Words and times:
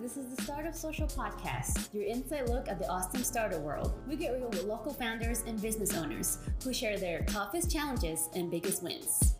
This 0.00 0.16
is 0.16 0.34
the 0.34 0.42
Startup 0.44 0.74
Social 0.74 1.06
Podcast, 1.06 1.92
your 1.92 2.04
inside 2.04 2.48
look 2.48 2.68
at 2.68 2.78
the 2.78 2.88
Austin 2.88 3.22
startup 3.22 3.60
world. 3.60 3.92
We 4.08 4.16
get 4.16 4.32
real 4.32 4.48
with 4.48 4.64
local 4.64 4.94
founders 4.94 5.44
and 5.46 5.60
business 5.60 5.94
owners 5.94 6.38
who 6.64 6.72
share 6.72 6.96
their 6.96 7.20
toughest 7.26 7.70
challenges 7.70 8.30
and 8.34 8.50
biggest 8.50 8.82
wins. 8.82 9.34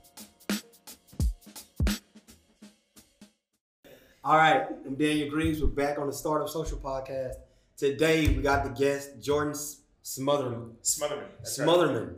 All 4.22 4.36
right, 4.36 4.66
I'm 4.84 4.96
Daniel 4.96 5.30
Griggs. 5.30 5.62
We're 5.62 5.68
back 5.68 5.98
on 5.98 6.06
the 6.06 6.12
Startup 6.12 6.46
Social 6.46 6.76
Podcast. 6.76 7.36
Today 7.78 8.28
we 8.28 8.42
got 8.42 8.62
the 8.62 8.70
guest 8.70 9.18
Jordan 9.18 9.54
Smothermon. 9.54 10.72
Smothermon. 10.82 11.24
That's 11.38 11.58
right. 11.58 11.68
Smothermon. 11.68 12.16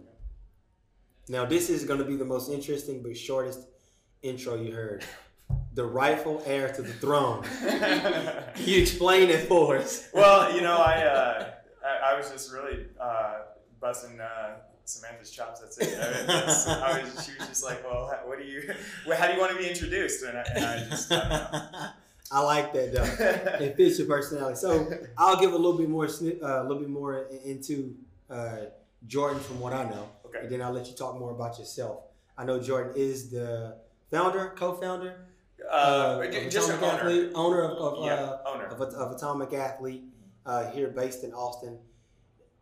Now 1.28 1.44
this 1.44 1.70
is 1.70 1.84
going 1.84 2.00
to 2.00 2.04
be 2.04 2.16
the 2.16 2.24
most 2.24 2.50
interesting 2.50 3.04
but 3.04 3.16
shortest 3.16 3.68
intro 4.20 4.56
you 4.56 4.72
heard. 4.72 5.04
The 5.74 5.84
rightful 5.84 6.42
heir 6.44 6.70
to 6.72 6.82
the 6.82 6.92
throne. 6.92 7.44
Can 7.60 8.44
you 8.56 8.82
explain 8.82 9.30
it 9.30 9.48
for 9.48 9.78
us? 9.78 10.08
well, 10.12 10.54
you 10.54 10.60
know, 10.60 10.76
I, 10.76 11.02
uh, 11.04 11.50
I 11.84 12.12
I 12.12 12.16
was 12.16 12.30
just 12.30 12.52
really 12.52 12.86
uh, 13.00 13.38
busting 13.80 14.20
uh, 14.20 14.56
Samantha's 14.84 15.30
chops. 15.30 15.60
That's 15.60 15.78
it. 15.78 15.98
I, 15.98 16.18
mean, 16.18 16.26
that's, 16.26 16.66
I 16.68 17.00
was, 17.02 17.24
she 17.24 17.32
was 17.38 17.48
just 17.48 17.64
like, 17.64 17.82
"Well, 17.84 18.08
how- 18.08 18.28
what 18.28 18.38
do 18.38 18.44
you? 18.44 18.74
Well, 19.06 19.16
how 19.18 19.28
do 19.28 19.34
you 19.34 19.40
want 19.40 19.52
to 19.52 19.58
be 19.58 19.68
introduced?" 19.68 20.22
And 20.24 20.36
I, 20.38 20.42
and 20.54 20.64
I 20.64 20.84
just, 20.90 21.10
I. 21.12 21.90
I 22.34 22.40
like 22.40 22.72
that 22.72 22.94
though. 22.94 23.62
It 23.64 23.76
fits 23.76 23.98
your 23.98 24.08
personality. 24.08 24.56
So 24.56 24.90
I'll 25.18 25.38
give 25.38 25.52
a 25.52 25.56
little 25.56 25.76
bit 25.76 25.90
more, 25.90 26.06
uh, 26.06 26.08
a 26.08 26.64
little 26.64 26.78
bit 26.78 26.88
more 26.88 27.26
into 27.44 27.94
uh, 28.30 28.56
Jordan 29.06 29.38
from 29.40 29.60
what 29.60 29.74
I 29.74 29.84
know, 29.84 30.08
okay. 30.24 30.38
and 30.40 30.50
then 30.50 30.62
I'll 30.62 30.72
let 30.72 30.88
you 30.88 30.94
talk 30.94 31.18
more 31.18 31.32
about 31.32 31.58
yourself. 31.58 32.04
I 32.38 32.44
know 32.46 32.58
Jordan 32.58 32.94
is 32.96 33.28
the 33.28 33.76
founder, 34.10 34.54
co-founder 34.56 35.16
Uh, 35.70 36.22
of 36.24 36.50
just 36.50 36.70
an 36.70 36.76
owner. 36.76 36.86
Athlete, 36.86 37.30
owner 37.34 37.62
of, 37.62 37.78
of, 37.78 38.04
yeah, 38.04 38.14
uh, 38.14 38.38
owner. 38.46 38.64
of, 38.66 38.80
of 38.80 39.12
Atomic 39.12 39.52
Athlete 39.52 40.04
uh, 40.46 40.70
here 40.70 40.88
based 40.88 41.24
in 41.24 41.32
Austin. 41.32 41.78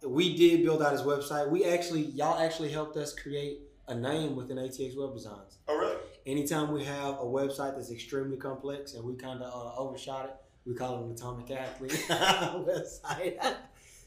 We 0.06 0.36
did 0.36 0.62
build 0.64 0.82
out 0.82 0.92
his 0.92 1.02
website. 1.02 1.50
We 1.50 1.64
actually, 1.64 2.02
y'all 2.02 2.38
actually 2.38 2.70
helped 2.70 2.96
us 2.96 3.14
create 3.14 3.60
a 3.88 3.94
name 3.94 4.36
within 4.36 4.56
ATX 4.56 4.96
Web 4.96 5.12
Designs. 5.12 5.58
oh, 5.68 5.76
really? 5.76 5.96
Anytime 6.26 6.72
we 6.72 6.84
have 6.84 7.14
a 7.14 7.24
website 7.24 7.74
that's 7.74 7.90
extremely 7.90 8.36
complex 8.36 8.94
and 8.94 9.04
we 9.04 9.14
kind 9.16 9.42
of 9.42 9.48
uh, 9.52 9.76
overshot 9.76 10.26
it, 10.26 10.34
we 10.66 10.74
call 10.74 10.98
it 10.98 11.06
an 11.06 11.12
Atomic 11.12 11.50
Athlete 11.50 11.92
website. 12.08 13.54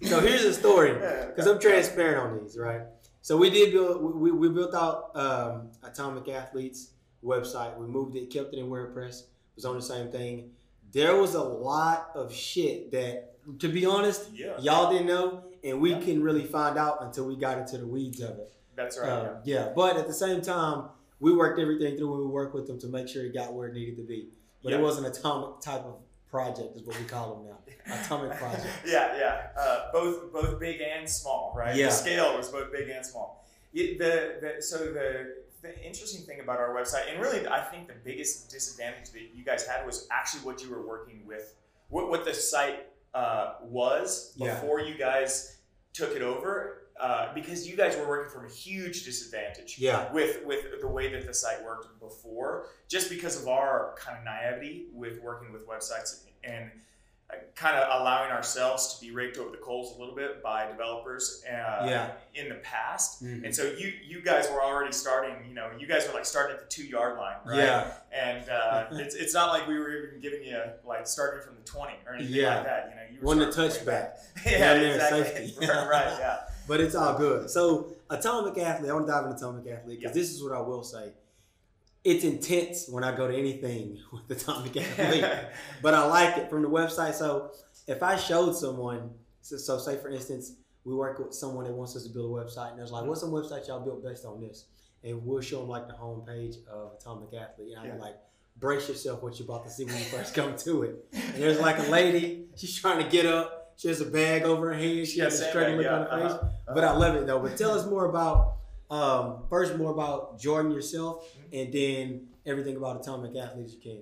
so 0.04 0.20
here's 0.20 0.44
the 0.44 0.54
story 0.54 0.94
because 0.94 1.48
I'm 1.48 1.60
transparent 1.60 2.18
on 2.18 2.44
these, 2.44 2.58
right? 2.58 2.82
So 3.22 3.38
we 3.38 3.50
did 3.50 3.72
build, 3.74 4.16
we, 4.16 4.32
we 4.32 4.50
built 4.50 4.74
out 4.76 5.12
um, 5.16 5.70
Atomic 5.84 6.28
Athletes 6.30 6.92
website. 7.24 7.78
We 7.78 7.86
moved 7.88 8.16
it, 8.16 8.30
kept 8.30 8.54
it 8.54 8.60
in 8.60 8.68
WordPress. 8.70 9.24
Was 9.56 9.66
on 9.66 9.76
the 9.76 9.82
same 9.82 10.10
thing. 10.12 10.52
There 10.92 11.16
was 11.16 11.36
a 11.36 11.44
lot 11.44 12.12
of 12.16 12.34
shit 12.34 12.92
that, 12.92 13.36
to 13.60 13.68
be 13.68 13.86
honest, 13.86 14.30
Yeah, 14.34 14.58
y'all 14.60 14.92
didn't 14.92 15.08
know, 15.08 15.44
and 15.64 15.80
we 15.82 15.92
Yeah. 15.92 16.00
couldn't 16.00 16.24
really 16.24 16.44
find 16.46 16.78
out 16.78 16.98
until 17.02 17.26
we 17.26 17.36
got 17.36 17.58
into 17.58 17.78
the 17.78 17.88
weeds 17.88 18.20
of 18.22 18.38
it. 18.40 18.52
that's 18.76 18.98
right. 19.00 19.08
Uh, 19.10 19.36
yeah, 19.44 19.72
but 19.76 19.98
at 19.98 20.08
the 20.08 20.14
same 20.14 20.42
time, 20.42 20.86
we 21.20 21.32
worked 21.34 21.60
everything 21.60 21.96
through 21.96 22.18
we 22.24 22.26
worked 22.26 22.56
with 22.56 22.66
them 22.68 22.80
to 22.80 22.88
make 22.88 23.08
sure 23.08 23.24
it 23.24 23.34
got 23.34 23.54
where 23.54 23.68
it 23.68 23.74
needed 23.76 23.96
to 23.98 24.04
be. 24.04 24.30
But 24.64 24.72
Yeah. 24.72 24.80
it 24.80 24.82
was 24.82 24.98
an 24.98 25.06
atomic 25.06 25.62
type 25.62 25.82
of 25.86 25.98
project, 26.30 26.76
is 26.76 26.82
what 26.82 26.98
we 27.00 27.06
call 27.06 27.36
them 27.36 27.46
now. 27.46 27.60
Atomic 28.04 28.32
project. 28.40 28.66
yeah, 28.88 29.16
yeah. 29.18 29.48
Uh, 29.56 29.92
both 29.92 30.34
both 30.34 30.60
big 30.60 30.82
and 30.82 31.08
small, 31.08 31.54
right? 31.56 31.76
Yeah. 31.76 31.86
The 31.88 31.92
scale 31.92 32.36
was 32.36 32.50
both 32.50 32.72
big 32.72 32.90
and 32.90 33.06
small. 33.06 33.46
It- 33.74 34.00
the, 34.00 34.38
the 34.56 34.62
so 34.64 34.78
the 34.92 35.43
the 35.64 35.74
interesting 35.84 36.22
thing 36.22 36.40
about 36.42 36.60
our 36.60 36.76
website, 36.76 37.10
and 37.12 37.20
really, 37.22 37.48
I 37.48 37.62
think 37.62 37.88
the 37.88 37.96
biggest 38.04 38.52
disadvantage 38.52 39.10
that 39.12 39.22
you 39.34 39.44
guys 39.44 39.66
had 39.66 39.86
was 39.86 40.08
actually 40.12 40.42
what 40.42 40.62
you 40.62 40.70
were 40.70 40.86
working 40.86 41.26
with, 41.26 41.56
what 41.90 42.10
what 42.10 42.26
the 42.26 42.34
site 42.34 42.88
uh, 43.16 43.56
was 43.62 44.34
Yeah. 44.36 44.54
before 44.56 44.82
you 44.82 44.96
guys 44.96 45.58
took 45.94 46.16
it 46.16 46.22
over, 46.22 46.88
uh, 47.00 47.34
because 47.34 47.68
you 47.68 47.78
guys 47.78 47.96
were 47.96 48.08
working 48.08 48.32
from 48.32 48.46
a 48.46 48.50
huge 48.54 49.06
disadvantage 49.06 49.78
Yeah, 49.80 50.12
with 50.12 50.44
with 50.46 50.66
the 50.82 50.88
way 50.88 51.12
that 51.14 51.26
the 51.26 51.34
site 51.34 51.64
worked 51.64 52.00
before, 52.00 52.68
just 52.90 53.10
because 53.10 53.42
of 53.42 53.48
our 53.48 53.96
kind 53.98 54.18
of 54.18 54.24
naivety 54.26 54.88
with 54.92 55.22
working 55.22 55.52
with 55.54 55.68
websites 55.68 56.24
and 56.44 56.70
kind 57.56 57.78
of 57.78 58.02
allowing 58.02 58.32
ourselves 58.32 58.96
to 58.96 59.02
be 59.06 59.12
raked 59.12 59.38
over 59.38 59.50
the 59.52 59.58
coals 59.58 59.96
a 59.96 60.00
little 60.00 60.16
bit 60.16 60.42
by 60.44 60.68
developers 60.68 61.44
uh, 61.48 61.86
Yeah. 61.88 62.12
in 62.36 62.50
the 62.50 62.56
past. 62.56 63.24
Mhm. 63.24 63.46
And 63.46 63.56
so 63.56 63.64
you 63.64 63.94
you 64.04 64.22
guys 64.22 64.50
were 64.50 64.62
already 64.62 64.92
starting, 64.92 65.36
you 65.48 65.54
know, 65.54 65.70
you 65.78 65.88
guys 65.88 66.08
were 66.08 66.14
like 66.14 66.26
starting 66.26 66.56
at 66.56 66.62
the 66.62 66.68
two 66.68 66.86
yard 66.86 67.18
line, 67.18 67.38
right? 67.46 67.58
yeah, 67.60 67.94
And 68.12 68.50
uh, 68.50 68.86
it's, 68.94 69.16
it's 69.16 69.34
not 69.34 69.50
like 69.54 69.68
we 69.68 69.78
were 69.78 69.92
even 70.08 70.20
giving 70.20 70.44
you 70.44 70.60
like 70.86 71.06
starting 71.08 71.42
from 71.46 71.56
the 71.56 71.64
twenty 71.64 71.94
or 72.08 72.16
anything 72.16 72.34
Yeah. 72.36 72.56
like 72.56 72.64
that. 72.66 72.90
You 72.90 72.96
know, 72.96 73.02
you 73.14 73.20
were 73.22 73.28
One 73.28 73.38
to 73.40 73.52
starting 73.52 73.72
touch 73.72 73.80
way 73.82 73.86
back. 73.94 74.18
yeah, 74.46 74.74
exactly. 74.74 75.48
safety. 75.48 75.68
right, 75.68 76.16
yeah. 76.20 76.40
but 76.68 76.80
it's 76.82 76.96
all 76.96 77.18
good. 77.18 77.50
So, 77.50 77.96
Atomic 78.10 78.58
Athlete, 78.58 78.90
I 78.90 78.94
want 78.94 79.06
to 79.08 79.12
dive 79.12 79.26
into 79.26 79.38
Atomic 79.38 79.68
Athlete 79.68 80.00
because 80.00 80.16
Yeah. 80.16 80.22
this 80.22 80.32
is 80.32 80.44
what 80.44 80.54
I 80.54 80.62
will 80.62 80.84
say. 80.84 81.12
It's 82.04 82.24
intense 82.26 82.90
when 82.90 83.04
I 83.04 83.16
go 83.16 83.28
to 83.30 83.36
anything 83.38 83.98
with 84.12 84.30
Atomic 84.42 84.76
Athlete. 84.76 85.26
but 85.82 85.94
I 85.94 86.06
like 86.06 86.38
it 86.38 86.50
from 86.50 86.62
the 86.62 86.70
website. 86.70 87.14
So 87.14 87.52
if 87.88 88.04
I 88.04 88.16
showed 88.18 88.54
someone, 88.56 89.12
so, 89.42 89.58
so 89.58 89.78
say 89.78 89.98
for 89.98 90.10
instance, 90.10 90.54
we 90.86 90.94
work 90.96 91.20
with 91.20 91.34
someone 91.34 91.64
that 91.66 91.74
wants 91.74 91.96
us 91.96 92.04
to 92.06 92.10
build 92.10 92.38
a 92.38 92.44
website, 92.44 92.72
and 92.72 92.80
there's 92.80 92.92
like, 92.92 93.06
what's 93.06 93.22
some 93.22 93.32
website 93.32 93.68
y'all 93.70 93.80
built 93.80 94.04
based 94.04 94.26
on 94.26 94.42
this? 94.42 94.66
And 95.06 95.26
we'll 95.26 95.42
show 95.42 95.60
them 95.62 95.70
like 95.70 95.88
the 95.88 95.94
homepage 95.94 96.66
of 96.68 96.92
Atomic 97.00 97.34
Athlete, 97.34 97.72
and 97.78 97.80
I'm 97.80 97.98
Yeah. 97.98 98.02
like, 98.04 98.16
brace 98.58 98.88
yourself 98.90 99.24
what 99.24 99.40
you're 99.40 99.46
about 99.48 99.64
to 99.66 99.72
see 99.72 99.86
when 99.86 99.98
you 99.98 100.04
first 100.06 100.34
come 100.40 100.56
to 100.58 100.84
it. 100.84 101.06
And 101.14 101.42
there's 101.42 101.60
like 101.60 101.80
a 101.80 101.84
lady, 101.84 102.48
she's 102.58 102.78
trying 102.80 103.02
to 103.04 103.10
get 103.10 103.26
up, 103.26 103.74
she 103.78 103.88
has 103.88 104.02
a 104.02 104.06
bag 104.06 104.44
over 104.44 104.68
her 104.68 104.74
head, 104.74 105.08
she 105.08 105.20
Yeah, 105.20 105.26
has 105.26 105.40
a 105.40 105.46
straight 105.50 105.78
look 105.78 105.88
on 105.88 106.02
her 106.02 106.10
face. 106.22 106.32
uh-huh, 106.34 106.74
But 106.74 106.84
I 106.84 106.96
love 106.98 107.16
it 107.16 107.26
though. 107.28 107.40
But 107.40 107.56
tell 107.58 107.72
us 107.72 107.86
more 107.86 108.06
about 108.06 108.56
um, 108.94 109.44
first 109.50 109.76
more 109.78 109.92
about 109.92 110.40
Jordan 110.40 110.72
yourself, 110.72 111.26
Mm-hmm. 111.34 111.58
and 111.60 111.74
then 111.74 112.28
everything 112.46 112.76
about 112.78 113.00
Atomic 113.02 113.36
Athletes 113.36 113.74
you 113.76 113.82
can. 113.82 114.02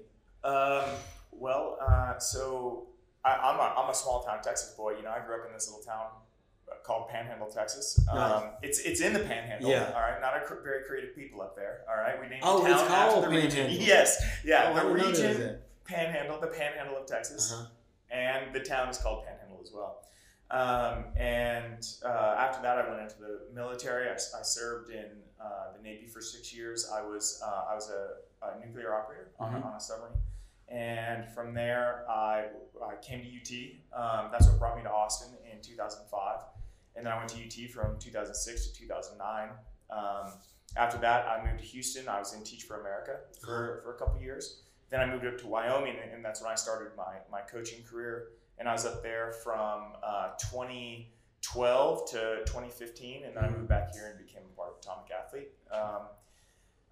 Um, 0.52 0.86
well, 1.32 1.78
uh, 1.86 2.18
so 2.20 2.88
I, 3.24 3.32
I'm 3.36 3.60
a 3.60 3.74
I'm 3.80 3.90
a 3.90 3.94
small 3.94 4.24
town 4.24 4.40
Texas 4.44 4.74
boy. 4.76 4.92
You 4.98 5.04
know, 5.04 5.12
I 5.12 5.20
grew 5.26 5.36
up 5.40 5.48
in 5.48 5.54
this 5.54 5.68
little 5.70 5.84
town 5.84 6.08
called 6.84 7.10
Panhandle, 7.10 7.48
Texas. 7.50 8.00
Um, 8.12 8.18
Nice. 8.18 8.44
It's 8.64 8.80
it's 8.80 9.02
in 9.02 9.14
the 9.14 9.20
Panhandle. 9.20 9.70
Yeah. 9.70 9.92
All 9.96 10.02
right, 10.02 10.20
not 10.22 10.36
a 10.38 10.42
cr- 10.42 10.64
very 10.64 10.84
creative 10.86 11.16
people 11.16 11.42
up 11.42 11.56
there. 11.56 11.82
All 11.90 11.98
right, 12.02 12.20
we 12.20 12.28
named 12.28 12.42
Oh, 12.44 12.64
the 12.64 12.72
it's 12.72 12.82
town 12.82 12.92
after 12.92 13.12
called 13.14 13.26
the 13.26 13.30
region. 13.30 13.68
Yes, 13.72 14.18
yeah, 14.44 14.70
Oh, 14.70 14.74
the 14.74 14.82
didn't 14.82 14.98
know 14.98 15.12
there 15.12 15.30
was 15.30 15.38
region. 15.38 15.58
Panhandle, 15.86 16.40
the 16.40 16.48
Panhandle 16.48 16.98
of 16.98 17.06
Texas, 17.06 17.52
Uh-huh. 17.54 17.68
and 18.12 18.54
the 18.56 18.62
town 18.62 18.88
is 18.90 18.98
called 18.98 19.26
Panhandle 19.26 19.60
as 19.64 19.72
well. 19.74 20.04
Um, 20.52 21.06
and 21.16 21.88
uh, 22.06 22.36
after 22.38 22.62
that, 22.62 22.78
I 22.78 22.90
went 22.90 23.02
into 23.02 23.16
the 23.20 23.40
military. 23.54 24.10
I 24.10 24.16
served 24.18 24.92
in 24.92 25.06
uh, 25.42 25.72
the 25.76 25.82
Navy 25.82 26.08
for 26.08 26.22
six 26.22 26.54
years. 26.54 26.90
I 26.94 27.02
was 27.02 27.42
uh, 27.46 27.66
I 27.72 27.76
was 27.76 27.90
a, 27.90 28.46
a 28.46 28.60
nuclear 28.66 28.94
operator 28.94 29.32
on, 29.40 29.54
Mhm. 29.54 29.64
a, 29.64 29.68
on 29.68 29.76
a 29.76 29.80
submarine. 29.80 30.18
And 30.68 31.28
from 31.34 31.54
there, 31.54 32.06
I, 32.10 32.46
I 32.82 32.96
came 33.02 33.22
to 33.24 33.28
UT. 33.28 33.52
Um, 34.26 34.30
that's 34.32 34.48
what 34.48 34.58
brought 34.60 34.78
me 34.78 34.84
to 34.84 34.92
Austin 34.92 35.30
in 35.52 35.62
2005. 35.62 36.40
And 36.96 37.06
then 37.06 37.12
I 37.14 37.18
went 37.18 37.30
to 37.30 37.38
UT 37.38 37.70
from 37.72 37.98
2006 38.00 38.68
to 38.68 38.74
2009. 38.80 39.50
Um, 39.90 40.34
after 40.78 40.98
that, 41.00 41.28
I 41.28 41.44
moved 41.46 41.60
to 41.60 41.66
Houston. 41.66 42.08
I 42.08 42.20
was 42.20 42.34
in 42.34 42.44
Teach 42.44 42.64
for 42.64 42.80
America 42.80 43.18
for, 43.42 43.82
for 43.84 43.96
a 43.96 43.98
couple 43.98 44.22
years. 44.22 44.62
Then 44.90 45.02
I 45.02 45.06
moved 45.06 45.26
up 45.26 45.38
to 45.40 45.48
Wyoming, 45.48 45.96
and, 46.02 46.12
and 46.14 46.24
that's 46.24 46.42
when 46.42 46.52
I 46.52 46.56
started 46.56 46.92
my, 46.98 47.16
my 47.30 47.42
coaching 47.42 47.84
career. 47.84 48.30
And 48.58 48.70
I 48.70 48.74
was 48.74 48.86
up 48.86 49.02
there 49.02 49.32
from 49.44 49.94
uh, 50.04 50.30
2012 50.40 52.12
to 52.12 52.20
2015, 52.46 53.24
and 53.26 53.36
then 53.36 53.44
I 53.44 53.50
moved 53.50 53.68
back 53.68 53.94
here 53.94 54.08
and 54.16 54.26
became 54.26 54.44
a 54.52 54.56
part 54.56 54.70
of 54.74 54.76
Atomic 54.82 55.12
Athlete. 55.12 55.50
Um, 55.72 56.02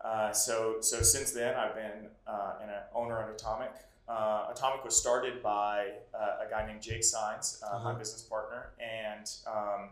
uh, 0.01 0.31
so, 0.31 0.77
so 0.81 1.01
since 1.01 1.31
then, 1.31 1.55
I've 1.55 1.75
been 1.75 2.07
uh, 2.25 2.53
an 2.63 2.69
owner 2.95 3.21
of 3.21 3.29
Atomic. 3.35 3.71
Uh, 4.07 4.47
Atomic 4.51 4.83
was 4.83 4.95
started 4.97 5.43
by 5.43 5.89
uh, 6.13 6.45
a 6.47 6.49
guy 6.49 6.65
named 6.65 6.81
Jake 6.81 7.03
Signs, 7.03 7.61
uh, 7.63 7.73
my 7.79 7.91
Uh-huh. 7.91 7.93
business 7.99 8.23
partner, 8.23 8.71
and 8.79 9.29
um, 9.45 9.89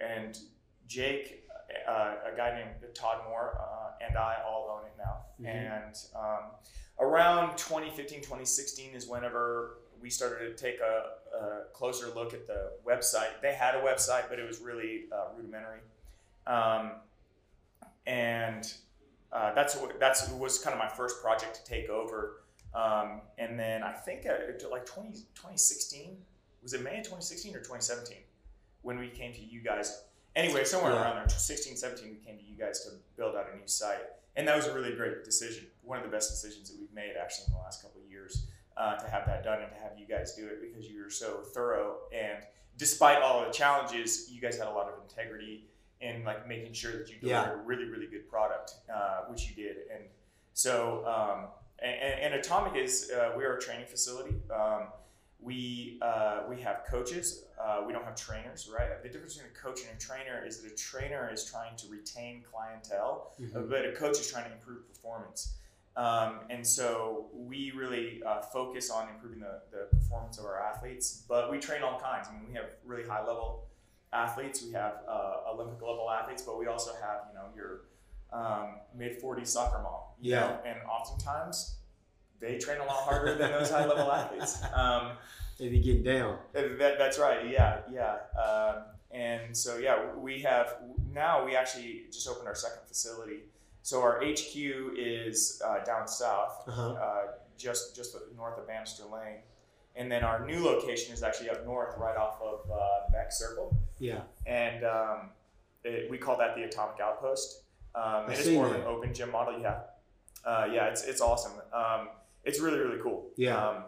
and 0.00 0.38
Jake, 0.86 1.48
uh, 1.88 2.16
a 2.30 2.36
guy 2.36 2.54
named 2.56 2.94
Todd 2.94 3.22
Moore, 3.28 3.56
uh, 3.58 4.04
and 4.06 4.18
I 4.18 4.42
all 4.46 4.68
own 4.78 4.86
it 4.86 4.92
now. 4.98 5.24
Mhm. 5.40 5.46
And 5.48 5.96
um, 6.14 6.50
around 7.00 7.56
2015, 7.56 8.20
2016 8.20 8.94
is 8.94 9.06
whenever 9.06 9.78
we 10.04 10.10
started 10.10 10.54
to 10.54 10.62
take 10.62 10.80
a, 10.80 11.34
a 11.34 11.62
closer 11.72 12.08
look 12.14 12.34
at 12.34 12.46
the 12.46 12.72
website. 12.86 13.40
They 13.40 13.54
had 13.54 13.74
a 13.74 13.80
website, 13.80 14.28
but 14.28 14.38
it 14.38 14.46
was 14.46 14.60
really 14.60 15.04
uh, 15.10 15.28
rudimentary. 15.34 15.78
Um, 16.46 16.90
and 18.06 18.70
uh, 19.32 19.54
that's 19.54 19.74
what 19.76 19.98
that's 19.98 20.28
was 20.28 20.58
kind 20.58 20.74
of 20.74 20.78
my 20.78 20.90
first 20.90 21.22
project 21.22 21.54
to 21.54 21.64
take 21.64 21.88
over. 21.88 22.42
Um, 22.74 23.22
and 23.38 23.58
then 23.58 23.82
I 23.82 23.92
think 23.92 24.26
uh, 24.26 24.68
like 24.70 24.84
20, 24.84 25.12
2016 25.34 26.18
was 26.62 26.74
it 26.74 26.82
May 26.82 26.98
of 26.98 27.04
2016 27.04 27.52
or 27.54 27.60
2017 27.60 28.18
when 28.82 28.98
we 28.98 29.08
came 29.08 29.32
to 29.32 29.40
you 29.40 29.62
guys. 29.62 30.02
Anyway, 30.36 30.64
somewhere 30.64 30.92
Yeah. 30.92 31.02
around 31.02 31.16
there, 31.16 31.28
16, 31.30 31.76
17, 31.76 32.10
we 32.10 32.16
came 32.16 32.36
to 32.36 32.44
you 32.44 32.56
guys 32.58 32.84
to 32.84 32.90
build 33.16 33.36
out 33.36 33.46
a 33.50 33.56
new 33.56 33.66
site, 33.66 34.02
and 34.36 34.46
that 34.48 34.56
was 34.56 34.66
a 34.66 34.74
really 34.74 34.94
great 34.94 35.24
decision. 35.24 35.66
One 35.82 35.96
of 35.98 36.04
the 36.04 36.10
best 36.10 36.28
decisions 36.30 36.68
that 36.68 36.78
we've 36.78 36.92
made 36.92 37.14
actually 37.18 37.46
in 37.46 37.52
the 37.52 37.60
last 37.60 37.80
couple 37.80 38.02
of 38.02 38.10
years. 38.10 38.48
Uh, 38.76 38.96
to 38.96 39.06
have 39.08 39.26
that 39.26 39.44
done 39.44 39.60
and 39.62 39.70
to 39.70 39.78
have 39.78 39.92
you 39.98 40.06
guys 40.06 40.34
do 40.34 40.46
it 40.46 40.60
because 40.60 40.88
you're 40.90 41.10
so 41.10 41.40
thorough. 41.54 41.96
And 42.12 42.44
despite 42.76 43.22
all 43.22 43.40
of 43.40 43.46
the 43.46 43.52
challenges, 43.52 44.30
you 44.30 44.40
guys 44.40 44.58
had 44.58 44.66
a 44.66 44.70
lot 44.72 44.88
of 44.88 44.94
integrity 45.02 45.66
in 46.00 46.24
like 46.24 46.46
making 46.48 46.72
sure 46.72 46.92
that 46.92 47.08
you 47.08 47.18
delivered 47.20 47.48
Yeah. 47.48 47.52
a 47.52 47.56
really, 47.56 47.84
really 47.84 48.06
good 48.06 48.28
product, 48.28 48.74
uh, 48.92 49.22
which 49.28 49.48
you 49.48 49.54
did. 49.54 49.76
And 49.92 50.04
so, 50.52 51.06
um, 51.06 51.48
and, 51.78 52.20
and 52.20 52.34
Atomic 52.34 52.76
is 52.76 53.10
uh, 53.10 53.32
we 53.36 53.44
are 53.44 53.56
a 53.56 53.60
training 53.60 53.86
facility. 53.86 54.34
Um, 54.52 54.88
we 55.40 55.98
uh, 56.00 56.42
we 56.48 56.60
have 56.62 56.84
coaches. 56.90 57.44
Uh, 57.60 57.82
we 57.86 57.92
don't 57.92 58.04
have 58.04 58.16
trainers, 58.16 58.68
right? 58.76 59.02
The 59.02 59.08
difference 59.08 59.34
between 59.34 59.52
a 59.52 59.58
coach 59.58 59.80
and 59.86 59.96
a 59.96 60.00
trainer 60.00 60.42
is 60.46 60.60
that 60.62 60.72
a 60.72 60.74
trainer 60.74 61.30
is 61.32 61.44
trying 61.44 61.76
to 61.76 61.88
retain 61.88 62.42
clientele, 62.42 63.34
Mhm. 63.40 63.68
but 63.68 63.84
a 63.84 63.92
coach 63.92 64.18
is 64.20 64.30
trying 64.30 64.44
to 64.46 64.52
improve 64.52 64.86
performance. 64.88 65.56
Um, 65.96 66.40
and 66.50 66.66
so 66.66 67.26
we 67.32 67.72
really 67.76 68.20
uh, 68.26 68.40
focus 68.42 68.90
on 68.90 69.08
improving 69.08 69.40
the, 69.40 69.60
the 69.70 69.96
performance 69.96 70.38
of 70.38 70.44
our 70.44 70.60
athletes, 70.60 71.24
but 71.28 71.50
we 71.50 71.58
train 71.58 71.82
all 71.82 72.00
kinds. 72.00 72.26
I 72.28 72.32
mean, 72.34 72.48
we 72.48 72.54
have 72.54 72.66
really 72.84 73.06
high 73.08 73.24
level 73.24 73.66
athletes. 74.12 74.62
We 74.62 74.72
have 74.72 75.02
uh, 75.08 75.52
Olympic 75.52 75.80
level 75.80 76.10
athletes, 76.10 76.42
but 76.42 76.58
we 76.58 76.66
also 76.66 76.92
have 76.94 77.28
you 77.28 77.34
know 77.34 77.46
your 77.54 77.82
um, 78.32 78.76
mid 78.96 79.22
40s 79.22 79.48
soccer 79.48 79.80
mom. 79.82 80.00
Yeah. 80.20 80.40
know, 80.40 80.58
and 80.66 80.78
oftentimes 80.82 81.76
they 82.40 82.58
train 82.58 82.80
a 82.80 82.84
lot 82.84 83.04
harder 83.04 83.34
than 83.36 83.52
those 83.52 83.70
high 83.70 83.86
level 83.86 84.10
athletes. 84.10 84.62
Um, 84.74 85.12
If 85.58 85.72
you 85.72 85.80
get 85.80 86.04
down. 86.04 86.38
that, 86.52 86.98
that's 86.98 87.16
right. 87.18 87.48
Yeah, 87.48 87.82
yeah. 87.92 88.16
Um, 88.36 88.82
and 89.12 89.56
so 89.56 89.78
yeah, 89.78 90.12
we 90.16 90.40
have 90.42 90.74
now 91.12 91.44
we 91.44 91.54
actually 91.54 92.06
just 92.10 92.26
opened 92.28 92.48
our 92.48 92.56
second 92.56 92.80
facility. 92.88 93.44
So 93.84 94.00
our 94.00 94.18
HQ 94.24 94.56
is 94.96 95.60
uh, 95.62 95.84
down 95.84 96.08
south, 96.08 96.64
Uh-huh. 96.66 96.92
uh, 96.92 97.22
just 97.58 97.94
just 97.94 98.16
north 98.34 98.58
of 98.58 98.66
Bannister 98.66 99.04
Lane, 99.04 99.40
and 99.94 100.10
then 100.10 100.24
our 100.24 100.44
new 100.46 100.64
location 100.64 101.12
is 101.12 101.22
actually 101.22 101.50
up 101.50 101.66
north, 101.66 101.94
right 101.98 102.16
off 102.16 102.40
of 102.40 102.60
uh, 102.70 103.10
Beck 103.12 103.30
Circle, 103.30 103.76
Yeah. 103.98 104.22
and 104.46 104.84
um, 104.84 105.18
it, 105.84 106.10
we 106.10 106.16
call 106.16 106.38
that 106.38 106.56
the 106.56 106.62
Atomic 106.62 106.98
Outpost. 106.98 107.64
Um, 107.94 108.30
it 108.30 108.38
is 108.40 108.48
more 108.54 108.66
of 108.68 108.74
an 108.74 108.82
open 108.86 109.12
gym 109.12 109.30
model. 109.30 109.60
Yeah, 109.60 109.80
uh, 110.46 110.66
yeah. 110.72 110.86
It's 110.86 111.04
it's 111.04 111.20
awesome. 111.20 111.52
Um, 111.74 112.08
it's 112.42 112.60
really 112.60 112.78
really 112.78 113.00
cool. 113.02 113.28
Yeah. 113.36 113.62
Um, 113.68 113.84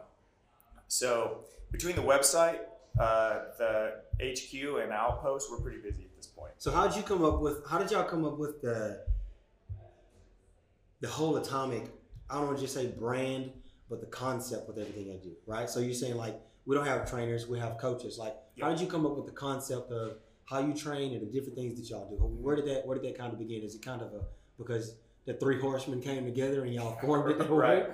so 0.89 1.39
between 1.73 1.97
the 1.97 2.03
website, 2.03 2.59
uh, 3.01 3.33
the 3.57 3.95
HQ, 4.21 4.53
and 4.83 4.93
Outpost, 4.93 5.51
we're 5.51 5.61
pretty 5.61 5.79
busy 5.79 6.05
at 6.05 6.15
this 6.19 6.27
point. 6.27 6.53
So 6.59 6.71
how 6.71 6.87
did 6.87 6.97
you 6.99 7.03
come 7.03 7.25
up 7.25 7.41
with? 7.41 7.67
How 7.67 7.79
did 7.79 7.91
y'all 7.91 8.05
come 8.05 8.27
up 8.27 8.37
with 8.39 8.61
the 8.61 9.01
the 11.01 11.09
whole 11.09 11.37
atomic? 11.37 11.87
I 12.29 12.35
don't 12.35 12.47
want 12.47 12.59
to 12.59 12.63
just 12.63 12.75
say 12.75 12.87
brand, 12.87 13.53
but 13.89 14.01
the 14.01 14.07
concept 14.07 14.67
with 14.69 14.79
everything 14.79 15.11
I 15.13 15.23
do, 15.23 15.33
right? 15.47 15.69
So 15.71 15.81
you're 15.81 15.95
saying 15.95 16.17
like 16.17 16.41
we 16.65 16.75
don't 16.75 16.87
have 16.87 17.09
trainers, 17.09 17.47
we 17.47 17.59
have 17.59 17.79
coaches. 17.79 18.19
Like, 18.19 18.35
how 18.61 18.71
did 18.71 18.81
you 18.81 18.87
come 18.87 19.07
up 19.07 19.17
with 19.17 19.27
the 19.27 19.33
concept 19.33 19.93
of 19.93 20.17
how 20.47 20.59
you 20.61 20.75
train 20.75 21.13
and 21.13 21.23
the 21.23 21.31
different 21.33 21.57
things 21.57 21.79
that 21.79 21.89
y'all 21.89 22.09
do? 22.09 22.17
Where 22.17 22.57
did 22.57 22.67
that 22.67 22.87
Where 22.87 22.99
did 22.99 23.09
that 23.09 23.19
kind 23.19 23.33
of 23.33 23.39
begin? 23.39 23.63
Is 23.63 23.75
it 23.75 23.85
kind 23.85 24.03
of 24.03 24.09
a 24.13 24.21
because 24.59 24.97
the 25.27 25.35
three 25.35 25.61
horsemen 25.61 26.01
came 26.01 26.25
together 26.25 26.65
and 26.65 26.75
y'all 26.75 26.99
formed 27.01 27.31
it? 27.41 27.51
Right. 27.51 27.87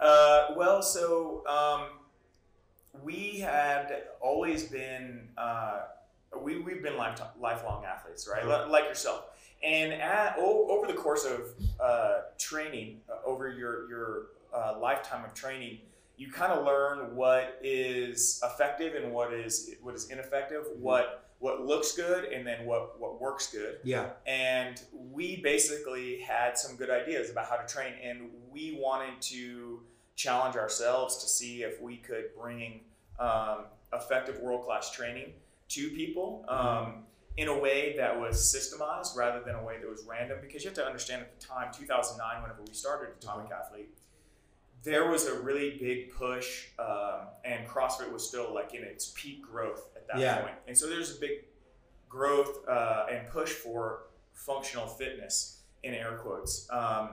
Uh, 0.00 0.48
well, 0.56 0.82
so 0.82 1.46
um, 1.46 2.00
we 3.04 3.38
had 3.38 4.02
always 4.20 4.64
been 4.64 5.28
uh, 5.38 5.82
we 6.40 6.58
we've 6.60 6.82
been 6.82 6.96
life, 6.96 7.20
lifelong 7.40 7.84
athletes, 7.84 8.28
right? 8.30 8.46
Like 8.70 8.84
yourself. 8.84 9.24
And 9.62 9.92
at, 9.92 10.36
o- 10.38 10.66
over 10.70 10.86
the 10.86 10.94
course 10.98 11.24
of 11.24 11.40
uh, 11.80 12.22
training, 12.38 13.00
uh, 13.08 13.26
over 13.26 13.48
your 13.50 13.88
your 13.88 14.26
uh, 14.54 14.78
lifetime 14.80 15.24
of 15.24 15.34
training, 15.34 15.78
you 16.16 16.30
kind 16.30 16.52
of 16.52 16.64
learn 16.64 17.14
what 17.14 17.58
is 17.62 18.40
effective 18.44 18.94
and 18.94 19.12
what 19.12 19.32
is 19.32 19.70
what 19.82 19.94
is 19.94 20.10
ineffective, 20.10 20.64
what 20.78 21.30
what 21.38 21.64
looks 21.66 21.92
good, 21.96 22.24
and 22.26 22.46
then 22.46 22.64
what 22.66 22.98
what 23.00 23.20
works 23.20 23.48
good 23.52 23.78
Yeah. 23.84 24.10
and 24.26 24.80
we 25.12 25.40
basically 25.42 26.20
had 26.20 26.56
some 26.56 26.76
good 26.76 26.88
ideas 26.90 27.30
about 27.30 27.46
how 27.46 27.56
to 27.56 27.66
train 27.66 27.94
and 28.02 28.30
we 28.50 28.78
wanted 28.80 29.20
to 29.22 29.80
challenge 30.14 30.56
ourselves 30.56 31.16
to 31.22 31.28
see 31.28 31.62
if 31.64 31.80
we 31.80 31.96
could 31.96 32.26
bring 32.40 32.80
um, 33.18 33.64
effective 33.92 34.38
world-class 34.40 34.92
training 34.92 35.32
to 35.74 35.88
people 35.90 36.44
um, 36.48 37.04
in 37.36 37.48
a 37.48 37.58
way 37.58 37.94
that 37.96 38.18
was 38.18 38.36
systemized 38.38 39.16
rather 39.16 39.40
than 39.44 39.54
a 39.54 39.62
way 39.64 39.78
that 39.80 39.88
was 39.88 40.04
random 40.06 40.38
because 40.42 40.62
you 40.64 40.68
have 40.68 40.76
to 40.76 40.84
understand 40.84 41.22
at 41.22 41.38
the 41.40 41.46
time 41.46 41.68
2009 41.72 42.42
whenever 42.42 42.62
we 42.66 42.72
started 42.74 43.08
atomic 43.20 43.50
athlete 43.50 43.88
there 44.82 45.08
was 45.10 45.26
a 45.26 45.40
really 45.40 45.78
big 45.78 46.10
push 46.12 46.66
um, 46.78 47.20
and 47.44 47.66
crossfit 47.68 48.10
was 48.12 48.26
still 48.26 48.52
like 48.52 48.74
in 48.74 48.82
its 48.82 49.12
peak 49.14 49.40
growth 49.42 49.88
at 49.96 50.06
that 50.08 50.18
Yeah. 50.18 50.40
point. 50.42 50.54
and 50.66 50.76
so 50.76 50.88
there's 50.88 51.16
a 51.16 51.20
big 51.20 51.44
growth 52.08 52.68
uh, 52.68 53.06
and 53.10 53.28
push 53.30 53.50
for 53.52 54.04
functional 54.34 54.86
fitness 54.86 55.60
in 55.84 55.94
air 55.94 56.18
quotes. 56.22 56.68
Um, 56.70 57.10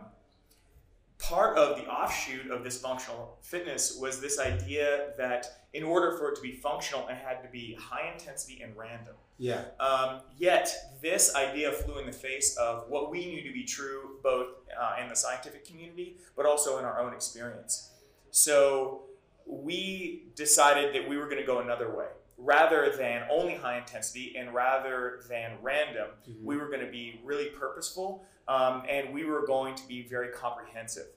part 1.19 1.57
of 1.57 1.77
the 1.77 1.85
offshoot 1.85 2.49
of 2.49 2.63
this 2.63 2.81
functional 2.81 3.37
fitness 3.41 3.97
was 3.99 4.19
this 4.19 4.39
idea 4.39 5.11
that 5.17 5.45
in 5.73 5.83
order 5.83 6.17
for 6.17 6.29
it 6.29 6.35
to 6.35 6.41
be 6.41 6.53
functional, 6.53 7.07
it 7.07 7.15
had 7.15 7.43
to 7.43 7.49
be 7.49 7.77
high 7.79 8.11
intensity 8.11 8.61
and 8.61 8.75
random. 8.75 9.13
Yeah. 9.37 9.65
Um, 9.79 10.21
yet, 10.37 10.69
this 11.01 11.35
idea 11.35 11.71
flew 11.71 11.99
in 11.99 12.05
the 12.05 12.13
face 12.13 12.57
of 12.57 12.89
what 12.89 13.11
we 13.11 13.25
knew 13.25 13.43
to 13.43 13.53
be 13.53 13.63
true 13.63 14.17
both 14.23 14.47
uh, 14.79 14.95
in 15.01 15.07
the 15.07 15.15
scientific 15.15 15.65
community, 15.65 16.17
but 16.35 16.45
also 16.45 16.79
in 16.79 16.85
our 16.85 16.99
own 16.99 17.13
experience. 17.13 17.91
So, 18.31 19.03
we 19.45 20.23
decided 20.35 20.93
that 20.93 21.07
we 21.07 21.17
were 21.17 21.25
going 21.25 21.37
to 21.37 21.45
go 21.45 21.59
another 21.59 21.95
way. 21.95 22.05
Rather 22.41 22.95
than 22.95 23.23
only 23.29 23.55
high 23.55 23.77
intensity 23.77 24.35
and 24.37 24.53
rather 24.53 25.21
than 25.27 25.57
random, 25.61 26.07
Mhm. 26.27 26.43
we 26.43 26.55
were 26.57 26.67
going 26.67 26.79
to 26.85 26.91
be 26.91 27.19
really 27.23 27.49
purposeful 27.49 28.23
um, 28.47 28.83
and 28.89 29.13
we 29.13 29.25
were 29.25 29.45
going 29.45 29.75
to 29.75 29.85
be 29.87 30.01
very 30.07 30.29
comprehensive. 30.29 31.07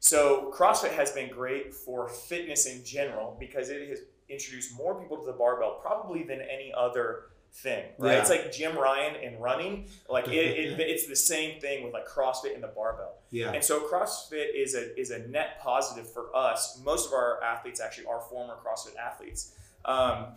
So, 0.00 0.52
CrossFit 0.54 0.92
has 0.92 1.12
been 1.12 1.30
great 1.30 1.72
for 1.72 2.08
fitness 2.08 2.66
in 2.66 2.84
general 2.84 3.36
because 3.40 3.70
it 3.70 3.88
has 3.88 4.00
introduced 4.28 4.76
more 4.76 5.00
people 5.00 5.16
to 5.18 5.24
the 5.24 5.32
barbell 5.32 5.78
probably 5.80 6.24
than 6.24 6.40
any 6.42 6.72
other 6.76 7.30
thing, 7.52 7.84
right? 7.98 8.12
Yeah. 8.14 8.20
It's 8.20 8.28
like 8.30 8.52
Jim 8.52 8.72
Ryun 8.72 9.26
and 9.26 9.40
running. 9.40 9.88
Like 10.10 10.26
it, 10.28 10.32
it, 10.34 10.80
it's 10.92 11.06
the 11.06 11.16
same 11.16 11.60
thing 11.60 11.84
with 11.84 11.92
like 11.94 12.06
CrossFit 12.06 12.52
and 12.54 12.62
the 12.62 12.68
barbell. 12.68 13.14
Yeah. 13.30 13.52
And 13.52 13.62
so 13.64 13.80
CrossFit 13.88 14.48
is 14.54 14.74
a 14.74 14.98
is 14.98 15.10
a 15.10 15.20
net 15.28 15.60
positive 15.60 16.10
for 16.12 16.34
us. 16.36 16.80
Most 16.84 17.06
of 17.08 17.12
our 17.14 17.42
athletes 17.42 17.80
actually 17.80 18.06
are 18.06 18.20
former 18.20 18.56
CrossFit 18.56 18.96
athletes. 18.96 19.54
Um, 19.86 20.34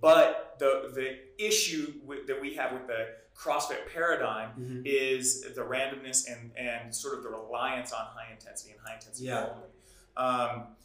but 0.00 0.56
the 0.58 0.90
the 0.94 1.18
issue 1.44 1.94
with, 2.04 2.26
that 2.26 2.40
we 2.40 2.54
have 2.54 2.72
with 2.72 2.86
the 2.86 3.08
CrossFit 3.36 3.92
paradigm 3.92 4.50
Mhm. 4.58 4.82
is 4.84 5.42
the 5.54 5.62
randomness 5.62 6.26
and 6.30 6.50
and 6.56 6.94
sort 6.94 7.14
of 7.16 7.22
the 7.22 7.28
reliance 7.30 7.92
on 7.92 8.06
high 8.06 8.30
intensity 8.32 8.72
and 8.72 8.80
high 8.84 8.94
intensity 8.94 9.26
Yeah. 9.26 9.48
only. 9.54 9.68
Um, 10.16 10.76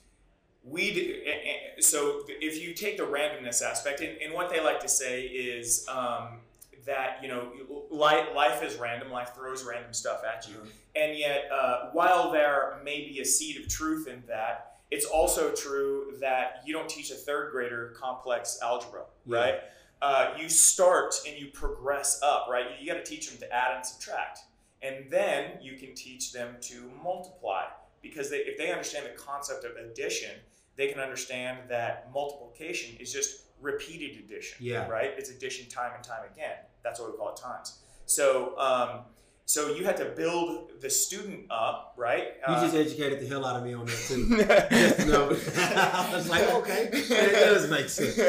we 0.63 0.93
do, 0.93 1.81
so 1.81 2.23
if 2.29 2.61
you 2.61 2.73
take 2.73 2.95
the 2.97 3.03
randomness 3.03 3.61
aspect, 3.61 3.99
and, 3.99 4.17
and 4.21 4.33
what 4.33 4.49
they 4.49 4.61
like 4.61 4.79
to 4.81 4.87
say 4.87 5.23
is 5.23 5.85
um, 5.89 6.39
that 6.85 7.21
you 7.21 7.27
know 7.27 7.51
life, 7.89 8.29
life 8.35 8.61
is 8.63 8.75
random. 8.77 9.11
Life 9.11 9.31
throws 9.35 9.63
random 9.65 9.91
stuff 9.93 10.23
at 10.23 10.47
you, 10.47 10.55
Mhm. 10.55 10.69
and 10.95 11.17
yet 11.17 11.51
uh, 11.51 11.89
while 11.91 12.31
there 12.31 12.79
may 12.83 13.07
be 13.07 13.19
a 13.19 13.25
seed 13.25 13.59
of 13.61 13.67
truth 13.67 14.07
in 14.07 14.23
that, 14.27 14.72
it's 14.93 15.05
also 15.05 15.51
true 15.55 16.13
that 16.19 16.61
you 16.65 16.71
don't 16.73 16.87
teach 16.87 17.09
a 17.11 17.15
third 17.15 17.51
grader 17.51 17.93
complex 17.99 18.59
algebra, 18.61 19.05
Yeah. 19.25 19.37
right? 19.39 19.59
Uh, 20.01 20.35
you 20.39 20.47
start 20.49 21.15
and 21.27 21.37
you 21.37 21.47
progress 21.47 22.21
up, 22.21 22.47
right? 22.49 22.65
You 22.79 22.85
got 22.85 23.03
to 23.03 23.09
teach 23.09 23.29
them 23.29 23.39
to 23.39 23.51
add 23.53 23.75
and 23.75 23.85
subtract, 23.85 24.39
and 24.81 25.09
then 25.09 25.59
you 25.61 25.77
can 25.77 25.95
teach 25.95 26.31
them 26.31 26.57
to 26.61 26.91
multiply 27.01 27.63
because 28.01 28.29
they, 28.29 28.39
if 28.39 28.57
they 28.57 28.69
understand 28.71 29.05
the 29.05 29.17
concept 29.17 29.63
of 29.63 29.71
addition, 29.77 30.31
they 30.75 30.87
can 30.89 30.99
understand 30.99 31.57
that 31.69 32.11
multiplication 32.13 32.97
is 32.99 33.11
just 33.13 33.43
repeated 33.61 34.23
addition, 34.23 34.57
Yeah. 34.63 34.87
right? 34.89 35.11
It's 35.17 35.29
addition 35.29 35.69
time 35.69 35.93
and 35.95 36.03
time 36.03 36.23
again. 36.31 36.57
That's 36.83 36.99
what 36.99 37.11
we 37.11 37.17
call 37.17 37.29
it 37.29 37.37
times. 37.37 37.79
So, 38.05 38.57
um, 38.59 39.05
so 39.45 39.73
you 39.75 39.83
had 39.83 39.97
to 39.97 40.05
build 40.05 40.71
the 40.81 40.89
student 40.89 41.45
up, 41.51 41.93
right? 41.97 42.33
You 42.47 42.53
Uh, 42.55 42.61
just 42.61 42.75
educated 42.75 43.19
the 43.21 43.27
hell 43.27 43.45
out 43.45 43.57
of 43.57 43.63
me 43.63 43.73
on 43.73 43.85
that 43.85 44.03
too. 44.07 45.05
Know. 45.11 45.29
I 45.29 46.09
was 46.13 46.29
like, 46.29 46.49
okay, 46.53 46.89
it 46.93 47.09
does 47.09 47.69
make 47.69 47.89
sense. 47.89 48.19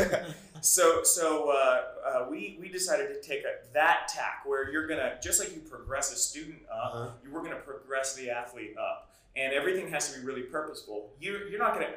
so 0.60 1.02
so 1.02 1.50
uh, 1.50 1.82
uh, 2.06 2.26
we 2.30 2.56
we 2.60 2.68
decided 2.68 3.08
to 3.14 3.20
take 3.28 3.44
a, 3.44 3.52
that 3.74 4.08
tack 4.08 4.42
where 4.44 4.70
you're 4.70 4.86
gonna 4.86 5.14
just 5.22 5.38
like 5.40 5.54
you 5.54 5.60
progress 5.60 6.12
a 6.12 6.16
student 6.16 6.62
up, 6.72 6.94
Uh-huh. 6.94 7.08
you 7.24 7.32
we're 7.32 7.42
gonna 7.42 7.56
progress 7.56 8.14
the 8.14 8.30
athlete 8.30 8.74
up, 8.78 9.10
and 9.36 9.52
everything 9.52 9.88
has 9.90 10.12
to 10.12 10.18
be 10.20 10.26
really 10.26 10.42
purposeful. 10.42 11.12
You're 11.20 11.48
you're 11.48 11.58
not 11.60 11.74
gonna 11.74 11.92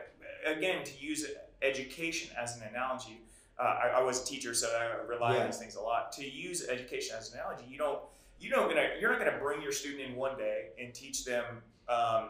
again 0.46 0.84
to 0.86 0.92
use 1.04 1.26
education 1.62 2.30
as 2.38 2.56
an 2.58 2.64
analogy. 2.70 3.22
Uh, 3.60 3.64
I, 3.64 3.88
I 4.00 4.02
was 4.04 4.22
a 4.22 4.26
teacher, 4.26 4.54
so 4.54 4.68
I 4.68 5.04
rely 5.08 5.34
Yeah. 5.36 5.42
on 5.42 5.46
these 5.48 5.58
things 5.58 5.76
a 5.76 5.82
lot. 5.82 6.12
To 6.14 6.24
use 6.24 6.68
education 6.68 7.16
as 7.18 7.34
an 7.34 7.40
analogy, 7.40 7.66
you 7.68 7.78
don't 7.80 8.00
you 8.40 8.50
don't 8.50 8.70
gonna 8.70 8.90
you're 9.00 9.10
not 9.12 9.20
gonna 9.20 9.40
bring 9.40 9.62
your 9.62 9.72
student 9.72 10.02
in 10.10 10.16
one 10.16 10.38
day 10.38 10.68
and 10.80 10.94
teach 10.94 11.26
them 11.26 11.46
um, 11.90 12.30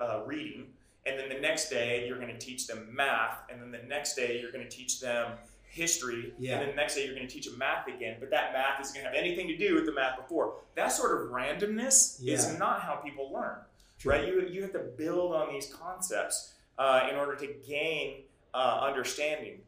uh, 0.00 0.22
reading 0.26 0.66
and 1.06 1.18
then 1.18 1.28
the 1.28 1.38
next 1.40 1.68
day 1.68 2.06
you're 2.08 2.18
going 2.18 2.32
to 2.32 2.38
teach 2.38 2.66
them 2.66 2.88
math, 2.90 3.40
and 3.50 3.60
then 3.60 3.70
the 3.70 3.86
next 3.86 4.14
day 4.14 4.40
you're 4.40 4.50
going 4.50 4.64
to 4.66 4.74
teach 4.74 5.00
them 5.00 5.32
history, 5.66 6.32
Yeah. 6.38 6.52
and 6.54 6.62
then 6.62 6.68
the 6.70 6.74
next 6.76 6.94
day 6.94 7.04
you're 7.04 7.14
going 7.14 7.28
to 7.28 7.34
teach 7.34 7.44
them 7.44 7.58
math 7.58 7.86
again. 7.88 8.16
But 8.20 8.30
that 8.30 8.54
math 8.54 8.80
isn't 8.80 8.94
going 8.94 9.04
to 9.04 9.10
have 9.10 9.18
anything 9.18 9.46
to 9.48 9.56
do 9.58 9.74
with 9.74 9.84
the 9.84 9.92
math 9.92 10.16
before. 10.16 10.54
That 10.76 10.88
sort 10.92 11.20
of 11.20 11.28
randomness 11.30 12.16
Yeah. 12.22 12.32
is 12.36 12.58
not 12.58 12.80
how 12.80 12.94
people 12.96 13.30
learn, 13.30 13.58
True. 13.98 14.12
right? 14.12 14.26
You 14.26 14.46
you 14.48 14.62
have 14.62 14.72
to 14.72 14.78
build 14.78 15.34
on 15.34 15.52
these 15.52 15.70
concepts 15.74 16.54
uh, 16.78 17.06
in 17.10 17.16
order 17.16 17.36
to 17.36 17.48
gain 17.68 18.22
uh, 18.54 18.80
understanding. 18.82 19.60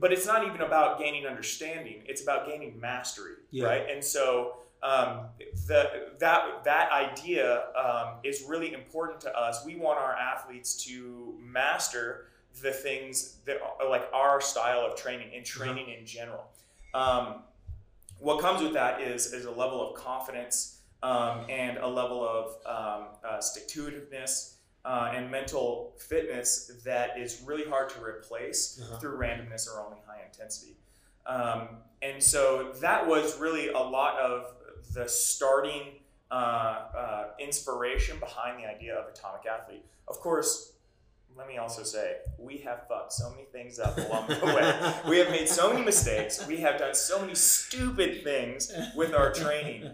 But 0.00 0.12
it's 0.12 0.26
not 0.26 0.44
even 0.48 0.62
about 0.62 0.98
gaining 0.98 1.26
understanding; 1.26 2.02
it's 2.06 2.22
about 2.24 2.46
gaining 2.48 2.80
mastery, 2.80 3.34
Yeah. 3.52 3.66
right? 3.66 3.88
And 3.88 4.02
so 4.02 4.56
um, 4.82 5.26
the, 5.68 6.08
that 6.18 6.64
that 6.64 6.90
idea 6.92 7.64
um, 7.76 8.14
is 8.24 8.44
really 8.48 8.72
important 8.74 9.20
to 9.22 9.36
us. 9.38 9.64
We 9.64 9.76
want 9.76 9.98
our 9.98 10.14
athletes 10.14 10.84
to 10.86 11.34
master 11.40 12.26
the 12.62 12.72
things 12.72 13.36
that 13.46 13.58
are 13.62 13.88
like 13.88 14.08
our 14.12 14.40
style 14.40 14.80
of 14.80 14.96
training 14.96 15.30
and 15.34 15.44
training 15.44 15.88
in 15.98 16.04
general. 16.04 16.44
Um, 16.94 17.42
what 18.18 18.40
comes 18.40 18.62
with 18.62 18.72
that 18.74 19.00
is 19.00 19.32
is 19.32 19.44
a 19.46 19.50
level 19.50 19.80
of 19.88 19.94
confidence 19.96 20.78
um, 21.02 21.46
and 21.48 21.78
a 21.78 21.86
level 21.88 22.22
of 22.24 22.46
um, 22.66 23.08
uh, 23.28 23.40
stick 23.40 23.66
to 23.68 23.86
itiveness 23.86 24.54
uh, 24.84 25.12
and 25.14 25.30
mental 25.30 25.94
fitness 25.98 26.70
that 26.84 27.18
is 27.18 27.42
really 27.46 27.68
hard 27.68 27.88
to 27.90 28.02
replace 28.02 28.80
Uh-huh. 28.82 28.98
through 28.98 29.16
randomness 29.18 29.68
or 29.68 29.80
only 29.84 29.98
high 30.06 30.22
intensity. 30.24 30.76
Um, 31.26 31.68
and 32.02 32.20
so 32.22 32.72
that 32.80 33.06
was 33.06 33.38
really 33.38 33.68
a 33.68 33.78
lot 33.78 34.18
of 34.18 34.54
the 34.92 35.08
starting 35.08 36.00
uh, 36.30 36.34
uh, 36.34 37.24
inspiration 37.38 38.18
behind 38.18 38.62
the 38.62 38.68
idea 38.68 38.94
of 38.94 39.08
Atomic 39.08 39.46
Athlete. 39.46 39.84
Of 40.08 40.20
course, 40.20 40.72
let 41.36 41.48
me 41.48 41.56
also 41.58 41.82
say, 41.82 42.16
we 42.38 42.58
have 42.58 42.86
fucked 42.88 43.12
so 43.12 43.30
many 43.30 43.44
things 43.44 43.78
up 43.78 43.96
along 43.96 44.28
the 44.28 44.44
way. 44.46 44.94
We 45.08 45.18
have 45.18 45.30
made 45.30 45.48
so 45.48 45.72
many 45.72 45.84
mistakes. 45.84 46.46
We 46.46 46.58
have 46.58 46.78
done 46.78 46.94
so 46.94 47.20
many 47.20 47.34
stupid 47.34 48.22
things 48.22 48.72
with 48.96 49.14
our 49.14 49.32
training. 49.32 49.90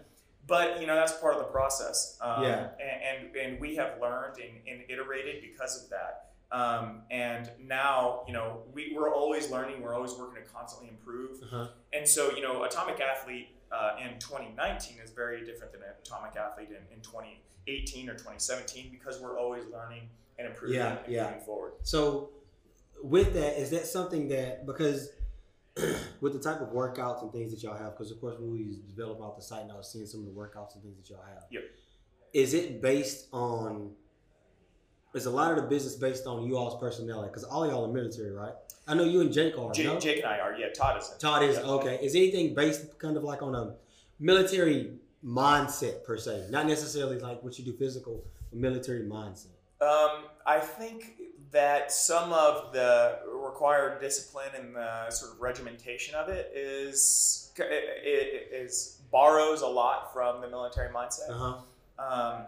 But 0.46 0.80
you 0.80 0.86
know 0.86 0.94
that's 0.94 1.12
part 1.12 1.34
of 1.34 1.40
the 1.40 1.48
process, 1.48 2.16
um, 2.22 2.42
Yeah. 2.42 2.68
and, 2.80 3.26
and 3.26 3.36
and 3.36 3.60
we 3.60 3.76
have 3.76 4.00
learned 4.00 4.38
and, 4.38 4.54
and 4.66 4.82
iterated 4.88 5.42
because 5.42 5.82
of 5.84 5.90
that. 5.90 6.30
Um, 6.50 7.02
and 7.10 7.50
now 7.62 8.22
you 8.26 8.32
know 8.32 8.62
we, 8.72 8.94
we're 8.96 9.12
always 9.12 9.50
learning. 9.50 9.82
We're 9.82 9.94
always 9.94 10.14
working 10.14 10.42
to 10.42 10.50
constantly 10.50 10.88
improve. 10.88 11.42
Uh-huh. 11.42 11.66
And 11.92 12.08
so 12.08 12.34
you 12.34 12.40
know, 12.40 12.62
Atomic 12.64 12.98
Athlete 12.98 13.48
uh, 13.72 13.96
in 14.02 14.18
2019 14.18 14.96
is 15.02 15.10
very 15.10 15.44
different 15.44 15.72
than 15.72 15.82
an 15.82 15.88
Atomic 16.04 16.36
Athlete 16.36 16.68
in, 16.70 16.94
in 16.94 17.00
2018 17.02 18.08
or 18.08 18.14
2017 18.14 18.90
because 18.90 19.20
we're 19.20 19.38
always 19.38 19.64
learning 19.72 20.02
and 20.38 20.48
improving 20.48 20.76
Yeah, 20.76 20.98
and 21.04 21.12
yeah. 21.12 21.24
moving 21.24 21.40
forward. 21.40 21.72
So, 21.82 22.30
with 23.02 23.34
that, 23.34 23.60
is 23.60 23.70
that 23.70 23.86
something 23.86 24.28
that 24.28 24.66
because 24.66 25.10
with 26.20 26.32
the 26.32 26.40
type 26.40 26.60
of 26.60 26.68
workouts 26.70 27.22
and 27.22 27.32
things 27.32 27.52
that 27.52 27.62
y'all 27.62 27.76
have, 27.76 27.92
because 27.96 28.10
of 28.10 28.20
course 28.20 28.36
when 28.38 28.50
we 28.50 28.78
developed 28.88 29.22
out 29.22 29.36
the 29.36 29.42
site 29.42 29.62
and 29.62 29.72
I 29.72 29.76
was 29.76 29.90
seeing 29.92 30.06
some 30.06 30.20
of 30.20 30.26
the 30.26 30.32
workouts 30.32 30.74
and 30.74 30.82
things 30.82 30.96
that 30.96 31.08
y'all 31.10 31.24
have. 31.26 31.44
Yep. 31.50 31.62
Is 32.32 32.54
it 32.54 32.82
based 32.82 33.28
on? 33.32 33.92
Is 35.14 35.26
a 35.26 35.30
lot 35.30 35.50
of 35.52 35.56
the 35.56 35.62
business 35.68 35.94
based 35.96 36.26
on 36.26 36.42
you 36.42 36.56
all's 36.56 36.78
personality? 36.80 37.28
Because 37.28 37.44
all 37.44 37.66
y'all 37.66 37.84
are 37.88 37.92
military, 37.92 38.30
right? 38.30 38.52
I 38.86 38.94
know 38.94 39.04
you 39.04 39.20
and 39.20 39.32
Jake 39.32 39.58
are. 39.58 39.72
Jake, 39.72 39.86
no? 39.86 39.98
Jake 39.98 40.18
and 40.18 40.26
I 40.26 40.38
are, 40.38 40.54
yeah. 40.56 40.68
Todd 40.74 40.98
is. 40.98 41.10
Todd 41.18 41.42
is 41.42 41.56
Yeah. 41.56 41.62
okay. 41.64 41.98
Is 42.02 42.14
anything 42.14 42.54
based 42.54 42.98
kind 42.98 43.16
of 43.16 43.24
like 43.24 43.42
on 43.42 43.54
a 43.54 43.74
military 44.20 44.92
mindset 45.24 46.04
per 46.04 46.16
se, 46.16 46.46
not 46.50 46.66
necessarily 46.66 47.18
like 47.18 47.42
what 47.42 47.58
you 47.58 47.64
do 47.64 47.72
physical, 47.72 48.24
but 48.50 48.58
military 48.58 49.02
mindset. 49.02 49.46
Um, 49.80 50.24
I 50.46 50.58
think 50.60 51.14
that 51.50 51.90
some 51.92 52.32
of 52.32 52.72
the 52.72 53.18
required 53.32 54.00
discipline 54.00 54.50
and 54.56 54.74
the 54.76 55.10
sort 55.10 55.32
of 55.32 55.40
regimentation 55.40 56.14
of 56.14 56.28
it 56.28 56.52
is 56.54 57.52
it 57.56 58.52
is 58.52 59.00
borrows 59.10 59.62
a 59.62 59.66
lot 59.66 60.12
from 60.12 60.40
the 60.40 60.48
military 60.48 60.92
mindset. 60.92 61.30
Uh 61.30 61.34
huh. 61.34 61.54
Um, 61.98 62.42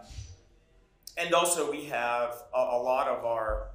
and 1.17 1.33
also, 1.33 1.69
we 1.71 1.85
have 1.85 2.35
a, 2.53 2.57
a 2.59 2.79
lot 2.81 3.07
of 3.07 3.25
our 3.25 3.67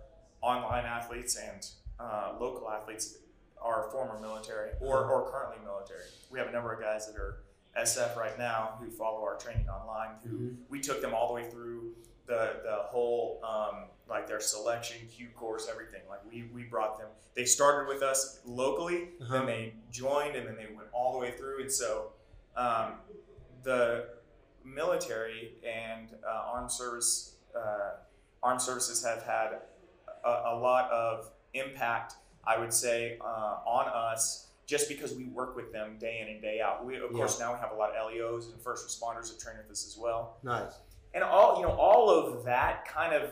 online 0.43 0.85
athletes 0.85 1.37
and 1.37 1.67
uh, 1.99 2.33
local 2.41 2.69
athletes 2.71 3.19
are 3.61 3.89
former 3.91 4.19
military 4.21 4.71
or, 4.81 5.05
or 5.11 5.31
currently 5.31 5.57
military. 5.65 6.03
We 6.31 6.39
have 6.39 6.49
a 6.49 6.53
number 6.53 6.73
of 6.73 6.81
guys 6.81 7.07
that 7.07 7.17
are 7.17 7.39
SF 7.79 8.17
right 8.17 8.39
now 8.39 8.77
who 8.81 8.91
follow 8.91 9.23
our 9.23 9.37
training 9.37 9.69
online. 9.69 10.11
Who 10.25 10.31
Mhm. 10.39 10.57
we 10.69 10.81
took 10.81 11.01
them 11.01 11.13
all 11.15 11.29
the 11.29 11.35
way 11.35 11.51
through 11.51 11.95
the 12.27 12.61
the 12.65 12.77
whole 12.91 13.41
um, 13.45 13.85
like 14.09 14.27
their 14.27 14.41
selection, 14.41 15.07
Q 15.09 15.29
course, 15.37 15.69
everything. 15.71 16.03
Like 16.09 16.21
we 16.31 16.49
we 16.55 16.65
brought 16.65 16.99
them. 16.99 17.09
They 17.35 17.45
started 17.45 17.89
with 17.89 18.03
us 18.03 18.41
locally, 18.47 19.11
Uh-huh. 19.21 19.33
then 19.39 19.47
they 19.47 19.75
joined, 19.91 20.37
and 20.37 20.47
then 20.47 20.57
they 20.57 20.67
went 20.75 20.89
all 20.93 21.13
the 21.13 21.19
way 21.19 21.33
through. 21.33 21.61
And 21.63 21.73
so 21.73 22.13
um, 22.57 22.95
the 23.63 24.09
military 24.75 25.53
and 25.67 26.09
uh, 26.27 26.51
armed 26.53 26.71
service 26.71 27.37
uh, 27.57 27.91
armed 28.43 28.61
services 28.61 29.05
have 29.05 29.23
had 29.23 29.61
a, 30.25 30.29
a 30.29 30.57
lot 30.59 30.91
of 30.91 31.31
impact 31.55 32.15
i 32.47 32.59
would 32.59 32.73
say 32.73 33.19
uh, 33.21 33.59
on 33.67 33.87
us 33.89 34.49
just 34.67 34.89
because 34.89 35.15
we 35.15 35.25
work 35.27 35.55
with 35.57 35.73
them 35.73 35.97
day 35.99 36.21
in 36.21 36.29
and 36.29 36.43
day 36.43 36.61
out 36.61 36.85
we 36.85 36.97
of 36.97 37.13
course 37.13 37.39
now 37.41 37.53
we 37.55 37.59
have 37.61 37.71
a 37.73 37.75
lot 37.77 37.91
of 37.95 38.11
leos 38.13 38.49
and 38.53 38.61
first 38.61 38.87
responders 38.87 39.29
that 39.33 39.39
train 39.41 39.57
with 39.57 39.71
us 39.71 39.87
as 39.87 39.97
well 39.97 40.37
Nice. 40.43 40.73
and 41.15 41.23
all 41.25 41.57
you 41.59 41.63
know 41.63 41.73
all 41.73 42.11
of 42.11 42.45
that 42.45 42.85
kind 42.87 43.15
of 43.15 43.31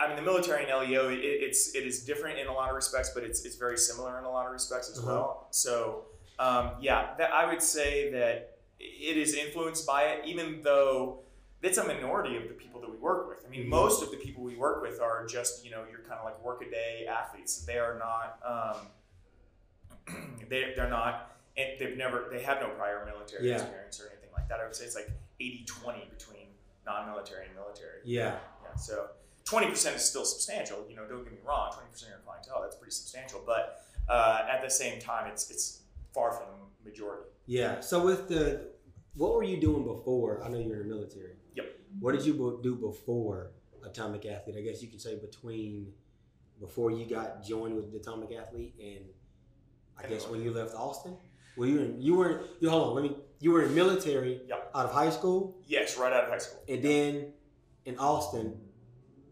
I 0.00 0.06
mean, 0.08 0.16
the 0.16 0.22
military 0.22 0.64
and 0.64 0.72
LEO, 0.88 1.10
it, 1.10 1.16
it's 1.18 1.74
it 1.74 1.84
is 1.86 2.04
different 2.06 2.38
in 2.38 2.46
a 2.46 2.52
lot 2.54 2.70
of 2.70 2.74
respects, 2.74 3.10
but 3.14 3.22
it's, 3.22 3.44
it's 3.44 3.56
very 3.56 3.76
similar 3.76 4.18
in 4.18 4.24
a 4.24 4.30
lot 4.30 4.46
of 4.46 4.52
respects 4.52 4.88
as 4.88 4.96
Uh-huh. 4.98 5.08
well. 5.08 5.46
So, 5.50 6.06
um, 6.38 6.70
yeah, 6.80 7.12
that, 7.18 7.34
I 7.34 7.44
would 7.44 7.62
say 7.62 8.10
that 8.12 8.53
it 8.84 9.16
is 9.16 9.34
influenced 9.34 9.86
by 9.86 10.02
it, 10.04 10.24
even 10.26 10.60
though 10.62 11.20
it's 11.62 11.78
a 11.78 11.84
minority 11.86 12.36
of 12.36 12.42
the 12.44 12.54
people 12.54 12.80
that 12.82 12.90
we 12.90 12.96
work 12.98 13.28
with. 13.28 13.44
I 13.46 13.48
mean, 13.48 13.64
Mhm. 13.64 13.68
most 13.70 14.02
of 14.02 14.10
the 14.10 14.18
people 14.18 14.42
we 14.44 14.54
work 14.56 14.82
with 14.82 15.00
are 15.00 15.24
just 15.26 15.64
you 15.64 15.70
know 15.70 15.84
you're 15.90 16.00
kind 16.00 16.18
of 16.20 16.24
like 16.24 16.38
workaday 16.44 17.06
athletes. 17.06 17.64
They 17.64 17.78
are 17.78 17.98
not. 17.98 18.38
Um, 18.44 18.88
they 20.48 20.72
they're 20.76 20.88
not. 20.90 21.30
And 21.56 21.78
they've 21.78 21.96
never. 21.96 22.28
They 22.30 22.42
have 22.42 22.60
no 22.60 22.68
prior 22.70 23.04
military 23.06 23.48
Yeah. 23.48 23.56
experience 23.56 24.00
or 24.00 24.08
anything 24.10 24.30
like 24.36 24.48
that. 24.48 24.60
I 24.60 24.64
would 24.64 24.74
say 24.74 24.84
it's 24.84 24.96
like 24.96 25.08
80-20 25.40 26.10
between 26.10 26.48
non-military 26.84 27.46
and 27.46 27.54
military. 27.54 28.00
Yeah. 28.04 28.38
Yeah, 28.62 28.74
so 28.76 29.10
twenty 29.44 29.68
percent 29.68 29.94
is 29.96 30.04
still 30.04 30.24
substantial. 30.24 30.84
You 30.88 30.96
know, 30.96 31.06
don't 31.06 31.22
get 31.24 31.32
me 31.32 31.38
wrong, 31.44 31.72
twenty 31.72 31.88
percent 31.90 32.12
of 32.12 32.18
your 32.18 32.24
clientele 32.26 32.60
that's 32.62 32.76
pretty 32.76 32.90
substantial. 32.92 33.42
But 33.46 33.84
uh, 34.08 34.46
at 34.50 34.62
the 34.62 34.68
same 34.70 35.00
time, 35.00 35.30
it's 35.30 35.50
it's 35.50 35.80
far 36.14 36.32
from 36.32 36.46
the 36.84 36.90
majority. 36.90 37.28
Yeah. 37.46 37.80
So 37.80 38.04
with 38.04 38.28
the, 38.28 38.68
what 39.14 39.34
were 39.34 39.42
you 39.42 39.60
doing 39.60 39.84
before? 39.84 40.42
I 40.44 40.48
know 40.48 40.58
you're 40.58 40.80
in 40.82 40.88
the 40.88 40.94
military. 40.94 41.34
Yep. 41.54 41.66
What 42.00 42.12
did 42.12 42.24
you 42.24 42.60
do 42.62 42.74
before 42.76 43.50
Atomic 43.84 44.24
Athlete? 44.26 44.56
I 44.58 44.62
guess 44.62 44.80
you 44.82 44.88
could 44.88 45.00
say 45.00 45.16
between 45.18 45.92
before 46.60 46.90
you 46.90 47.04
got 47.06 47.42
joined 47.44 47.74
with 47.76 47.90
the 47.92 47.98
Atomic 47.98 48.32
Athlete 48.32 48.74
and 48.80 49.04
I 49.98 50.02
And 50.02 50.10
guess 50.12 50.26
when 50.28 50.42
you 50.42 50.52
left 50.52 50.74
Austin. 50.74 51.16
Well, 51.56 51.68
you 51.68 51.78
in? 51.80 52.02
You 52.02 52.16
were. 52.16 52.42
You 52.60 52.68
hold 52.70 52.88
on. 52.88 52.94
Let 52.96 53.04
me. 53.04 53.16
You 53.38 53.52
were 53.52 53.62
in 53.62 53.74
military 53.76 54.40
Yep. 54.48 54.70
out 54.74 54.86
of 54.86 54.92
high 54.92 55.10
school, 55.10 55.56
Yes, 55.66 55.96
right 55.96 56.12
out 56.12 56.24
of 56.24 56.30
high 56.30 56.38
school. 56.38 56.60
and 56.68 56.82
then 56.82 57.32
in 57.84 57.96
Austin, 57.98 58.58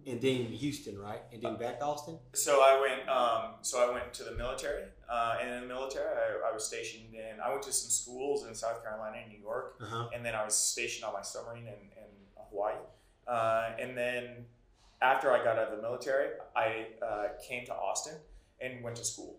and 0.07 0.21
then 0.21 0.47
Houston, 0.47 0.99
right? 0.99 1.23
And 1.33 1.43
then 1.43 1.57
back 1.57 1.79
to 1.81 1.85
Austin. 1.85 2.19
So 2.35 2.61
I 2.61 2.81
went. 2.81 3.09
Um, 3.09 3.55
so 3.63 3.89
I 3.89 3.93
went 3.93 4.13
to 4.15 4.25
the 4.25 4.33
military, 4.33 4.85
uh, 5.11 5.37
and 5.41 5.51
in 5.51 5.61
the 5.63 5.67
military, 5.67 6.07
I, 6.07 6.51
I 6.51 6.53
was 6.53 6.65
stationed 6.67 7.15
in. 7.15 7.41
I 7.45 7.51
went 7.51 7.63
to 7.65 7.73
some 7.73 7.91
schools 7.91 8.47
in 8.47 8.55
South 8.55 8.83
Carolina 8.83 9.19
and 9.23 9.33
New 9.33 9.39
York, 9.41 9.77
Uh 9.81 9.85
huh. 9.87 10.09
and 10.15 10.25
then 10.25 10.35
I 10.35 10.45
was 10.45 10.55
stationed 10.55 11.05
on 11.05 11.13
my 11.13 11.23
submarine 11.23 11.67
in, 11.67 11.75
in 12.03 12.11
Hawaii. 12.51 12.75
Uh, 13.27 13.71
and 13.79 13.97
then 13.97 14.45
after 15.01 15.33
I 15.33 15.39
got 15.43 15.59
out 15.59 15.69
of 15.71 15.77
the 15.77 15.83
military, 15.83 16.31
I 16.57 16.87
uh, 17.05 17.25
came 17.47 17.65
to 17.67 17.75
Austin 17.75 18.15
and 18.61 18.83
went 18.85 18.97
to 18.97 19.05
school. 19.05 19.39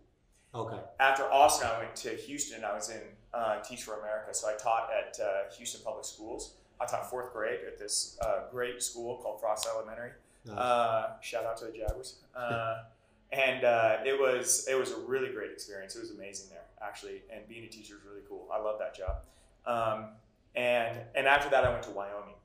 Okay. 0.56 0.78
after 1.00 1.24
Austin, 1.24 1.68
I 1.74 1.80
went 1.80 1.96
to 1.98 2.10
Houston. 2.10 2.64
I 2.64 2.74
was 2.76 2.90
in 2.92 3.02
uh, 3.34 3.60
Teach 3.62 3.82
for 3.84 4.00
America, 4.00 4.34
so 4.34 4.48
I 4.48 4.54
taught 4.56 4.90
at 4.94 5.20
uh, 5.20 5.52
Houston 5.58 5.82
Public 5.84 6.06
Schools. 6.06 6.56
I 6.80 6.86
taught 6.86 7.10
fourth 7.10 7.34
grade 7.34 7.62
at 7.66 7.80
this 7.80 8.18
uh, 8.22 8.42
great 8.52 8.82
school 8.84 9.18
called 9.18 9.40
Frost 9.42 9.68
Elementary. 9.74 10.12
Nice. 10.46 10.58
Uh, 10.58 11.10
shout 11.22 11.46
out 11.46 11.58
to 11.58 11.66
the 11.66 11.72
Jaguars. 11.72 12.16
Uh, 12.36 12.84
and 13.32 13.64
uh, 13.64 13.98
it 14.06 14.20
was 14.20 14.68
it 14.68 14.78
was 14.78 14.92
a 14.92 15.00
really 15.00 15.32
great 15.32 15.52
experience. 15.52 15.96
It 15.96 16.02
was 16.02 16.12
amazing 16.12 16.50
there 16.50 16.66
actually, 16.82 17.22
and 17.32 17.48
being 17.48 17.64
a 17.64 17.68
teacher 17.68 17.96
is 17.96 18.02
really 18.06 18.22
cool. 18.28 18.48
I 18.54 18.60
love 18.60 18.80
that 18.80 18.96
job. 18.96 19.18
Um, 19.66 20.10
and 20.56 21.00
and 21.16 21.28
after 21.28 21.50
that, 21.50 21.64
I 21.64 21.70
went 21.72 21.84
to 21.84 21.92
Wyoming. 21.92 22.36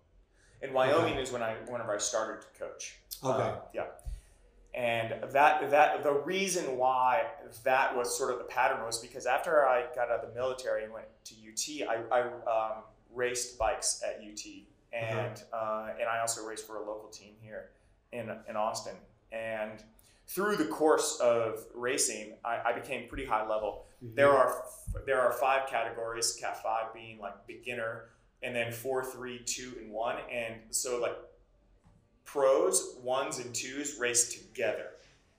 And 0.62 0.72
Wyoming 0.72 1.18
is 1.18 1.30
when 1.30 1.42
I 1.42 1.54
whenever 1.68 1.94
I 1.94 1.98
started 1.98 2.42
to 2.42 2.58
coach. 2.58 2.96
okay. 3.22 3.42
Um, 3.42 3.54
yeah. 3.74 3.84
And 4.74 5.32
that 5.32 5.70
that 5.70 6.02
the 6.02 6.12
reason 6.12 6.76
why 6.76 7.24
that 7.64 7.96
was 7.96 8.16
sort 8.16 8.32
of 8.32 8.38
the 8.38 8.44
pattern 8.44 8.84
was 8.84 8.98
because 8.98 9.26
after 9.26 9.66
I 9.66 9.86
got 9.94 10.10
out 10.10 10.24
of 10.24 10.28
the 10.28 10.34
military 10.34 10.84
and 10.84 10.92
went 10.92 11.06
to 11.24 11.34
UT, 11.34 11.88
I, 11.88 12.16
I 12.16 12.20
um, 12.22 12.82
raced 13.14 13.58
bikes 13.58 14.02
at 14.06 14.22
UT, 14.22 14.44
and 14.92 15.42
uh, 15.52 15.88
and 15.98 16.08
I 16.08 16.20
also 16.20 16.46
raced 16.46 16.66
for 16.66 16.76
a 16.76 16.80
local 16.80 17.08
team 17.08 17.34
here 17.40 17.70
in 18.12 18.30
in 18.48 18.56
Austin. 18.56 18.96
and 19.32 19.82
through 20.26 20.56
the 20.56 20.66
course 20.66 21.18
of 21.20 21.64
racing, 21.74 22.36
I, 22.44 22.60
I 22.66 22.72
became 22.78 23.08
pretty 23.08 23.24
high 23.24 23.48
level. 23.48 23.86
Mhm. 24.04 24.14
There 24.14 24.30
are 24.30 24.62
there 25.06 25.20
are 25.20 25.32
five 25.32 25.66
categories. 25.68 26.36
Cat 26.38 26.62
five 26.62 26.92
being 26.92 27.18
like 27.18 27.46
beginner, 27.46 28.10
and 28.42 28.54
then 28.54 28.70
four, 28.70 29.02
three, 29.04 29.38
two, 29.38 29.72
and 29.80 29.90
one. 29.90 30.16
And 30.30 30.56
so 30.70 31.00
like 31.00 31.16
pros, 32.24 32.96
ones, 33.02 33.38
and 33.38 33.54
twos 33.54 33.98
race 33.98 34.32
together. 34.34 34.90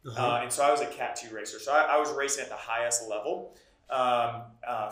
Uh-huh. 0.07 0.27
Uh, 0.27 0.39
and 0.41 0.51
so 0.51 0.63
I 0.63 0.71
was 0.71 0.81
a 0.81 0.87
Cat 0.87 1.15
two 1.15 1.33
racer. 1.35 1.59
So 1.59 1.71
I, 1.71 1.95
I 1.95 1.99
was 1.99 2.11
racing 2.11 2.43
at 2.43 2.49
the 2.49 2.55
highest 2.55 3.07
level 3.07 3.55
um, 3.89 4.43
uh, 4.67 4.89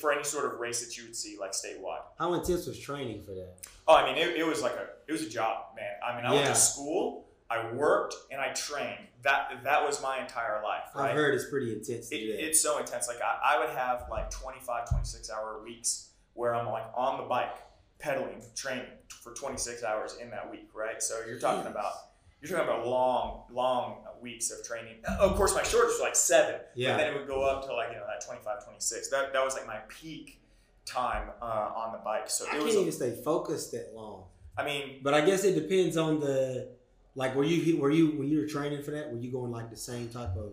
for 0.00 0.12
any 0.12 0.24
sort 0.24 0.46
of 0.46 0.58
race 0.58 0.84
that 0.84 0.96
you 0.96 1.04
would 1.04 1.16
see 1.16 1.36
like 1.38 1.52
statewide. 1.52 2.02
How 2.18 2.32
intense 2.34 2.66
was 2.66 2.78
training 2.78 3.22
for 3.22 3.32
that? 3.32 3.54
Oh, 3.86 3.94
I 3.94 4.06
mean, 4.06 4.16
it, 4.16 4.36
it 4.36 4.46
was 4.46 4.62
like 4.62 4.72
a 4.72 4.86
it 5.06 5.12
was 5.12 5.22
a 5.22 5.28
job, 5.28 5.76
man. 5.76 5.92
I 6.06 6.16
mean, 6.16 6.24
I 6.24 6.32
went 6.32 6.46
to 6.46 6.54
school, 6.54 7.28
I 7.50 7.70
worked, 7.72 8.14
and 8.30 8.40
I 8.40 8.52
trained. 8.52 9.06
That 9.22 9.64
that 9.64 9.84
was 9.84 10.02
my 10.02 10.20
entire 10.20 10.62
life. 10.62 10.84
Right? 10.94 11.10
I've 11.10 11.16
heard 11.16 11.34
it's 11.34 11.48
pretty 11.50 11.72
intense 11.72 12.08
to 12.08 12.16
it, 12.16 12.40
it's 12.40 12.60
so 12.60 12.78
intense. 12.78 13.08
Like 13.08 13.20
I, 13.20 13.56
I 13.56 13.58
would 13.58 13.70
have 13.76 14.06
like 14.10 14.30
25, 14.30 14.88
26 14.88 15.30
hour 15.30 15.62
weeks 15.62 16.10
where 16.34 16.54
I'm 16.54 16.68
like 16.68 16.86
on 16.94 17.18
the 17.18 17.24
bike, 17.24 17.56
pedaling, 17.98 18.42
training 18.54 18.86
for 19.22 19.34
26 19.34 19.82
hours 19.82 20.16
in 20.22 20.30
that 20.30 20.50
week, 20.50 20.70
right? 20.74 21.02
So 21.02 21.20
you're 21.26 21.38
talking 21.38 21.64
Jeez. 21.64 21.72
about 21.72 21.92
you're 22.40 22.50
talking 22.50 22.68
about 22.72 22.86
long, 22.86 23.44
long 23.52 23.98
weeks 24.20 24.50
of 24.50 24.64
training. 24.64 24.96
Of 25.20 25.36
course, 25.36 25.54
my 25.54 25.62
shortest 25.62 25.94
was 25.96 26.00
like 26.00 26.16
seven, 26.16 26.60
Yeah. 26.74 26.92
but 26.92 26.96
then 26.98 27.14
it 27.14 27.18
would 27.18 27.28
go 27.28 27.42
up 27.42 27.66
to 27.66 27.74
like 27.74 27.88
you 27.92 27.96
know 27.98 28.06
that 28.06 28.24
25, 28.24 28.64
26. 28.64 29.08
That 29.10 29.32
that 29.32 29.44
was 29.44 29.54
like 29.54 29.66
my 29.66 29.78
peak 29.88 30.40
time 30.84 31.28
uh, 31.42 31.44
on 31.76 31.92
the 31.92 31.98
bike. 31.98 32.28
So 32.30 32.44
I 32.46 32.48
it 32.48 32.52
can't 32.52 32.64
was. 32.64 32.74
even 32.76 32.92
stay 32.92 33.14
focused 33.24 33.72
that 33.72 33.92
long. 33.94 34.24
I 34.56 34.64
mean, 34.64 35.00
But 35.02 35.14
I 35.14 35.20
guess 35.20 35.44
it 35.44 35.54
depends 35.54 35.96
on 35.96 36.18
the 36.20 36.68
like 37.14 37.34
were 37.34 37.44
you 37.44 37.76
were 37.80 37.90
you 37.90 38.12
when 38.18 38.28
you 38.28 38.40
were 38.40 38.46
training 38.46 38.82
for 38.82 38.90
that 38.92 39.12
were 39.12 39.18
you 39.18 39.30
going 39.30 39.50
like 39.50 39.70
the 39.70 39.76
same 39.76 40.08
type 40.08 40.36
of 40.36 40.52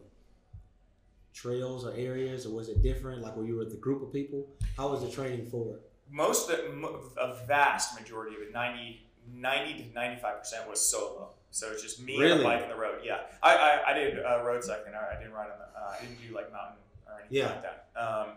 trails 1.33 1.85
or 1.85 1.91
areas 1.93 2.45
or 2.45 2.51
was 2.55 2.69
it 2.69 2.81
different 2.81 3.21
like 3.21 3.35
were 3.35 3.45
you 3.45 3.57
with 3.57 3.73
a 3.73 3.77
group 3.77 4.01
of 4.01 4.11
people 4.13 4.47
how 4.77 4.87
was 4.89 5.01
the 5.01 5.11
training 5.11 5.45
for 5.49 5.73
it 5.75 5.81
most 6.09 6.49
of 6.49 6.57
the, 6.57 7.21
a 7.21 7.35
vast 7.45 7.99
majority 7.99 8.35
of 8.35 8.41
it 8.41 8.53
90, 8.53 9.01
90 9.33 9.83
to 9.83 9.93
95 9.93 10.39
percent 10.39 10.69
was 10.69 10.79
solo 10.79 11.29
so 11.55 11.71
it's 11.71 11.81
just 11.81 12.01
me 12.01 12.13
and 12.15 12.21
Really? 12.23 12.41
a 12.41 12.43
bike 12.43 12.63
on 12.63 12.69
the 12.69 12.75
road 12.75 12.99
yeah 13.03 13.19
i 13.41 13.51
i, 13.55 13.91
I 13.91 13.93
did 13.93 14.19
uh, 14.23 14.43
road 14.43 14.61
cycling 14.63 14.93
I, 14.93 15.15
I 15.15 15.17
didn't 15.19 15.33
ride 15.33 15.49
on 15.55 15.59
the 15.63 15.79
uh, 15.79 15.93
i 15.97 16.01
didn't 16.01 16.19
do 16.27 16.33
like 16.35 16.51
mountain 16.51 16.77
or 17.07 17.13
anything 17.19 17.37
Yeah. 17.37 17.45
like 17.47 17.63
that 17.63 17.77
um, 18.05 18.27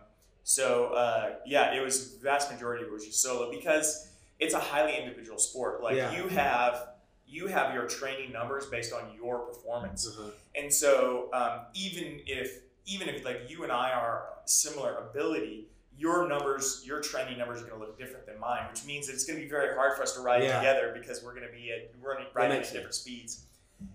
so 0.45 0.67
uh, 0.95 1.31
yeah 1.47 1.75
it 1.77 1.83
was 1.85 1.95
vast 2.23 2.51
majority 2.53 2.83
of 2.85 2.89
it 2.91 2.93
was 2.93 3.05
just 3.07 3.21
solo 3.21 3.51
because 3.51 4.09
it's 4.39 4.55
a 4.55 4.59
highly 4.61 4.95
individual 5.03 5.39
sport 5.39 5.83
like 5.83 5.97
Yeah. 5.97 6.17
you 6.17 6.29
have 6.29 6.75
you 7.27 7.47
have 7.49 7.75
your 7.75 7.87
training 7.87 8.33
numbers 8.33 8.67
based 8.67 8.93
on 8.93 9.03
your 9.21 9.37
performance 9.41 10.07
Uh-huh. 10.07 10.31
and 10.59 10.73
so 10.73 11.29
um, 11.33 11.55
even 11.75 12.21
if 12.27 12.61
even 12.87 13.07
if 13.09 13.25
like 13.25 13.41
you 13.51 13.65
and 13.65 13.73
I 13.73 13.91
are 13.93 14.25
similar 14.47 14.91
ability, 15.11 15.67
your 15.99 16.29
numbers, 16.29 16.83
your 16.87 17.01
training 17.01 17.39
numbers 17.39 17.61
are 17.61 17.67
going 17.67 17.79
to 17.81 17.85
look 17.87 17.99
different 17.99 18.25
than 18.25 18.39
mine, 18.39 18.63
which 18.71 18.85
means 18.85 19.07
that 19.09 19.15
it's 19.15 19.25
going 19.25 19.37
to 19.39 19.43
be 19.45 19.51
very 19.51 19.75
hard 19.75 19.97
for 19.97 20.03
us 20.03 20.15
to 20.15 20.21
ride 20.21 20.43
Yeah. 20.45 20.59
together 20.59 20.93
because 20.99 21.23
we're 21.25 21.35
going 21.35 21.47
to 21.47 21.53
be 21.53 21.73
at 21.73 21.91
we're 22.01 22.17
riding 22.35 22.59
at 22.59 22.73
different 22.73 22.95
speeds. 22.95 23.45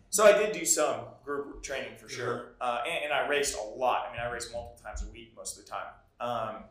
So 0.10 0.26
I 0.26 0.34
did 0.34 0.52
do 0.54 0.66
some 0.66 1.02
group 1.26 1.64
training 1.64 1.96
for 1.98 2.08
sure, 2.10 2.34
Uh-huh. 2.62 2.80
uh, 2.80 2.84
and, 2.88 3.06
and 3.06 3.14
I 3.14 3.28
raced 3.28 3.58
a 3.58 3.62
lot. 3.62 4.08
I 4.10 4.12
mean, 4.14 4.22
I 4.22 4.30
raced 4.32 4.52
multiple 4.54 4.80
times 4.84 5.02
a 5.04 5.12
week 5.12 5.34
most 5.36 5.58
of 5.58 5.66
the 5.66 5.70
time. 5.72 5.88
Um, 6.20 6.64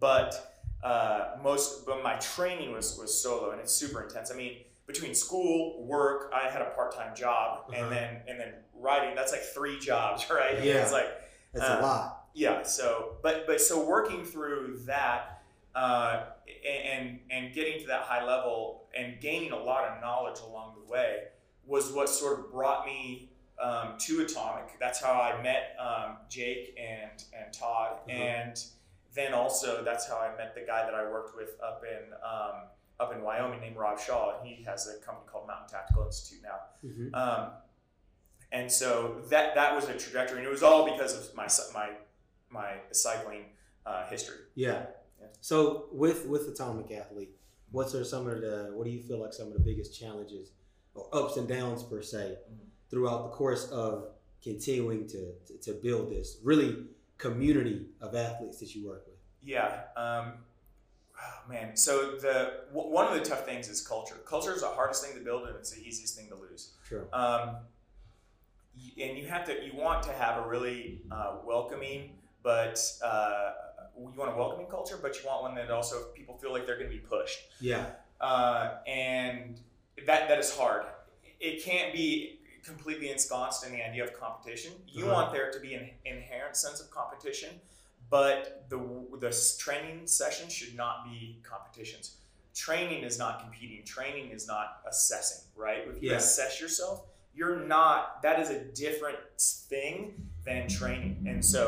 but 0.00 0.54
uh, 0.82 1.36
most, 1.42 1.86
but 1.86 2.02
my 2.02 2.14
training 2.16 2.72
was 2.72 2.96
was 2.98 3.16
solo, 3.20 3.50
and 3.50 3.60
it's 3.60 3.72
super 3.72 4.02
intense. 4.02 4.30
I 4.30 4.34
mean, 4.36 4.58
between 4.86 5.14
school, 5.14 5.84
work, 5.84 6.32
I 6.34 6.48
had 6.48 6.62
a 6.62 6.70
part 6.70 6.94
time 6.94 7.14
job, 7.16 7.64
Uh-huh. 7.68 7.82
and 7.82 7.92
then 7.92 8.22
and 8.28 8.38
then 8.40 8.54
riding. 8.74 9.14
That's 9.14 9.32
like 9.32 9.42
three 9.42 9.78
jobs, 9.80 10.28
right? 10.30 10.52
I 10.56 10.58
mean, 10.60 10.68
Yeah. 10.68 10.82
it's 10.82 10.92
like 10.92 11.08
that's 11.52 11.64
Uh, 11.68 11.78
a 11.80 11.82
lot 11.82 12.17
yeah. 12.38 12.62
So, 12.62 13.16
but 13.22 13.46
but 13.46 13.60
so 13.60 13.84
working 13.84 14.24
through 14.24 14.80
that. 14.86 15.34
Uh, 15.74 16.24
and 16.66 17.20
and 17.30 17.54
getting 17.54 17.78
to 17.80 17.86
that 17.86 18.02
high 18.02 18.24
level 18.24 18.88
and 18.96 19.20
gaining 19.20 19.52
a 19.52 19.56
lot 19.70 19.84
of 19.84 20.00
knowledge 20.00 20.40
along 20.40 20.74
the 20.74 20.90
way 20.90 21.24
was 21.66 21.92
what 21.92 22.08
sort 22.08 22.40
of 22.40 22.50
brought 22.50 22.84
me 22.84 23.30
um, 23.62 23.88
to 23.98 24.22
Atomic. 24.22 24.76
That's 24.80 25.00
how 25.00 25.12
I 25.20 25.40
met 25.40 25.76
um, 25.78 26.16
Jake 26.28 26.76
and 26.76 27.22
and 27.38 27.52
Todd, 27.52 27.98
Mhm. 28.08 28.12
and 28.12 28.64
then 29.14 29.34
also 29.34 29.84
that's 29.84 30.08
how 30.08 30.16
I 30.18 30.34
met 30.36 30.54
the 30.54 30.62
guy 30.62 30.84
that 30.84 30.94
I 30.94 31.04
worked 31.04 31.36
with 31.36 31.50
up 31.62 31.84
in 31.84 32.12
um, 32.24 32.54
up 32.98 33.12
in 33.14 33.22
Wyoming 33.22 33.60
named 33.60 33.76
Rob 33.76 33.98
Shaul, 33.98 34.38
and 34.40 34.48
he 34.48 34.64
has 34.64 34.88
a 34.88 34.98
company 35.04 35.28
called 35.30 35.46
Mountain 35.46 35.68
Tactical 35.68 36.06
Institute 36.06 36.42
now. 36.42 36.60
Mhm. 36.84 37.14
Um, 37.14 37.50
and 38.50 38.72
so 38.72 39.20
that 39.28 39.54
that 39.54 39.76
was 39.76 39.88
a 39.88 39.96
trajectory, 39.96 40.38
and 40.38 40.46
it 40.46 40.50
was 40.50 40.62
all 40.64 40.90
because 40.90 41.14
of 41.16 41.34
my 41.36 41.46
my 41.74 41.90
my 42.50 42.76
cycling 42.92 43.44
uh, 43.86 44.06
history. 44.08 44.36
yeah 44.54 44.86
Yeah. 45.20 45.26
so 45.40 45.86
with 45.92 46.26
with 46.26 46.48
atomic 46.48 46.90
athlete 46.92 47.30
what's 47.70 47.94
are 47.94 48.04
some 48.04 48.26
of 48.28 48.40
the 48.40 48.70
what 48.74 48.84
do 48.84 48.90
you 48.90 49.00
feel 49.02 49.20
like 49.20 49.32
some 49.32 49.48
of 49.48 49.52
the 49.54 49.60
biggest 49.60 49.98
challenges 49.98 50.52
or 50.94 51.08
ups 51.12 51.36
and 51.36 51.46
downs 51.48 51.82
per 51.82 52.02
se 52.02 52.36
Mhm. 52.50 52.66
throughout 52.90 53.22
the 53.24 53.30
course 53.36 53.68
of 53.70 54.10
continuing 54.42 55.06
to, 55.08 55.32
to, 55.46 55.58
to 55.58 55.72
build 55.74 56.10
this 56.10 56.38
really 56.42 56.86
community 57.18 57.86
of 58.00 58.14
athletes 58.14 58.58
that 58.60 58.74
you 58.74 58.86
work 58.88 59.04
with 59.06 59.16
Yeah, 59.42 59.82
um, 59.96 60.44
oh, 61.20 61.48
man. 61.48 61.76
So 61.76 61.92
the 62.16 62.36
w- 62.72 62.90
one 62.92 63.06
of 63.08 63.14
the 63.18 63.24
tough 63.28 63.44
things 63.44 63.68
is 63.68 63.86
culture. 63.86 64.14
Culture 64.24 64.52
is 64.54 64.60
the 64.60 64.68
hardest 64.68 65.04
thing 65.04 65.14
to 65.18 65.24
build, 65.24 65.46
and 65.48 65.56
it's 65.56 65.70
the 65.72 65.80
easiest 65.88 66.16
thing 66.16 66.28
to 66.28 66.36
lose. 66.36 66.72
true 66.88 67.06
Um, 67.12 67.56
and 69.00 69.18
you 69.18 69.26
have 69.26 69.44
to 69.46 69.52
you 69.64 69.74
want 69.74 70.02
to 70.04 70.12
have 70.12 70.44
a 70.44 70.48
really 70.48 71.02
uh, 71.10 71.38
welcoming, 71.44 72.17
but 72.48 72.80
uh, 73.04 73.52
you 73.98 74.10
want 74.16 74.30
a 74.34 74.36
welcoming 74.42 74.66
culture, 74.76 74.98
but 75.02 75.12
you 75.20 75.22
want 75.28 75.42
one 75.42 75.54
that 75.54 75.70
also 75.70 75.96
people 76.18 76.34
feel 76.38 76.50
like 76.54 76.64
they're 76.66 76.78
going 76.82 76.90
to 76.90 76.96
be 77.02 77.06
pushed. 77.16 77.40
yeah 77.60 77.84
uh, 78.20 78.64
and 78.86 79.60
that 80.08 80.20
that 80.30 80.38
is 80.44 80.50
hard. 80.60 80.84
It 81.48 81.62
can't 81.68 81.90
be 81.92 82.08
completely 82.70 83.08
ensconced 83.16 83.60
in 83.66 83.70
the 83.76 83.82
idea 83.90 84.02
of 84.08 84.10
competition. 84.24 84.72
You 84.96 85.04
Uh-huh. 85.04 85.14
want 85.16 85.26
there 85.36 85.50
to 85.56 85.60
be 85.68 85.72
an 85.80 85.84
inherent 86.14 86.54
sense 86.64 86.78
of 86.84 86.86
competition, 87.00 87.50
but 88.16 88.40
the 88.72 88.80
the 89.24 89.30
training 89.64 89.98
sessions 90.20 90.50
should 90.58 90.74
not 90.84 90.96
be 91.08 91.18
competitions. 91.52 92.06
Training 92.66 93.00
is 93.10 93.16
not 93.24 93.34
competing. 93.44 93.80
Training 93.96 94.26
is 94.36 94.44
not 94.54 94.68
assessing. 94.90 95.42
Right? 95.64 95.80
If 95.90 95.96
you 96.02 96.08
Yeah. 96.10 96.16
assess 96.24 96.52
yourself, 96.62 96.96
you're 97.38 97.60
not. 97.76 97.98
That 98.26 98.36
is 98.42 98.48
a 98.58 98.60
different 98.84 99.20
thing 99.72 99.96
than 100.46 100.62
training, 100.80 101.14
and 101.30 101.40
so 101.54 101.66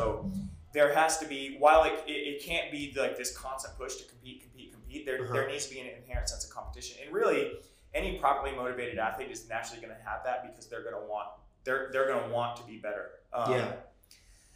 there 0.73 0.93
has 0.93 1.17
to 1.19 1.25
be 1.27 1.55
while 1.59 1.83
it, 1.83 1.93
it, 2.07 2.11
it 2.11 2.43
can't 2.43 2.71
be 2.71 2.93
like 2.97 3.17
this 3.17 3.35
constant 3.37 3.77
push 3.77 3.95
to 3.97 4.03
compete 4.07 4.41
compete 4.43 4.71
compete 4.73 5.05
there, 5.05 5.23
Uh-huh. 5.23 5.33
there 5.33 5.47
needs 5.47 5.67
to 5.67 5.73
be 5.73 5.79
an 5.81 5.87
inherent 5.87 6.29
sense 6.29 6.45
of 6.45 6.49
competition 6.51 6.97
and 7.03 7.13
really 7.13 7.53
any 7.93 8.17
properly 8.19 8.55
motivated 8.55 8.97
athlete 8.97 9.29
is 9.31 9.47
naturally 9.49 9.81
going 9.81 9.93
to 9.95 10.01
have 10.03 10.23
that 10.23 10.43
because 10.47 10.67
they're 10.69 10.83
going 10.83 10.95
to 10.95 11.07
want 11.09 11.27
they're, 11.63 11.89
they're 11.91 12.07
going 12.07 12.23
to 12.23 12.29
want 12.33 12.55
to 12.57 12.63
be 12.63 12.77
better 12.77 13.11
um, 13.33 13.51
Yeah. 13.51 13.73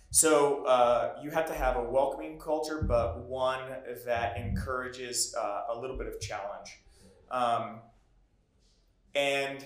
so 0.10 0.64
uh, 0.66 1.20
you 1.22 1.30
have 1.32 1.46
to 1.48 1.54
have 1.54 1.76
a 1.76 1.84
welcoming 1.84 2.40
culture 2.40 2.82
but 2.82 3.26
one 3.28 3.60
that 4.06 4.38
encourages 4.38 5.36
uh, 5.38 5.64
a 5.70 5.80
little 5.80 5.98
bit 5.98 6.08
of 6.08 6.20
challenge 6.22 6.80
um, 7.32 7.80
and 9.16 9.66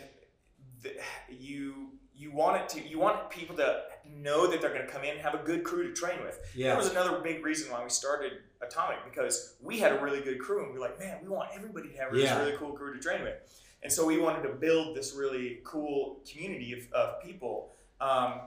you 1.29 1.91
you 2.19 2.31
want 2.31 2.55
it 2.61 2.67
to 2.73 2.77
you 2.87 2.99
want 2.99 3.29
people 3.29 3.55
to 3.55 3.69
know 4.05 4.45
that 4.49 4.59
they're 4.61 4.73
going 4.73 4.85
to 4.85 4.91
come 4.91 5.03
in 5.03 5.11
and 5.11 5.21
have 5.21 5.35
a 5.35 5.43
good 5.49 5.63
crew 5.63 5.83
to 5.87 5.93
train 5.93 6.19
with 6.23 6.37
Yeah. 6.55 6.69
that 6.69 6.77
was 6.77 6.89
another 6.91 7.19
big 7.29 7.37
reason 7.49 7.71
why 7.71 7.81
we 7.83 7.89
started 7.89 8.33
Atomic 8.61 8.97
because 9.09 9.55
we 9.61 9.79
had 9.79 9.91
a 9.93 9.99
really 10.03 10.21
good 10.21 10.39
crew 10.39 10.59
and 10.63 10.67
we 10.73 10.79
were 10.79 10.85
like, 10.87 10.99
man, 10.99 11.19
we 11.23 11.29
want 11.29 11.49
everybody 11.55 11.87
to 11.89 11.97
have 11.97 12.11
this 12.13 12.29
really 12.39 12.55
cool 12.57 12.73
crew 12.73 12.93
to 12.93 12.99
train 12.99 13.23
with. 13.23 13.35
And 13.83 13.89
so 13.95 14.05
we 14.05 14.17
wanted 14.19 14.41
to 14.49 14.53
build 14.65 14.97
this 14.97 15.15
really 15.15 15.59
cool 15.63 16.19
community 16.29 16.73
of, 16.73 16.81
of 16.91 17.23
people. 17.23 17.55
Um, 18.01 18.41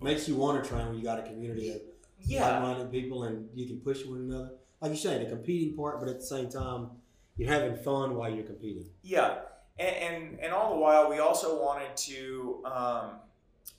makes 0.00 0.28
you 0.28 0.36
want 0.36 0.62
to 0.62 0.68
train 0.70 0.86
when 0.88 0.96
you 0.96 1.02
got 1.02 1.18
a 1.18 1.22
community 1.22 1.70
of 1.70 1.80
yeah, 2.20 2.48
like-minded 2.48 2.92
people 2.92 3.24
and 3.24 3.48
you 3.54 3.66
can 3.66 3.80
push 3.80 4.04
one 4.04 4.18
another. 4.20 4.50
Like 4.80 4.92
you 4.92 4.96
say, 4.96 5.18
the 5.24 5.28
competing 5.28 5.76
part, 5.76 5.98
but 5.98 6.08
at 6.08 6.20
the 6.20 6.26
same 6.26 6.48
time, 6.48 6.90
you're 7.36 7.50
having 7.52 7.76
fun 7.76 8.14
while 8.14 8.30
you're 8.30 8.44
competing. 8.46 8.86
yeah. 9.02 9.38
And, 9.78 9.96
and, 9.96 10.40
and 10.40 10.52
all 10.52 10.74
the 10.74 10.80
while, 10.80 11.08
we 11.08 11.18
also 11.18 11.62
wanted 11.62 11.96
to, 11.96 12.62
um, 12.64 13.10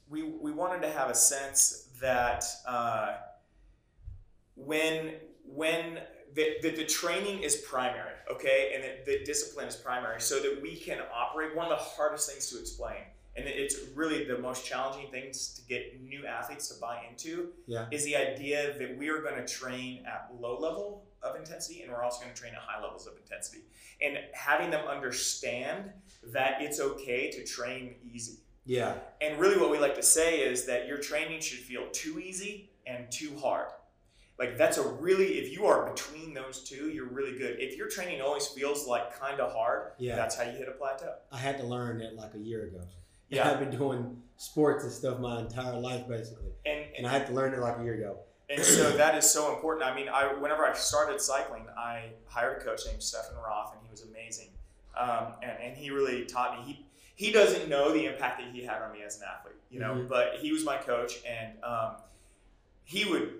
we, 0.09 0.23
we 0.23 0.51
wanted 0.51 0.81
to 0.83 0.91
have 0.91 1.09
a 1.09 1.15
sense 1.15 1.89
that 1.99 2.45
uh, 2.65 3.17
when, 4.55 5.13
when 5.45 5.99
that, 6.35 6.61
that 6.61 6.75
the 6.75 6.85
training 6.85 7.43
is 7.43 7.57
primary, 7.57 8.13
okay, 8.31 8.71
and 8.75 8.83
that 8.83 9.05
the 9.05 9.23
discipline 9.25 9.67
is 9.67 9.75
primary, 9.75 10.21
so 10.21 10.39
that 10.39 10.59
we 10.61 10.75
can 10.75 10.99
operate. 11.13 11.55
One 11.55 11.65
of 11.71 11.77
the 11.77 11.83
hardest 11.83 12.29
things 12.31 12.49
to 12.51 12.59
explain, 12.59 13.01
and 13.35 13.45
it's 13.47 13.75
really 13.95 14.25
the 14.25 14.37
most 14.37 14.65
challenging 14.65 15.11
things 15.11 15.53
to 15.55 15.61
get 15.67 16.01
new 16.01 16.25
athletes 16.25 16.69
to 16.69 16.79
buy 16.79 17.03
into, 17.09 17.49
Yeah. 17.67 17.87
is 17.91 18.05
the 18.05 18.15
idea 18.15 18.77
that 18.77 18.97
we 18.97 19.09
are 19.09 19.21
going 19.21 19.35
to 19.35 19.45
train 19.45 20.05
at 20.05 20.29
low 20.39 20.57
level 20.59 21.03
of 21.23 21.35
intensity, 21.35 21.81
and 21.81 21.91
we're 21.91 22.03
also 22.03 22.21
going 22.21 22.33
to 22.33 22.39
train 22.39 22.53
at 22.53 22.59
high 22.59 22.81
levels 22.81 23.07
of 23.07 23.13
intensity, 23.17 23.63
and 24.01 24.17
having 24.33 24.69
them 24.71 24.87
understand 24.87 25.91
that 26.33 26.61
it's 26.61 26.79
okay 26.79 27.29
to 27.31 27.43
train 27.45 27.95
easy. 28.03 28.39
Yeah. 28.65 28.95
And 29.21 29.39
really, 29.39 29.57
what 29.59 29.71
we 29.71 29.79
like 29.79 29.95
to 29.95 30.03
say 30.03 30.39
is 30.41 30.65
that 30.65 30.87
your 30.87 30.97
training 30.99 31.41
should 31.41 31.59
feel 31.59 31.87
too 31.91 32.19
easy 32.19 32.71
and 32.85 33.09
too 33.11 33.35
hard. 33.37 33.69
Like 34.37 34.57
that's 34.57 34.77
a 34.77 34.87
really, 34.87 35.39
if 35.39 35.51
you 35.51 35.65
are 35.65 35.89
between 35.91 36.33
those 36.33 36.63
two, 36.63 36.89
you're 36.89 37.09
really 37.09 37.37
good. 37.37 37.57
If 37.59 37.75
your 37.77 37.89
training 37.89 38.21
always 38.21 38.47
feels 38.47 38.87
like 38.87 39.19
kind 39.19 39.39
of 39.41 39.51
hard, 39.51 39.91
Yeah. 39.97 40.15
that's 40.15 40.37
how 40.37 40.43
you 40.43 40.51
hit 40.57 40.69
a 40.69 40.71
plateau. 40.71 41.13
I 41.31 41.37
had 41.37 41.57
to 41.57 41.65
learn 41.65 41.97
that 41.99 42.15
like 42.15 42.35
a 42.35 42.39
year 42.39 42.63
ago. 42.67 42.81
Yeah. 43.29 43.49
I've 43.51 43.59
been 43.59 43.69
doing 43.77 44.21
sports 44.37 44.85
and 44.85 44.93
stuff 44.93 45.19
my 45.19 45.41
entire 45.41 45.77
life 45.77 46.07
basically, 46.07 46.51
And, 46.65 46.79
and 46.79 46.97
and, 46.99 47.07
I 47.07 47.11
had 47.11 47.27
to 47.27 47.33
learn 47.33 47.53
it 47.53 47.59
like 47.59 47.79
a 47.79 47.83
year 47.83 47.95
ago. 47.95 48.19
And 48.49 48.63
so 48.63 48.91
that 48.97 49.15
is 49.17 49.29
so 49.29 49.53
important. 49.53 49.85
I 49.85 49.95
mean, 49.95 50.09
I 50.09 50.33
whenever 50.33 50.65
I 50.65 50.73
started 50.73 51.21
cycling, 51.21 51.65
I 51.77 52.09
hired 52.25 52.61
a 52.61 52.65
coach 52.65 52.81
named 52.87 53.01
Stefan 53.03 53.35
Roth, 53.37 53.73
and 53.73 53.81
he 53.83 53.89
was 53.91 54.03
amazing. 54.03 54.47
Um, 54.97 55.33
and, 55.41 55.51
and 55.61 55.77
he 55.77 55.91
really 55.91 56.25
taught 56.25 56.59
me. 56.59 56.73
He 56.73 56.85
he 57.15 57.31
doesn't 57.31 57.69
know 57.69 57.91
the 57.93 58.05
impact 58.05 58.39
that 58.39 58.51
he 58.53 58.63
had 58.63 58.81
on 58.81 58.91
me 58.91 59.01
as 59.03 59.17
an 59.17 59.23
athlete, 59.33 59.55
you 59.69 59.79
know. 59.79 59.93
Mhm. 59.93 60.09
But 60.09 60.35
he 60.39 60.51
was 60.51 60.63
my 60.63 60.77
coach, 60.77 61.19
and 61.27 61.53
um, 61.63 61.91
he 62.83 63.05
would. 63.05 63.33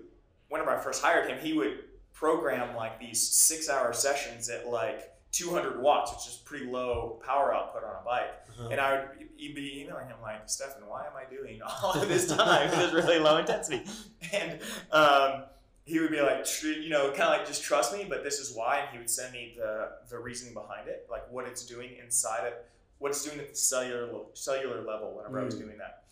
Whenever 0.48 0.70
I 0.70 0.78
first 0.80 1.02
hired 1.02 1.28
him, 1.30 1.38
he 1.38 1.52
would 1.52 1.84
program 2.12 2.74
like 2.76 2.98
these 2.98 3.20
six-hour 3.20 3.92
sessions 3.92 4.48
at 4.50 4.68
like 4.68 5.14
200 5.32 5.80
watts, 5.80 6.10
which 6.12 6.26
is 6.32 6.40
pretty 6.44 6.66
low 6.66 7.20
power 7.24 7.54
output 7.54 7.84
on 7.84 7.90
a 8.00 8.04
bike. 8.04 8.30
Uh-huh. 8.58 8.68
And 8.70 8.80
I 8.80 9.00
would 9.00 9.18
be 9.54 9.80
emailing 9.82 10.06
him 10.08 10.16
like, 10.22 10.48
Stefan, 10.48 10.82
why 10.88 11.06
am 11.06 11.12
I 11.16 11.32
doing 11.32 11.60
all 11.82 11.92
of 11.92 12.08
this 12.08 12.26
time? 12.26 12.68
It 12.72 12.78
is 12.78 12.92
really 12.92 13.18
low 13.18 13.36
intensity. 13.38 13.82
And 14.32 14.60
um, 14.92 15.44
he 15.84 15.98
would 15.98 16.10
be 16.10 16.20
like, 16.20 16.44
tr- 16.44 16.68
you 16.68 16.88
know, 16.90 17.08
kind 17.10 17.22
of 17.22 17.38
like 17.38 17.46
just 17.46 17.64
trust 17.64 17.92
me, 17.92 18.06
but 18.08 18.22
this 18.22 18.38
is 18.38 18.54
why. 18.54 18.78
And 18.80 18.88
he 18.92 18.98
would 18.98 19.10
send 19.10 19.32
me 19.32 19.54
the 19.56 19.92
the 20.08 20.18
reasoning 20.18 20.54
behind 20.54 20.88
it, 20.88 21.06
like 21.10 21.28
what 21.32 21.46
it's 21.46 21.64
doing 21.66 21.90
inside 22.02 22.44
it, 22.46 22.64
what 22.98 23.08
it's 23.10 23.24
doing 23.24 23.38
at 23.40 23.48
the 23.50 23.56
cellular 23.56 24.08
cellular 24.34 24.82
level. 24.82 25.16
Whenever 25.16 25.40
I 25.40 25.44
was 25.44 25.54
Mm. 25.56 25.60
doing 25.64 25.78
that. 25.78 26.04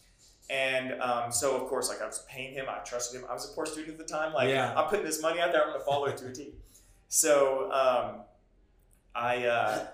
And 0.50 1.00
um, 1.02 1.30
so, 1.30 1.54
of 1.54 1.68
course, 1.68 1.88
like 1.90 2.00
I 2.02 2.06
was 2.06 2.24
paying 2.28 2.54
him, 2.54 2.64
I 2.68 2.78
trusted 2.78 3.20
him. 3.20 3.26
I 3.30 3.34
was 3.34 3.50
a 3.50 3.54
poor 3.54 3.66
student 3.66 4.00
at 4.00 4.06
the 4.06 4.12
time. 4.12 4.32
Like 4.32 4.48
Yeah. 4.48 4.72
I'm 4.76 4.88
putting 4.88 5.04
this 5.04 5.20
money 5.20 5.40
out 5.40 5.52
there, 5.52 5.62
I'm 5.62 5.68
going 5.68 5.80
to 5.80 5.84
follow 5.84 6.06
it 6.06 6.16
to 6.16 6.28
a 6.28 6.32
T. 6.32 6.54
So 7.08 7.70
um, 7.70 8.22
I, 9.18 9.44
uh, 9.46 9.86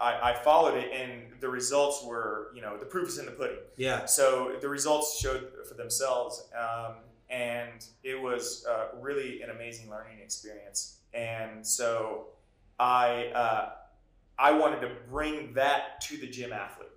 I 0.00 0.30
I 0.30 0.34
followed 0.34 0.76
it, 0.76 0.90
and 0.92 1.40
the 1.40 1.48
results 1.48 2.04
were, 2.04 2.50
you 2.54 2.62
know, 2.62 2.76
the 2.76 2.86
proof 2.86 3.08
is 3.08 3.18
in 3.18 3.26
the 3.26 3.32
pudding. 3.32 3.58
Yeah. 3.76 4.06
So 4.06 4.56
the 4.60 4.68
results 4.68 5.18
showed 5.18 5.48
for 5.68 5.74
themselves, 5.74 6.48
um, 6.58 6.94
and 7.30 7.84
it 8.02 8.20
was 8.20 8.64
uh, 8.68 8.88
really 9.00 9.42
an 9.42 9.50
amazing 9.50 9.90
learning 9.90 10.18
experience. 10.22 10.98
And 11.12 11.66
so 11.66 12.26
I 12.78 13.26
uh, 13.34 13.70
I 14.38 14.52
wanted 14.52 14.80
to 14.82 14.90
bring 15.08 15.52
that 15.54 16.00
to 16.02 16.16
the 16.16 16.26
gym 16.26 16.52
athlete 16.52 16.88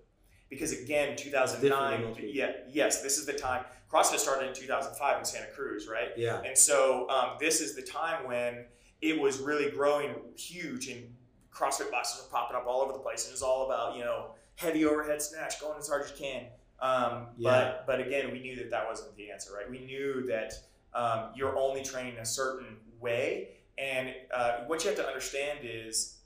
because 0.50 0.72
again, 0.72 1.16
2009, 1.16 2.16
yeah, 2.20 2.52
yes, 2.70 3.02
this 3.02 3.18
is 3.18 3.26
the 3.26 3.34
time. 3.34 3.64
CrossFit 3.92 4.20
started 4.20 4.48
in 4.48 4.54
2005 4.54 5.20
in 5.20 5.26
Santa 5.26 5.48
Cruz, 5.48 5.88
right? 5.88 6.10
Yeah. 6.18 6.42
And 6.42 6.58
so 6.58 7.10
um, 7.10 7.38
this 7.40 7.62
is 7.62 7.76
the 7.76 7.82
time 7.82 8.28
when 8.28 8.66
it 9.02 9.20
was 9.20 9.40
really 9.40 9.70
growing 9.72 10.16
huge 10.36 10.88
and 10.88 11.14
CrossFit 11.58 11.90
boxes 11.92 12.22
were 12.24 12.30
popping 12.30 12.56
up 12.56 12.68
all 12.68 12.82
over 12.82 12.94
the 12.94 13.00
place. 13.00 13.26
And 13.26 13.32
it 13.32 13.36
was 13.36 13.42
all 13.42 13.66
about, 13.66 13.96
you 13.96 14.04
know, 14.04 14.28
heavy 14.56 14.86
overhead 14.86 15.22
snatch, 15.22 15.60
going 15.60 15.78
as 15.80 15.88
hard 15.88 16.04
as 16.04 16.12
you 16.12 16.18
can. 16.18 16.44
Um, 16.80 17.28
Yeah. 17.38 17.50
But 17.50 17.88
but 17.88 18.00
again, 18.00 18.32
we 18.32 18.40
knew 18.40 18.56
that 18.58 18.70
that 18.70 18.88
wasn't 18.88 19.16
the 19.18 19.32
answer, 19.32 19.52
right? 19.56 19.70
We 19.70 19.80
knew 19.80 20.26
that 20.28 20.54
um, 20.94 21.30
you're 21.36 21.58
only 21.58 21.84
training 21.84 22.18
a 22.18 22.26
certain 22.26 22.78
way. 23.00 23.50
And 23.78 24.14
uh, 24.34 24.60
what 24.68 24.84
you 24.84 24.90
have 24.90 24.98
to 25.00 25.06
understand 25.08 25.60
is 25.64 26.18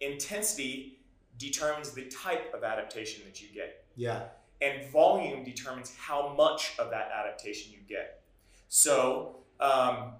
intensity 0.00 0.98
determines 1.38 1.92
the 1.92 2.04
type 2.06 2.52
of 2.54 2.64
adaptation 2.64 3.22
that 3.24 3.40
you 3.40 3.48
get 3.54 3.84
Yeah. 3.96 4.24
and 4.60 4.84
volume 4.90 5.42
determines 5.44 5.94
how 5.96 6.34
much 6.36 6.74
of 6.78 6.90
that 6.90 7.10
adaptation 7.14 7.72
you 7.72 7.78
get. 7.88 8.20
So, 8.68 9.36
um, 9.58 10.12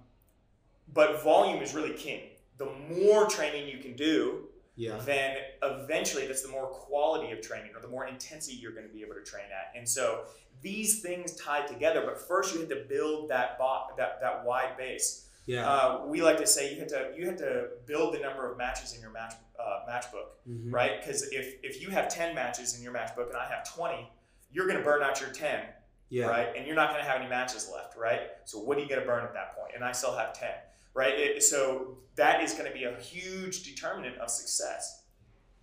but 0.93 1.21
volume 1.23 1.61
is 1.61 1.73
really 1.75 1.93
king. 1.93 2.29
The 2.57 2.65
more 2.89 3.27
training 3.27 3.67
you 3.67 3.77
can 3.79 3.95
do, 3.95 4.47
Yeah. 4.81 4.97
then 5.05 5.37
eventually 5.61 6.25
that's 6.27 6.41
the 6.41 6.49
more 6.49 6.67
quality 6.67 7.31
of 7.31 7.41
training 7.41 7.71
or 7.75 7.81
the 7.81 7.87
more 7.87 8.07
intensity 8.07 8.55
you're 8.57 8.71
going 8.71 8.87
to 8.87 8.93
be 8.93 9.01
able 9.03 9.13
to 9.15 9.21
train 9.23 9.45
at. 9.45 9.77
And 9.77 9.87
so 9.87 10.21
these 10.61 11.01
things 11.01 11.35
tied 11.35 11.67
together, 11.67 12.01
but 12.05 12.17
first 12.27 12.53
you 12.53 12.61
had 12.61 12.69
to 12.69 12.83
build 12.89 13.29
that 13.29 13.57
bo- 13.59 13.87
that 13.97 14.19
that 14.21 14.43
wide 14.45 14.77
base. 14.77 15.27
Yeah. 15.45 15.69
Uh, 15.69 16.05
we 16.07 16.21
like 16.21 16.37
to 16.37 16.47
say 16.47 16.73
you 16.73 16.79
had 16.79 16.89
to 16.89 17.11
you 17.15 17.25
had 17.27 17.37
to 17.39 17.67
build 17.85 18.13
the 18.15 18.19
number 18.19 18.49
of 18.51 18.57
matches 18.57 18.93
in 18.95 19.01
your 19.01 19.11
match 19.11 19.33
uh, 19.59 19.81
match 19.87 20.11
book 20.11 20.37
Mhm. 20.49 20.71
right? 20.73 20.99
Because 20.99 21.23
if, 21.31 21.55
if 21.63 21.81
you 21.81 21.89
have 21.91 22.07
10 22.09 22.33
matches 22.33 22.75
in 22.75 22.83
your 22.83 22.91
match 22.93 23.15
book 23.15 23.27
and 23.27 23.37
I 23.37 23.45
have 23.47 23.63
20, 23.75 24.09
you're 24.51 24.65
going 24.65 24.79
to 24.79 24.83
burn 24.83 25.03
out 25.03 25.21
your 25.21 25.29
10, 25.29 25.65
Yeah. 26.09 26.25
right? 26.27 26.47
And 26.55 26.65
you're 26.65 26.75
not 26.75 26.89
going 26.89 27.03
to 27.03 27.07
have 27.07 27.19
any 27.21 27.29
matches 27.29 27.69
left, 27.71 27.95
right? 27.95 28.21
So 28.45 28.57
what 28.57 28.77
are 28.77 28.81
you 28.81 28.89
going 28.89 29.01
to 29.01 29.05
burn 29.05 29.23
at 29.23 29.33
that 29.33 29.55
point? 29.55 29.73
And 29.75 29.83
I 29.83 29.91
still 29.91 30.15
have 30.17 30.33
10, 30.33 30.49
right? 30.93 31.13
It, 31.17 31.43
so 31.43 31.97
that 32.15 32.41
is 32.43 32.53
going 32.53 32.65
to 32.67 32.73
be 32.73 32.83
a 32.85 32.95
huge 32.99 33.63
determinant 33.63 34.17
of 34.17 34.29
success. 34.29 35.03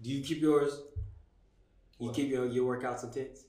Do 0.01 0.11
you 0.11 0.23
keep 0.23 0.41
yours? 0.41 0.73
You 1.99 2.07
What? 2.07 2.14
keep 2.17 2.31
your, 2.31 2.47
your 2.47 2.77
workouts 2.77 3.03
intense, 3.05 3.45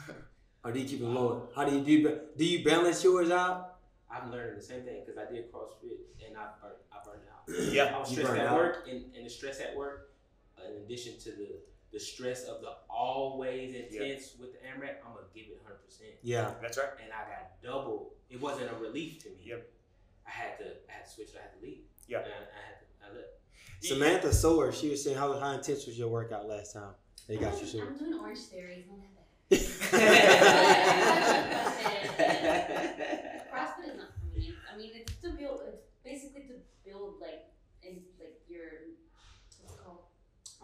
or 0.64 0.72
do 0.72 0.78
you 0.78 0.86
keep 0.86 1.00
it 1.00 1.06
lower? 1.06 1.48
How 1.56 1.64
do 1.64 1.74
you 1.76 1.82
do? 1.84 1.92
You, 1.92 2.20
do 2.36 2.44
you 2.44 2.64
balance 2.64 3.02
yours 3.02 3.30
out? 3.30 3.76
I'm 4.10 4.30
learning 4.30 4.56
the 4.56 4.62
same 4.62 4.82
thing 4.82 5.02
because 5.04 5.18
I 5.18 5.32
did 5.32 5.50
CrossFit 5.50 5.98
and 6.24 6.36
I 6.36 6.48
burned, 6.60 6.74
I 6.92 6.98
burned 7.04 7.22
out. 7.32 7.72
Yeah. 7.72 7.96
I 7.96 7.98
was 7.98 8.10
stressed 8.10 8.30
at 8.32 8.46
out. 8.46 8.56
work, 8.56 8.86
and, 8.88 9.04
and 9.16 9.26
the 9.26 9.30
stress 9.30 9.60
at 9.60 9.74
work, 9.76 10.10
uh, 10.58 10.70
in 10.70 10.82
addition 10.84 11.18
to 11.20 11.30
the 11.30 11.48
the 11.92 12.00
stress 12.00 12.44
of 12.44 12.60
the 12.60 12.72
always 12.90 13.74
intense 13.74 14.34
with 14.40 14.52
the 14.52 14.58
AMRAP, 14.66 14.96
I'm 15.06 15.14
gonna 15.14 15.26
give 15.34 15.44
it 15.46 15.60
100. 15.62 15.84
percent 15.84 16.10
Yeah. 16.22 16.50
That's 16.60 16.76
right. 16.76 16.88
And 17.02 17.12
I 17.12 17.28
got 17.30 17.62
double. 17.62 18.12
It 18.30 18.40
wasn't 18.40 18.70
a 18.70 18.74
relief 18.76 19.22
to 19.22 19.28
me. 19.30 19.36
Yep. 19.46 19.70
I 20.26 20.30
had 20.30 20.58
to, 20.58 20.64
I 20.88 20.92
had 20.92 21.04
to 21.06 21.10
switch. 21.10 21.30
I 21.38 21.42
had 21.42 21.52
to 21.58 21.62
leave. 21.64 21.82
Yeah. 22.08 22.18
And 22.18 22.26
I, 22.28 22.30
I 22.30 22.62
had 22.68 22.78
to, 22.80 22.86
I 23.04 23.06
left. 23.16 23.28
Samantha 23.82 24.32
Sower, 24.32 24.72
she 24.72 24.88
was 24.90 25.02
saying 25.04 25.16
how, 25.16 25.38
how 25.38 25.52
intense 25.52 25.86
was 25.86 25.98
your 25.98 26.08
workout 26.08 26.46
last 26.48 26.72
time? 26.72 26.94
They 27.28 27.36
got 27.36 27.54
you 27.54 27.60
I'm, 27.60 27.66
sore. 27.66 27.84
I'm 27.86 27.96
doing 27.98 28.14
Orange 28.14 28.38
Theory. 28.40 28.84
Don't 28.88 29.00
have 29.00 29.10
that. 29.16 29.24
CrossFit 33.52 33.92
is 33.92 33.96
not 33.98 34.08
for 34.18 34.38
me. 34.38 34.54
I 34.72 34.76
mean, 34.76 34.90
it's 34.94 35.12
to 35.22 35.30
build. 35.30 35.60
It's 35.66 35.82
basically 36.04 36.42
to 36.42 36.54
build 36.84 37.14
like, 37.20 37.46
in 37.82 38.02
like 38.18 38.40
your 38.48 38.62
what's 39.62 39.74
it 39.74 39.84
called? 39.84 39.98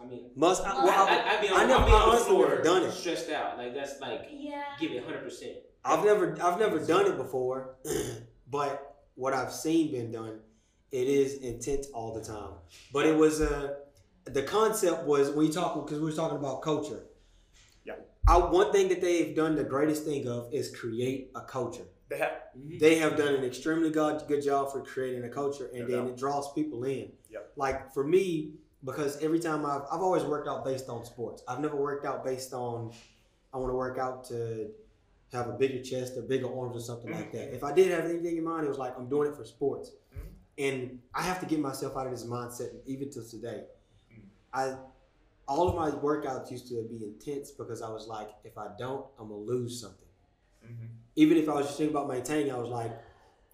I 0.01 0.05
mean, 0.05 0.31
Must 0.35 0.63
I, 0.65 0.73
Well, 0.73 0.85
well, 0.85 1.07
I, 1.07 1.11
I, 1.11 1.35
I, 1.35 1.37
I 1.37 1.41
be 1.41 1.49
on, 1.49 1.59
I 1.61 1.65
never- 1.65 1.83
I 1.83 1.85
be 1.85 1.91
on 1.91 2.01
I 2.01 2.05
the 2.05 2.11
honestly 2.11 2.37
never 2.37 2.61
done 2.63 2.83
it. 2.83 2.91
stressed 2.91 3.29
out. 3.29 3.57
Like 3.57 3.73
that's 3.73 3.99
like 4.01 4.27
Yeah. 4.31 4.63
give 4.79 4.91
it 4.91 5.03
100. 5.05 5.23
percent 5.23 5.53
I've 5.83 6.05
never 6.05 6.37
I've 6.43 6.59
never 6.59 6.79
done 6.79 7.07
it 7.07 7.17
before, 7.17 7.75
but 8.49 8.90
what 9.15 9.33
I've 9.33 9.51
seen 9.53 9.91
been 9.91 10.11
done, 10.11 10.39
it 10.91 11.07
is 11.07 11.35
intense 11.35 11.87
all 11.93 12.13
the 12.13 12.23
time. 12.23 12.53
But 12.93 13.05
it 13.05 13.15
was 13.15 13.41
uh, 13.41 13.75
the 14.25 14.43
concept 14.43 15.05
was 15.05 15.31
when 15.31 15.47
you 15.47 15.53
talk 15.53 15.75
because 15.85 15.99
we 15.99 16.05
were 16.05 16.15
talking 16.15 16.37
about 16.37 16.61
culture. 16.61 17.03
Yeah. 17.85 17.95
I, 18.27 18.37
one 18.37 18.71
thing 18.71 18.89
that 18.89 19.01
they've 19.01 19.35
done 19.35 19.55
the 19.55 19.63
greatest 19.63 20.05
thing 20.05 20.27
of 20.27 20.53
is 20.53 20.75
create 20.75 21.31
a 21.35 21.41
culture. 21.41 21.85
They 22.09 22.17
have, 22.17 22.31
They 22.79 22.95
have 22.97 23.15
done 23.15 23.35
an 23.35 23.43
extremely 23.45 23.89
good, 23.89 24.21
good 24.27 24.43
job 24.43 24.71
for 24.71 24.81
creating 24.83 25.23
a 25.23 25.29
culture, 25.29 25.69
and 25.73 25.83
No 25.83 25.87
then 25.87 25.99
doubt. 26.05 26.09
it 26.09 26.17
draws 26.17 26.51
people 26.53 26.83
in. 26.83 27.11
Yep. 27.29 27.53
Like 27.55 27.93
for 27.93 28.03
me, 28.03 28.55
because 28.83 29.17
every 29.23 29.39
time 29.39 29.65
I've 29.65 29.83
I've 29.91 30.01
always 30.01 30.23
worked 30.23 30.47
out 30.47 30.65
based 30.65 30.89
on 30.89 31.05
sports. 31.05 31.41
I've 31.47 31.59
never 31.61 31.77
worked 31.77 32.05
out 32.05 32.25
based 32.25 32.53
on 32.53 32.91
I 33.53 33.57
want 33.57 33.69
to 33.71 33.75
work 33.75 33.97
out 33.97 34.25
to 34.25 34.69
have 35.31 35.47
a 35.47 35.53
bigger 35.53 35.81
chest 35.81 36.17
or 36.17 36.21
bigger 36.23 36.47
arms 36.47 36.75
or 36.75 36.79
something 36.81 37.11
like 37.11 37.31
that. 37.31 37.53
If 37.53 37.63
I 37.63 37.71
did 37.73 37.89
have 37.91 38.05
anything 38.05 38.37
in 38.37 38.43
mind, 38.43 38.65
it 38.65 38.69
was 38.69 38.77
like 38.77 38.97
I'm 38.97 39.07
doing 39.09 39.29
it 39.31 39.35
for 39.35 39.45
sports, 39.45 39.91
Mhm. 40.13 40.27
and 40.57 41.01
I 41.13 41.21
have 41.23 41.39
to 41.39 41.45
get 41.45 41.59
myself 41.59 41.95
out 41.97 42.05
of 42.07 42.11
this 42.11 42.25
mindset 42.25 42.71
even 42.85 43.09
till 43.09 43.23
today. 43.25 43.65
Mhm. 44.11 44.23
I 44.53 44.77
all 45.47 45.67
of 45.67 45.75
my 45.75 45.91
workouts 45.91 46.49
used 46.51 46.67
to 46.69 46.81
be 46.83 47.03
intense 47.03 47.51
because 47.51 47.81
I 47.81 47.89
was 47.89 48.07
like, 48.07 48.29
if 48.45 48.57
I 48.57 48.69
don't, 48.77 49.05
I'm 49.19 49.27
gonna 49.29 49.41
lose 49.41 49.81
something 49.81 50.07
even 51.15 51.37
if 51.37 51.49
I 51.49 51.55
was 51.55 51.65
just 51.65 51.77
thinking 51.77 51.95
about 51.95 52.07
maintaining, 52.07 52.51
I 52.53 52.57
was 52.57 52.69
like, 52.69 52.91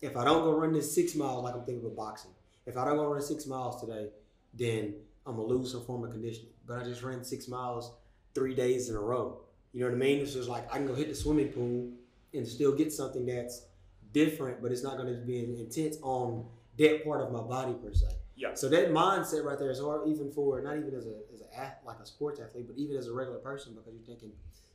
if 0.01 0.15
I 0.15 0.23
don't 0.23 0.43
go 0.43 0.51
run 0.53 0.73
this 0.73 0.93
six 0.93 1.15
miles, 1.15 1.43
like 1.43 1.55
I'm 1.55 1.65
thinking 1.65 1.83
about 1.83 1.95
boxing, 1.95 2.31
if 2.65 2.77
I 2.77 2.85
don't 2.85 2.97
go 2.97 3.07
run 3.11 3.21
six 3.21 3.47
miles 3.47 3.81
today, 3.81 4.09
then 4.53 4.95
I'm 5.25 5.35
gonna 5.37 5.47
lose 5.47 5.71
some 5.71 5.83
form 5.83 6.03
of 6.03 6.11
conditioning. 6.11 6.53
But 6.67 6.79
I 6.79 6.83
just 6.83 7.01
ran 7.01 7.23
six 7.23 7.47
miles 7.47 7.91
three 8.35 8.53
days 8.53 8.89
in 8.89 8.95
a 8.95 8.99
row. 8.99 9.41
You 9.73 9.81
know 9.81 9.87
what 9.87 9.95
I 9.95 9.97
mean? 9.97 10.19
It's 10.19 10.33
just 10.33 10.49
like 10.49 10.71
I 10.73 10.77
can 10.77 10.87
go 10.87 10.95
hit 10.95 11.09
the 11.09 11.15
swimming 11.15 11.49
pool 11.49 11.91
and 12.33 12.47
still 12.47 12.73
get 12.73 12.91
something 12.91 13.25
that's 13.25 13.65
different, 14.13 14.61
but 14.61 14.71
it's 14.71 14.83
not 14.83 14.97
gonna 14.97 15.13
be 15.13 15.39
an 15.39 15.55
intense 15.55 15.97
on 16.01 16.45
that 16.77 17.03
part 17.03 17.21
of 17.21 17.31
my 17.31 17.41
body 17.41 17.73
per 17.73 17.93
se. 17.93 18.07
Yeah. 18.35 18.53
So 18.53 18.69
that 18.69 18.91
mindset 18.91 19.43
right 19.43 19.57
there 19.57 19.71
is 19.71 19.79
hard, 19.79 20.07
even 20.07 20.31
for 20.31 20.61
not 20.61 20.77
even 20.77 20.93
as 20.93 21.07
a 21.07 21.15
as 21.33 21.41
a 21.41 21.73
like 21.85 21.99
a 21.99 22.05
sports 22.05 22.39
athlete, 22.39 22.67
but 22.67 22.77
even 22.77 22.95
as 22.95 23.07
a 23.07 23.13
regular 23.13 23.39
person, 23.39 23.73
because 23.73 23.93
you're 23.93 24.05
thinking, 24.05 24.31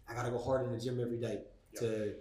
I 0.08 0.14
gotta 0.14 0.30
go 0.30 0.38
hard 0.38 0.66
in 0.66 0.72
the 0.72 0.78
gym 0.78 1.00
every 1.00 1.18
day 1.18 1.42
to 1.76 2.14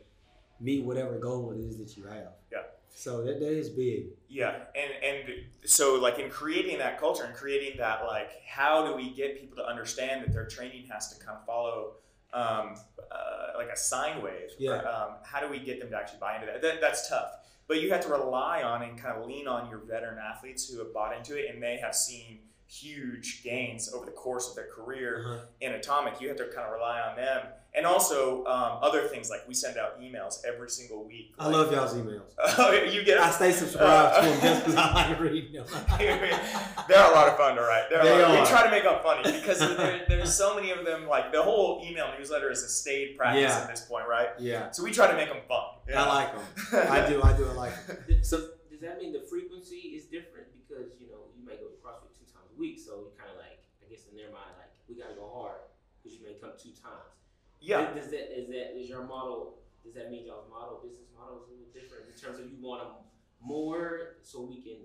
meet 0.59 0.83
whatever 0.83 1.17
goal 1.17 1.51
it 1.51 1.59
is 1.59 1.77
that 1.77 1.97
you 1.97 2.03
have. 2.03 2.33
Yeah. 2.51 2.59
So 2.93 3.23
that, 3.23 3.39
that 3.39 3.51
is 3.51 3.69
big. 3.69 4.07
Yeah, 4.29 4.55
and 4.75 4.91
and 5.03 5.33
so 5.65 5.95
like 5.95 6.19
in 6.19 6.29
creating 6.29 6.77
that 6.79 6.99
culture 6.99 7.23
and 7.23 7.33
creating 7.33 7.77
that 7.77 8.05
like 8.05 8.29
how 8.45 8.85
do 8.85 8.95
we 8.95 9.11
get 9.11 9.39
people 9.39 9.57
to 9.57 9.65
understand 9.65 10.23
that 10.23 10.33
their 10.33 10.45
training 10.45 10.87
has 10.91 11.17
to 11.17 11.29
of 11.29 11.45
follow 11.45 11.93
um, 12.33 12.75
uh, 13.11 13.57
like 13.57 13.69
a 13.69 13.77
sine 13.77 14.21
wave. 14.21 14.49
Yeah. 14.57 14.73
Um, 14.77 15.15
how 15.23 15.39
do 15.39 15.47
we 15.49 15.59
get 15.59 15.79
them 15.79 15.89
to 15.89 15.97
actually 15.97 16.19
buy 16.19 16.35
into 16.35 16.47
that? 16.47 16.61
that? 16.61 16.81
That's 16.81 17.09
tough. 17.09 17.31
But 17.67 17.81
you 17.81 17.89
have 17.91 18.01
to 18.01 18.09
rely 18.09 18.63
on 18.63 18.81
and 18.83 18.97
kind 18.97 19.17
of 19.17 19.25
lean 19.27 19.47
on 19.47 19.69
your 19.69 19.79
veteran 19.79 20.17
athletes 20.19 20.69
who 20.69 20.79
have 20.79 20.93
bought 20.93 21.15
into 21.15 21.37
it 21.37 21.53
and 21.53 21.61
they 21.61 21.77
have 21.77 21.95
seen 21.95 22.39
huge 22.67 23.43
gains 23.43 23.93
over 23.93 24.05
the 24.05 24.11
course 24.11 24.49
of 24.49 24.55
their 24.55 24.67
career 24.67 25.23
Uh-huh. 25.25 25.45
in 25.61 25.73
Atomic. 25.73 26.19
You 26.21 26.29
have 26.29 26.37
to 26.37 26.45
kind 26.45 26.65
of 26.67 26.73
rely 26.73 26.99
on 27.01 27.15
them. 27.15 27.47
And 27.73 27.85
also 27.85 28.39
um, 28.47 28.79
other 28.81 29.07
things 29.07 29.29
like 29.29 29.47
we 29.47 29.53
send 29.53 29.77
out 29.77 30.01
emails 30.01 30.43
every 30.45 30.69
single 30.69 31.05
week. 31.07 31.33
I 31.39 31.47
love 31.47 31.71
y'all's 31.71 31.93
emails. 31.93 32.23
Oh, 32.57 32.73
you 32.73 33.03
get 33.05 33.17
I 33.17 33.31
stay 33.31 33.53
subscribed 33.53 34.15
to 34.25 34.29
them 34.29 34.41
just 34.41 34.59
because 34.65 34.75
I 34.75 34.93
like 35.09 35.19
reading 35.25 35.53
them. 35.53 35.65
They're 35.97 37.07
a 37.09 37.11
lot 37.15 37.29
of 37.29 37.37
fun 37.37 37.55
to 37.55 37.61
write. 37.61 37.85
They're 37.89 38.01
a 38.01 38.03
They 38.03 38.21
lot- 38.21 38.31
are. 38.35 38.41
We 38.41 38.47
try 38.49 38.63
to 38.65 38.71
make 38.71 38.83
them 38.83 38.99
funny 39.01 39.23
because 39.39 39.59
there, 39.59 40.03
there's 40.09 40.33
so 40.35 40.55
many 40.55 40.71
of 40.71 40.83
them. 40.85 41.07
Like 41.07 41.31
the 41.31 41.41
whole 41.41 41.81
email 41.87 42.09
newsletter 42.17 42.51
is 42.51 42.61
a 42.63 42.67
staid 42.67 43.17
practice 43.17 43.43
Yeah. 43.43 43.61
at 43.61 43.69
this 43.69 43.81
point, 43.81 44.05
right? 44.07 44.29
yeah, 44.39 44.71
So 44.71 44.83
we 44.83 44.91
try 44.91 45.07
to 45.09 45.15
make 45.15 45.29
them 45.29 45.39
fun. 45.47 45.63
I 45.95 46.05
like 46.07 46.35
them. 46.35 46.91
I 46.91 47.07
do. 47.07 47.23
I 47.23 47.31
do. 47.37 47.47
I 47.47 47.53
like 47.53 47.87
them. 47.87 47.97
So- 48.23 48.49
does 48.69 48.81
that 48.81 48.97
mean 48.99 49.13
the 49.13 49.21
frequency 49.29 49.93
is 49.95 50.05
different 50.05 50.47
because 50.57 50.97
you 50.99 51.05
know 51.07 51.29
you 51.37 51.45
may 51.45 51.53
go 51.53 51.69
to 51.69 51.77
CrossFit 51.85 52.09
two 52.17 52.25
times 52.33 52.49
a 52.49 52.59
week, 52.59 52.79
so 52.81 53.05
you 53.05 53.13
kind 53.15 53.29
of 53.29 53.37
like 53.37 53.61
I 53.79 53.87
guess 53.87 54.09
in 54.09 54.17
their 54.17 54.33
mind 54.33 54.57
like 54.57 54.73
we 54.89 54.97
gotta 54.97 55.13
go 55.13 55.29
hard 55.29 55.61
because 56.01 56.17
you 56.17 56.25
may 56.25 56.33
come 56.41 56.57
two 56.57 56.73
times. 56.73 57.13
Yeah. 57.61 57.93
Does, 57.93 58.03
does 58.03 58.11
that 58.11 58.37
is 58.39 58.47
that 58.49 58.77
is 58.79 58.89
your 58.89 59.03
model? 59.03 59.55
Does 59.83 59.93
that 59.93 60.11
mean 60.11 60.25
y'all's 60.25 60.49
model 60.49 60.79
business 60.83 61.07
model 61.17 61.37
is 61.43 61.49
a 61.49 61.51
little 61.51 61.71
different 61.73 62.03
in 62.13 62.19
terms 62.19 62.39
of 62.39 62.45
you 62.51 62.57
want 62.61 62.83
them 62.83 62.93
more 63.41 64.15
so 64.23 64.41
we 64.41 64.61
can 64.61 64.77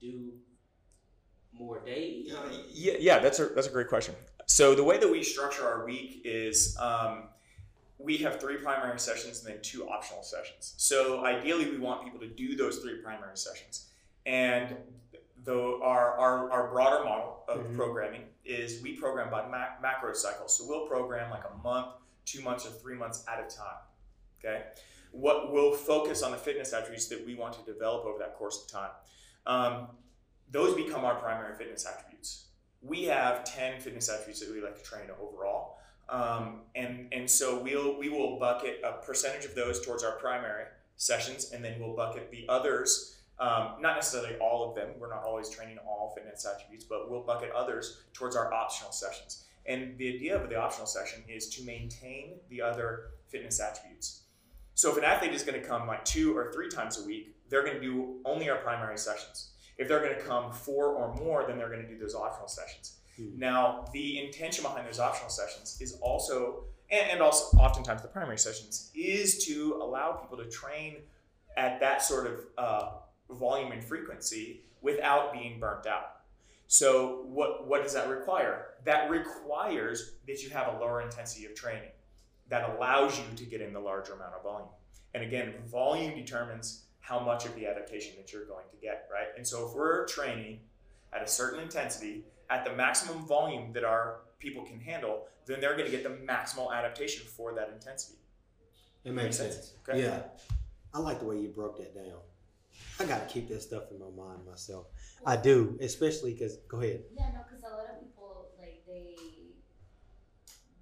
do 0.00 0.32
more 1.52 1.80
days? 1.84 2.32
Yeah, 2.72 2.94
yeah, 2.98 3.18
that's 3.20 3.38
a 3.38 3.46
that's 3.46 3.66
a 3.66 3.70
great 3.70 3.88
question. 3.88 4.14
So 4.46 4.74
the 4.74 4.84
way 4.84 4.98
that 4.98 5.10
we 5.10 5.22
structure 5.22 5.66
our 5.66 5.84
week 5.84 6.22
is 6.24 6.76
um, 6.78 7.24
we 7.98 8.18
have 8.18 8.40
three 8.40 8.58
primary 8.58 8.98
sessions 9.00 9.44
and 9.44 9.54
then 9.54 9.62
two 9.62 9.88
optional 9.88 10.22
sessions. 10.22 10.74
So 10.76 11.24
ideally, 11.24 11.70
we 11.70 11.78
want 11.78 12.04
people 12.04 12.20
to 12.20 12.28
do 12.28 12.56
those 12.56 12.78
three 12.78 12.96
primary 13.02 13.36
sessions, 13.36 13.90
and 14.24 14.76
the 15.44 15.56
our 15.82 16.18
our, 16.18 16.50
our 16.50 16.70
broader 16.70 17.04
model 17.04 17.44
of 17.48 17.58
Mhm. 17.58 17.76
programming 17.76 18.22
is 18.44 18.80
we 18.82 18.96
program 18.96 19.30
by 19.30 19.46
ma- 19.48 19.80
macro 19.80 20.12
cycles. 20.12 20.56
So 20.56 20.64
we'll 20.68 20.86
program 20.86 21.30
like 21.30 21.42
a 21.44 21.56
month, 21.62 21.88
two 22.26 22.42
months, 22.42 22.66
or 22.66 22.70
three 22.70 22.94
months 22.94 23.24
at 23.26 23.38
a 23.38 23.56
time. 23.56 23.78
Okay, 24.38 24.64
what 25.12 25.52
we'll 25.52 25.72
focus 25.72 26.22
on 26.22 26.32
the 26.32 26.36
fitness 26.36 26.72
attributes 26.72 27.08
that 27.08 27.24
we 27.24 27.34
want 27.34 27.54
to 27.54 27.72
develop 27.72 28.04
over 28.04 28.18
that 28.18 28.34
course 28.34 28.62
of 28.62 28.70
time. 28.70 28.90
Um, 29.46 29.88
those 30.50 30.74
become 30.74 31.04
our 31.04 31.16
primary 31.16 31.54
fitness 31.56 31.86
attributes. 31.86 32.46
We 32.82 33.04
have 33.04 33.44
10 33.44 33.80
fitness 33.80 34.08
attributes 34.08 34.40
that 34.40 34.52
we 34.52 34.60
like 34.60 34.76
to 34.76 34.84
train 34.84 35.04
overall. 35.20 35.78
Um, 36.08 36.60
and, 36.76 37.08
and 37.12 37.28
so 37.28 37.60
we'll, 37.60 37.98
we 37.98 38.08
will 38.08 38.38
bucket 38.38 38.80
a 38.84 39.04
percentage 39.04 39.44
of 39.44 39.54
those 39.54 39.84
towards 39.84 40.04
our 40.04 40.12
primary 40.12 40.64
sessions, 40.96 41.50
and 41.52 41.64
then 41.64 41.80
we'll 41.80 41.96
bucket 41.96 42.30
the 42.30 42.44
others, 42.48 43.16
um, 43.38 43.72
not 43.80 43.96
necessarily 43.96 44.36
all 44.38 44.68
of 44.68 44.76
them, 44.76 44.90
we're 44.98 45.10
not 45.10 45.24
always 45.24 45.50
training 45.50 45.78
all 45.86 46.12
fitness 46.16 46.46
attributes, 46.46 46.84
but 46.84 47.10
we'll 47.10 47.22
bucket 47.22 47.50
others 47.52 48.02
towards 48.14 48.36
our 48.36 48.52
optional 48.54 48.92
sessions. 48.92 49.44
And 49.68 49.98
the 49.98 50.14
idea 50.14 50.40
of 50.40 50.48
the 50.48 50.56
optional 50.56 50.86
session 50.86 51.24
is 51.28 51.48
to 51.56 51.64
maintain 51.64 52.38
the 52.48 52.62
other 52.62 53.10
fitness 53.28 53.60
attributes. 53.60 54.22
So 54.74 54.90
if 54.90 54.98
an 54.98 55.04
athlete 55.04 55.32
is 55.32 55.42
going 55.42 55.60
to 55.60 55.66
come 55.66 55.86
like 55.86 56.04
two 56.04 56.36
or 56.36 56.52
three 56.52 56.68
times 56.68 57.02
a 57.02 57.06
week, 57.06 57.36
they're 57.48 57.64
going 57.64 57.76
to 57.76 57.80
do 57.80 58.16
only 58.24 58.50
our 58.50 58.58
primary 58.58 58.98
sessions. 58.98 59.50
If 59.78 59.88
they're 59.88 60.00
going 60.00 60.14
to 60.14 60.20
come 60.20 60.52
four 60.52 60.88
or 60.88 61.14
more, 61.14 61.44
then 61.46 61.58
they're 61.58 61.68
going 61.68 61.82
to 61.82 61.88
do 61.88 61.98
those 61.98 62.14
optional 62.14 62.48
sessions. 62.48 62.98
Hmm. 63.16 63.38
Now, 63.38 63.86
the 63.92 64.24
intention 64.24 64.62
behind 64.62 64.86
those 64.86 65.00
optional 65.00 65.30
sessions 65.30 65.78
is 65.80 65.98
also, 66.00 66.64
and, 66.90 67.10
and 67.10 67.20
also 67.20 67.56
oftentimes 67.58 68.02
the 68.02 68.08
primary 68.08 68.38
sessions, 68.38 68.90
is 68.94 69.44
to 69.46 69.78
allow 69.82 70.12
people 70.12 70.36
to 70.38 70.48
train 70.50 70.98
at 71.56 71.80
that 71.80 72.02
sort 72.02 72.26
of 72.26 72.40
uh, 72.58 72.88
volume 73.30 73.72
and 73.72 73.82
frequency 73.82 74.62
without 74.82 75.32
being 75.32 75.58
burnt 75.58 75.86
out. 75.86 76.15
So, 76.68 77.22
what, 77.26 77.66
what 77.68 77.82
does 77.82 77.94
that 77.94 78.08
require? 78.08 78.66
That 78.84 79.08
requires 79.08 80.16
that 80.26 80.42
you 80.42 80.50
have 80.50 80.74
a 80.74 80.78
lower 80.80 81.00
intensity 81.00 81.46
of 81.46 81.54
training 81.54 81.90
that 82.48 82.70
allows 82.70 83.18
you 83.18 83.24
to 83.36 83.44
get 83.44 83.60
in 83.60 83.72
the 83.72 83.80
larger 83.80 84.14
amount 84.14 84.34
of 84.34 84.42
volume. 84.42 84.68
And 85.14 85.22
again, 85.22 85.54
volume 85.66 86.14
determines 86.14 86.84
how 87.00 87.20
much 87.20 87.46
of 87.46 87.54
the 87.54 87.66
adaptation 87.66 88.14
that 88.16 88.32
you're 88.32 88.46
going 88.46 88.64
to 88.70 88.76
get, 88.76 89.08
right? 89.12 89.28
And 89.36 89.46
so 89.46 89.68
if 89.68 89.74
we're 89.74 90.06
training 90.06 90.60
at 91.12 91.22
a 91.22 91.26
certain 91.26 91.60
intensity 91.60 92.24
at 92.50 92.64
the 92.64 92.72
maximum 92.72 93.26
volume 93.26 93.72
that 93.72 93.84
our 93.84 94.20
people 94.38 94.64
can 94.64 94.80
handle, 94.80 95.28
then 95.46 95.60
they're 95.60 95.76
going 95.76 95.90
to 95.90 95.90
get 95.90 96.02
the 96.02 96.10
maximal 96.10 96.72
adaptation 96.72 97.26
for 97.26 97.54
that 97.54 97.70
intensity. 97.72 98.18
It 99.04 99.12
makes 99.12 99.36
sense. 99.36 99.74
Okay. 99.88 100.02
Yeah, 100.02 100.22
I 100.92 100.98
like 100.98 101.20
the 101.20 101.26
way 101.26 101.38
you 101.38 101.48
broke 101.48 101.78
that 101.78 101.94
down. 101.94 102.18
I 103.00 103.04
gotta 103.04 103.26
keep 103.26 103.48
that 103.48 103.62
stuff 103.62 103.84
in 103.90 103.98
my 103.98 104.10
mind 104.16 104.46
myself. 104.46 104.86
I 105.24 105.36
do, 105.36 105.76
especially 105.80 106.32
because. 106.32 106.56
Go 106.68 106.80
ahead. 106.80 107.02
Yeah, 107.14 107.30
no, 107.34 107.40
because 107.48 107.62
a 107.64 107.74
lot 107.76 107.88
of 107.92 108.00
people 108.00 108.48
like 108.58 108.82
they 108.86 109.16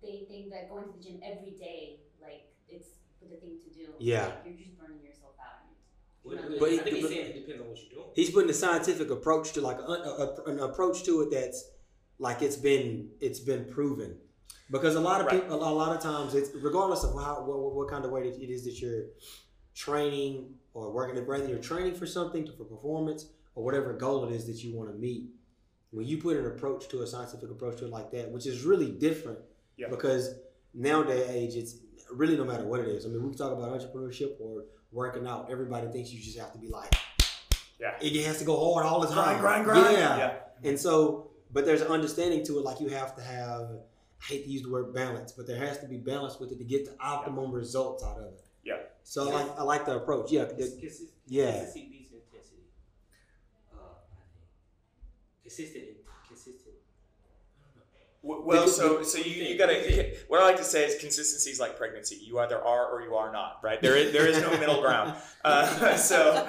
they 0.02 0.24
think 0.28 0.50
that 0.50 0.68
going 0.70 0.84
to 0.84 0.92
the 0.96 1.02
gym 1.02 1.20
every 1.24 1.52
day, 1.52 2.00
like 2.22 2.44
it's 2.68 2.88
the 3.20 3.36
thing 3.36 3.58
to 3.64 3.70
do. 3.78 3.86
Yeah. 3.98 4.26
Like, 4.26 4.42
you're 4.46 4.54
just 4.58 4.78
burning 4.78 5.02
yourself 5.02 5.32
out. 5.40 5.62
What- 6.22 6.36
But 6.36 6.50
what- 6.50 6.60
But 6.60 6.72
it- 6.72 6.94
he's 6.94 7.08
saying 7.08 7.30
it 7.30 7.34
depends 7.40 7.62
on 7.62 7.68
what 7.68 7.78
you're 7.82 7.90
doing. 7.90 8.10
He's 8.14 8.30
putting 8.30 8.50
a 8.50 8.54
scientific 8.54 9.10
approach 9.10 9.52
to 9.54 9.60
like 9.60 9.78
a, 9.78 9.82
a, 9.82 10.44
an 10.44 10.60
approach 10.60 11.02
to 11.04 11.22
it 11.22 11.30
that's 11.30 11.70
like 12.18 12.42
it's 12.42 12.56
been 12.56 13.10
it's 13.20 13.40
been 13.40 13.64
proven. 13.72 14.18
Because 14.70 14.94
a 14.94 15.00
lot 15.00 15.20
of 15.20 15.26
Right. 15.26 15.42
people, 15.42 15.56
a 15.56 15.74
lot 15.82 15.94
of 15.96 16.02
times, 16.02 16.34
it's 16.34 16.50
regardless 16.54 17.02
of 17.04 17.14
how 17.14 17.42
what, 17.44 17.74
what 17.74 17.88
kind 17.88 18.04
of 18.04 18.10
weight 18.10 18.26
it 18.26 18.50
is 18.50 18.64
that 18.64 18.80
you're 18.80 19.04
training 19.74 20.54
or 20.74 20.90
working, 20.92 21.24
whether 21.26 21.48
you're 21.48 21.58
training 21.58 21.94
for 21.94 22.06
something 22.06 22.46
for 22.58 22.64
performance 22.64 23.26
or 23.54 23.64
whatever 23.64 23.92
goal 23.94 24.24
it 24.24 24.32
is 24.32 24.46
that 24.46 24.62
you 24.62 24.76
want 24.76 24.90
to 24.90 24.96
meet. 24.96 25.30
When 25.90 26.04
you 26.06 26.18
put 26.18 26.36
an 26.36 26.46
approach 26.46 26.88
to 26.88 27.02
a 27.02 27.06
scientific 27.06 27.50
approach 27.50 27.78
to 27.78 27.84
it 27.86 27.90
like 27.90 28.10
that, 28.10 28.30
which 28.30 28.46
is 28.46 28.64
really 28.64 28.90
different, 28.90 29.38
Yeah. 29.76 29.88
because 29.88 30.34
nowadays 30.74 31.54
it's 31.54 31.76
really 32.12 32.36
no 32.36 32.44
matter 32.44 32.64
what 32.64 32.80
it 32.80 32.88
is. 32.88 33.06
I 33.06 33.08
mean, 33.08 33.26
we 33.26 33.34
talk 33.34 33.52
about 33.52 33.70
entrepreneurship 33.80 34.40
or 34.40 34.64
working 34.92 35.26
out. 35.26 35.50
Everybody 35.50 35.88
thinks 35.88 36.12
you 36.12 36.20
just 36.20 36.38
have 36.38 36.52
to 36.52 36.58
be 36.58 36.68
like, 36.68 36.92
Yeah. 37.80 37.96
it 38.00 38.24
has 38.26 38.38
to 38.38 38.44
go 38.44 38.72
hard 38.72 38.84
all 38.86 39.00
the 39.00 39.06
time. 39.08 39.40
Grind, 39.40 39.64
grind, 39.64 39.82
grind. 39.82 39.96
Yeah. 39.96 40.16
Yeah. 40.18 40.34
And 40.68 40.78
so, 40.78 41.30
but 41.52 41.64
there's 41.64 41.80
an 41.80 41.88
understanding 41.88 42.44
to 42.46 42.58
it. 42.58 42.64
Like 42.64 42.80
you 42.80 42.88
have 42.88 43.14
to 43.16 43.22
have, 43.22 43.62
I 44.20 44.24
hate 44.26 44.44
to 44.44 44.50
use 44.50 44.62
the 44.62 44.70
word 44.70 44.92
balance, 44.94 45.30
but 45.32 45.46
there 45.46 45.56
has 45.58 45.78
to 45.78 45.86
be 45.86 45.98
balance 45.98 46.40
with 46.40 46.50
it 46.50 46.58
to 46.58 46.64
get 46.64 46.84
the 46.86 46.96
optimum 47.00 47.52
results 47.52 48.02
out 48.02 48.18
of 48.18 48.24
it. 48.34 48.40
Yeah. 49.04 49.10
So 49.12 49.30
I 49.30 49.32
like 49.42 49.58
I 49.58 49.62
like 49.62 49.84
the 49.86 49.96
approach. 49.96 50.30
Yeah. 50.32 50.44
Cons- 50.46 50.74
the- 50.74 50.80
consist- 50.80 51.12
yeah. 51.26 51.50
Consistency 51.52 51.88
beats 51.90 52.10
intensity. 52.12 52.62
Uh, 53.72 53.76
Consistent, 55.42 55.84
consistent. 56.28 56.74
Well, 58.26 58.66
so 58.68 59.02
so 59.02 59.18
you, 59.18 59.44
you 59.44 59.58
gotta. 59.58 60.12
What 60.28 60.40
I 60.40 60.44
like 60.46 60.56
to 60.56 60.64
say 60.64 60.86
is 60.86 60.98
consistency 60.98 61.50
is 61.50 61.60
like 61.60 61.76
pregnancy. 61.76 62.16
You 62.22 62.38
either 62.38 62.56
are 62.58 62.86
or 62.86 63.02
you 63.02 63.14
are 63.16 63.30
not. 63.30 63.60
Right? 63.62 63.78
There 63.82 63.96
is 63.96 64.12
there 64.12 64.26
is 64.26 64.40
no 64.40 64.50
middle 64.58 64.80
ground. 64.80 65.14
Uh, 65.44 65.94
so 66.10 66.48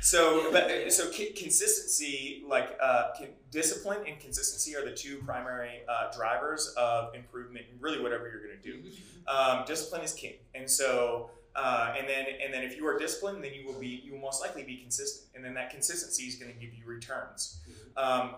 so 0.00 0.52
but, 0.52 0.92
so 0.92 1.10
consistency, 1.10 2.44
like 2.48 2.78
uh, 2.80 3.08
con- 3.18 3.34
discipline 3.50 3.98
and 4.06 4.20
consistency, 4.20 4.76
are 4.76 4.84
the 4.84 4.92
two 4.94 5.18
primary 5.26 5.80
uh, 5.88 6.08
drivers 6.16 6.72
of 6.76 7.12
improvement. 7.16 7.66
in 7.72 7.80
Really, 7.80 8.00
whatever 8.00 8.28
you're 8.30 8.42
gonna 8.46 8.62
do. 8.62 8.80
Um, 9.26 9.64
discipline 9.66 10.02
is 10.02 10.12
king, 10.12 10.34
and 10.54 10.70
so. 10.70 11.30
Uh, 11.56 11.94
and 11.98 12.08
then, 12.08 12.26
and 12.44 12.54
then, 12.54 12.62
if 12.62 12.76
you 12.76 12.86
are 12.86 12.98
disciplined, 12.98 13.42
then 13.42 13.52
you 13.52 13.66
will 13.66 13.78
be, 13.78 13.88
you 14.04 14.12
will 14.12 14.20
most 14.20 14.40
likely 14.40 14.62
be 14.62 14.76
consistent, 14.76 15.26
and 15.34 15.44
then 15.44 15.52
that 15.54 15.70
consistency 15.70 16.24
is 16.24 16.36
going 16.36 16.52
to 16.52 16.58
give 16.58 16.72
you 16.74 16.86
returns. 16.86 17.58
Um, 17.96 18.34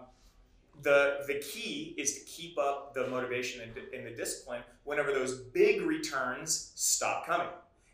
the 0.82 1.18
the 1.26 1.34
key 1.34 1.94
is 1.98 2.14
to 2.18 2.24
keep 2.24 2.58
up 2.58 2.94
the 2.94 3.06
motivation 3.08 3.60
and, 3.60 3.72
and 3.94 4.06
the 4.06 4.10
discipline 4.10 4.62
whenever 4.84 5.12
those 5.12 5.36
big 5.38 5.82
returns 5.82 6.72
stop 6.74 7.26
coming. 7.26 7.46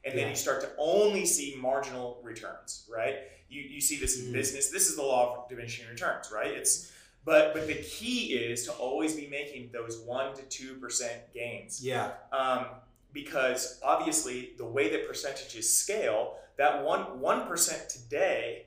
And 0.05 0.17
then 0.17 0.31
you 0.31 0.37
start 0.37 0.61
to 0.63 0.71
only 0.79 1.27
see 1.27 1.57
marginal 1.61 2.21
returns 2.23 2.89
right? 2.91 3.17
You, 3.51 3.63
you 3.63 3.81
see 3.81 3.99
this 3.99 4.21
in 4.21 4.27
Mm. 4.31 4.33
business. 4.33 4.71
This 4.71 4.89
is 4.89 4.97
the 4.97 5.03
law 5.03 5.43
of 5.43 5.49
diminishing 5.49 5.87
returns 5.89 6.31
right? 6.33 6.53
It's 6.53 6.91
but 7.25 7.53
but 7.53 7.67
the 7.67 7.75
key 7.83 8.35
is 8.35 8.65
to 8.67 8.73
always 8.73 9.15
be 9.17 9.27
making 9.27 9.71
those 9.73 9.99
1 10.07 10.35
to 10.37 10.43
2% 10.81 11.09
gains. 11.35 11.85
Yeah. 11.85 12.13
um, 12.33 12.67
because 13.13 13.81
obviously 13.83 14.51
the 14.59 14.65
way 14.65 14.91
that 14.91 15.07
percentages 15.09 15.73
scale, 15.73 16.37
that 16.57 16.85
one 16.85 17.21
one 17.21 17.47
percent 17.47 17.89
today, 17.89 18.67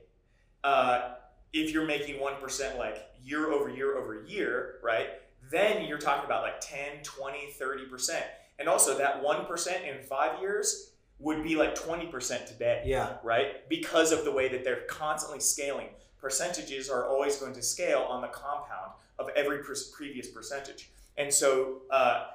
uh, 0.64 1.14
if 1.52 1.72
you're 1.72 1.86
making 1.86 2.20
one 2.20 2.34
percent 2.40 2.78
like 2.78 3.10
year 3.22 3.52
over 3.52 3.68
year 3.70 3.96
over 3.96 4.24
year, 4.26 4.76
right? 4.82 5.08
Then 5.50 5.86
you're 5.86 5.98
talking 5.98 6.24
about 6.24 6.42
like 6.42 6.60
10, 6.60 7.02
20, 7.02 7.46
30 7.50 7.86
percent, 7.86 8.24
and 8.58 8.68
also 8.68 8.96
that 8.98 9.22
one 9.22 9.44
percent 9.46 9.84
in 9.84 10.02
five 10.04 10.40
years 10.40 10.92
would 11.18 11.42
be 11.42 11.54
like 11.56 11.74
20 11.74 12.06
percent 12.06 12.46
today 12.46 12.82
Yeah. 12.86 13.14
right? 13.22 13.68
Because 13.68 14.12
of 14.12 14.24
the 14.24 14.32
way 14.32 14.48
that 14.48 14.64
they're 14.64 14.82
constantly 14.88 15.40
scaling. 15.40 15.88
Percentages 16.20 16.88
are 16.88 17.06
always 17.06 17.36
going 17.36 17.52
to 17.54 17.62
scale 17.62 18.06
on 18.08 18.22
the 18.22 18.28
compound 18.28 18.92
of 19.18 19.28
every 19.36 19.58
per- 19.58 19.74
previous 19.94 20.28
percentage. 20.28 20.90
And 21.16 21.32
so, 21.32 21.82
Uh, 21.90 22.26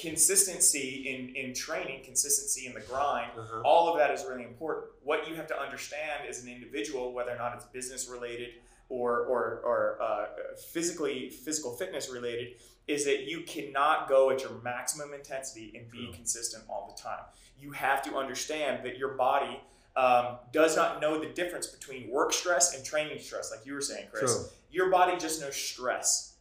consistency 0.00 1.04
in, 1.08 1.34
in 1.36 1.54
training, 1.54 2.02
consistency 2.04 2.66
in 2.66 2.74
the 2.74 2.80
grind, 2.80 3.30
Uh-huh. 3.36 3.60
all 3.64 3.90
of 3.92 3.98
that 3.98 4.10
is 4.10 4.24
really 4.28 4.44
important. 4.44 4.86
What 5.02 5.28
you 5.28 5.34
have 5.34 5.46
to 5.48 5.60
understand 5.60 6.26
as 6.28 6.42
an 6.42 6.48
individual, 6.48 7.12
whether 7.12 7.32
or 7.32 7.36
not 7.36 7.54
it's 7.54 7.66
business 7.66 8.08
related 8.08 8.50
or 8.88 9.20
or, 9.26 9.60
or 9.64 9.98
uh, 10.02 10.26
physically 10.72 11.28
physical 11.30 11.72
fitness 11.76 12.08
related, 12.10 12.54
is 12.86 13.04
that 13.04 13.24
you 13.24 13.42
cannot 13.42 14.08
go 14.08 14.30
at 14.30 14.40
your 14.42 14.52
maximum 14.62 15.12
intensity 15.12 15.72
and 15.76 15.90
be 15.90 16.04
True. 16.06 16.14
consistent 16.14 16.64
all 16.70 16.94
the 16.96 17.02
time. 17.02 17.24
You 17.60 17.72
have 17.72 18.02
to 18.04 18.16
understand 18.16 18.84
that 18.86 18.96
your 18.96 19.10
body 19.14 19.60
um, 19.96 20.36
does 20.52 20.76
not 20.76 21.00
know 21.02 21.18
the 21.20 21.26
difference 21.26 21.66
between 21.66 22.08
work 22.10 22.32
stress 22.32 22.74
and 22.74 22.84
training 22.84 23.18
stress, 23.20 23.50
like 23.50 23.66
you 23.66 23.74
were 23.74 23.80
saying, 23.82 24.06
Chris 24.12 24.34
True. 24.34 24.46
your 24.70 24.90
body 24.90 25.18
just 25.18 25.40
knows 25.42 25.56
stress. 25.56 26.36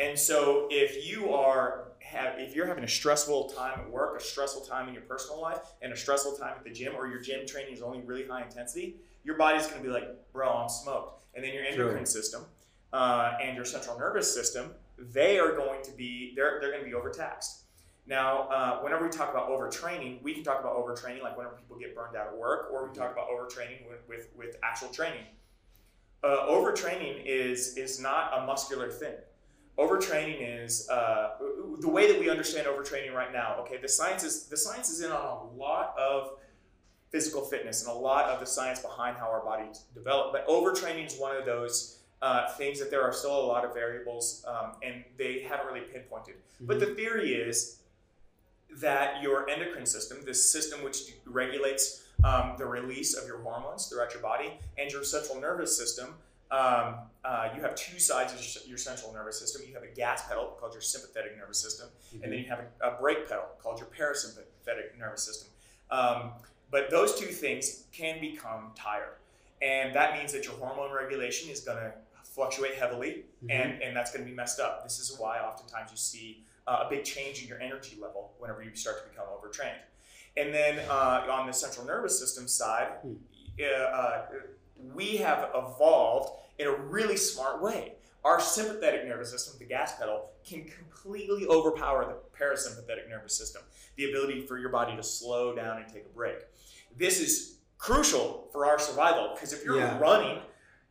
And 0.00 0.18
so 0.18 0.66
if 0.70 1.06
you 1.06 1.32
are 1.34 1.87
have 2.08 2.38
if 2.38 2.54
you're 2.54 2.66
having 2.66 2.84
a 2.84 2.88
stressful 2.88 3.50
time 3.50 3.80
at 3.80 3.90
work, 3.90 4.18
a 4.18 4.22
stressful 4.22 4.62
time 4.62 4.88
in 4.88 4.94
your 4.94 5.02
personal 5.02 5.40
life, 5.40 5.60
and 5.82 5.92
a 5.92 5.96
stressful 5.96 6.32
time 6.32 6.54
at 6.56 6.64
the 6.64 6.70
gym, 6.70 6.94
or 6.96 7.06
your 7.06 7.20
gym 7.20 7.46
training 7.46 7.74
is 7.74 7.82
only 7.82 8.00
really 8.00 8.26
high 8.26 8.42
intensity, 8.42 8.96
your 9.24 9.36
body's 9.36 9.66
going 9.66 9.82
to 9.82 9.86
be 9.86 9.92
like, 9.92 10.08
"Bro, 10.32 10.50
I'm 10.50 10.68
smoked." 10.68 11.22
And 11.34 11.44
then 11.44 11.52
your 11.52 11.64
endocrine 11.64 12.06
system 12.06 12.44
uh, 12.92 13.32
and 13.40 13.54
your 13.54 13.64
central 13.64 13.98
nervous 13.98 14.32
system, 14.32 14.72
they 14.98 15.38
are 15.38 15.52
going 15.52 15.82
to 15.82 15.92
be 15.92 16.32
they're 16.34 16.58
they're 16.60 16.70
going 16.70 16.82
to 16.82 16.88
be 16.88 16.94
overtaxed. 16.94 17.64
Now, 18.06 18.48
uh, 18.48 18.80
whenever 18.80 19.04
we 19.04 19.10
talk 19.10 19.30
about 19.30 19.50
overtraining, 19.50 20.22
we 20.22 20.32
can 20.32 20.42
talk 20.42 20.60
about 20.60 20.76
overtraining 20.76 21.22
like 21.22 21.36
whenever 21.36 21.56
people 21.56 21.78
get 21.78 21.94
burned 21.94 22.16
out 22.16 22.28
at 22.28 22.36
work, 22.36 22.70
or 22.72 22.88
we 22.88 22.94
talk 22.94 23.12
about 23.12 23.28
overtraining 23.28 23.86
with, 23.86 24.00
with, 24.08 24.30
with 24.34 24.56
actual 24.62 24.88
training. 24.88 25.24
Uh, 26.24 26.46
overtraining 26.48 27.22
is 27.26 27.76
is 27.76 28.00
not 28.00 28.36
a 28.38 28.46
muscular 28.46 28.90
thing. 28.90 29.14
Overtraining 29.78 30.64
is 30.64 30.88
uh, 30.90 31.34
the 31.78 31.88
way 31.88 32.10
that 32.10 32.18
we 32.18 32.28
understand 32.28 32.66
overtraining 32.66 33.14
right 33.14 33.32
now. 33.32 33.56
Okay, 33.60 33.76
the 33.76 33.88
science 33.88 34.24
is 34.24 34.44
the 34.46 34.56
science 34.56 34.90
is 34.90 35.02
in 35.02 35.12
on 35.12 35.46
a 35.46 35.56
lot 35.56 35.94
of 35.96 36.32
physical 37.10 37.42
fitness 37.42 37.86
and 37.86 37.90
a 37.90 37.98
lot 37.98 38.26
of 38.26 38.40
the 38.40 38.46
science 38.46 38.80
behind 38.80 39.16
how 39.16 39.26
our 39.26 39.44
bodies 39.44 39.84
develop. 39.94 40.32
But 40.32 40.46
overtraining 40.48 41.06
is 41.06 41.16
one 41.18 41.36
of 41.36 41.44
those 41.46 41.98
uh, 42.20 42.48
things 42.54 42.80
that 42.80 42.90
there 42.90 43.02
are 43.02 43.12
still 43.12 43.38
a 43.38 43.46
lot 43.46 43.64
of 43.64 43.72
variables 43.72 44.44
um, 44.48 44.72
and 44.82 45.04
they 45.16 45.40
haven't 45.40 45.66
really 45.66 45.86
pinpointed. 45.86 46.34
But 46.60 46.80
the 46.80 46.86
theory 46.86 47.34
is 47.34 47.78
that 48.80 49.22
your 49.22 49.48
endocrine 49.48 49.86
system, 49.86 50.18
this 50.26 50.50
system 50.50 50.82
which 50.82 51.14
regulates 51.24 52.04
um, 52.24 52.54
the 52.58 52.66
release 52.66 53.14
of 53.14 53.26
your 53.26 53.38
hormones 53.38 53.86
throughout 53.86 54.12
your 54.12 54.22
body, 54.22 54.58
and 54.76 54.90
your 54.90 55.04
central 55.04 55.40
nervous 55.40 55.76
system, 55.76 56.14
um, 56.50 56.94
uh, 57.24 57.50
you 57.54 57.60
have 57.62 57.74
two 57.74 57.98
sides 57.98 58.32
of 58.32 58.40
your- 58.40 58.68
your 58.70 58.78
central 58.78 59.12
nervous 59.12 59.38
system. 59.38 59.62
You 59.66 59.74
have 59.74 59.82
a 59.82 59.88
gas 59.94 60.26
pedal 60.26 60.56
called 60.58 60.72
your 60.72 60.80
sympathetic 60.82 61.36
nervous 61.36 61.60
system, 61.60 61.88
and 62.22 62.32
then 62.32 62.38
you 62.38 62.46
have 62.46 62.60
a, 62.80 62.88
a 62.88 63.00
brake 63.00 63.28
pedal 63.28 63.44
called 63.58 63.78
your 63.78 63.88
parasympathetic 63.88 64.96
nervous 64.98 65.24
system. 65.24 65.50
Um, 65.90 66.32
but 66.70 66.90
those 66.90 67.18
two 67.18 67.26
things 67.26 67.84
can 67.92 68.20
become 68.20 68.72
tired, 68.74 69.16
and 69.62 69.94
that 69.94 70.16
means 70.18 70.32
that 70.32 70.44
your 70.44 70.54
hormone 70.54 70.92
regulation 70.92 71.50
is 71.50 71.60
going 71.60 71.78
to 71.78 71.92
fluctuate 72.24 72.74
heavily, 72.76 73.24
Mhm. 73.44 73.50
and, 73.50 73.82
and 73.82 73.96
that's 73.96 74.10
going 74.12 74.24
to 74.24 74.30
be 74.30 74.34
messed 74.36 74.60
up. 74.60 74.82
This 74.84 74.98
is 75.00 75.18
why 75.18 75.40
oftentimes 75.40 75.90
you 75.90 75.96
see 75.96 76.44
uh, 76.66 76.84
a 76.86 76.90
big 76.90 77.02
change 77.04 77.40
in 77.42 77.48
your 77.48 77.58
energy 77.60 77.96
level 78.00 78.34
whenever 78.38 78.62
you 78.62 78.74
start 78.74 79.02
to 79.02 79.08
become 79.08 79.26
overtrained. 79.34 79.80
And 80.36 80.54
then 80.54 80.78
uh, 80.88 81.26
on 81.30 81.46
the 81.46 81.52
central 81.52 81.86
nervous 81.86 82.18
system 82.18 82.46
side, 82.46 82.88
Hmm. 83.02 83.14
uh, 83.60 83.64
uh, 83.64 84.26
we 84.94 85.16
have 85.18 85.50
evolved 85.54 86.30
in 86.58 86.66
a 86.66 86.72
really 86.74 87.16
smart 87.16 87.62
way. 87.62 87.94
Our 88.24 88.40
sympathetic 88.40 89.06
nervous 89.06 89.30
system, 89.30 89.54
the 89.58 89.64
gas 89.64 89.96
pedal, 89.96 90.30
can 90.44 90.64
completely 90.64 91.46
overpower 91.46 92.04
the 92.04 92.16
parasympathetic 92.36 93.08
nervous 93.08 93.36
system, 93.36 93.62
the 93.96 94.10
ability 94.10 94.46
for 94.46 94.58
your 94.58 94.70
body 94.70 94.96
to 94.96 95.02
slow 95.02 95.54
down 95.54 95.78
and 95.82 95.92
take 95.92 96.04
a 96.04 96.14
break. 96.14 96.38
This 96.96 97.20
is 97.20 97.58
crucial 97.78 98.48
for 98.52 98.66
our 98.66 98.78
survival 98.78 99.30
because 99.34 99.52
if 99.52 99.64
you're 99.64 99.78
Yeah. 99.78 99.98
running, 99.98 100.42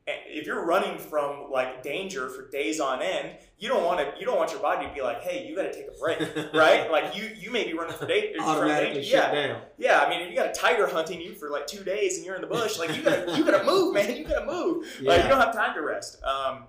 if 0.07 0.45
you're 0.45 0.65
running 0.65 0.97
from 0.97 1.51
like 1.51 1.83
danger 1.83 2.29
for 2.29 2.49
days 2.49 2.79
on 2.79 3.01
end, 3.01 3.37
you 3.59 3.67
don't 3.67 3.83
want 3.83 3.99
to. 3.99 4.19
You 4.19 4.25
don't 4.25 4.37
want 4.37 4.51
your 4.51 4.61
body 4.61 4.87
to 4.87 4.93
be 4.93 5.01
like, 5.01 5.21
"Hey, 5.21 5.47
you 5.47 5.55
got 5.55 5.63
to 5.63 5.73
take 5.73 5.87
a 5.87 5.99
break," 5.99 6.19
right? 6.53 6.89
Like 6.89 7.15
you, 7.15 7.29
you 7.37 7.51
may 7.51 7.65
be 7.65 7.73
running 7.73 7.95
for 7.95 8.05
danger. 8.05 8.39
Automatically 8.39 9.01
yeah, 9.01 9.21
shut 9.21 9.33
down. 9.33 9.61
yeah, 9.77 9.99
I 9.99 10.09
mean, 10.09 10.21
if 10.21 10.29
you 10.29 10.35
got 10.35 10.49
a 10.49 10.53
tiger 10.53 10.87
hunting 10.87 11.19
you 11.19 11.33
for 11.33 11.49
like 11.49 11.67
two 11.67 11.83
days 11.83 12.17
and 12.17 12.25
you're 12.25 12.35
in 12.35 12.41
the 12.41 12.47
bush, 12.47 12.79
like 12.79 12.95
you 12.95 13.03
gotta 13.03 13.35
you 13.37 13.43
gotta 13.43 13.65
move, 13.65 13.93
man. 13.93 14.15
You 14.15 14.23
gotta 14.23 14.45
move. 14.45 14.85
Like 15.01 15.23
you 15.23 15.29
don't 15.29 15.41
have 15.41 15.53
time 15.53 15.73
to 15.75 15.81
rest. 15.81 16.23
Um, 16.23 16.63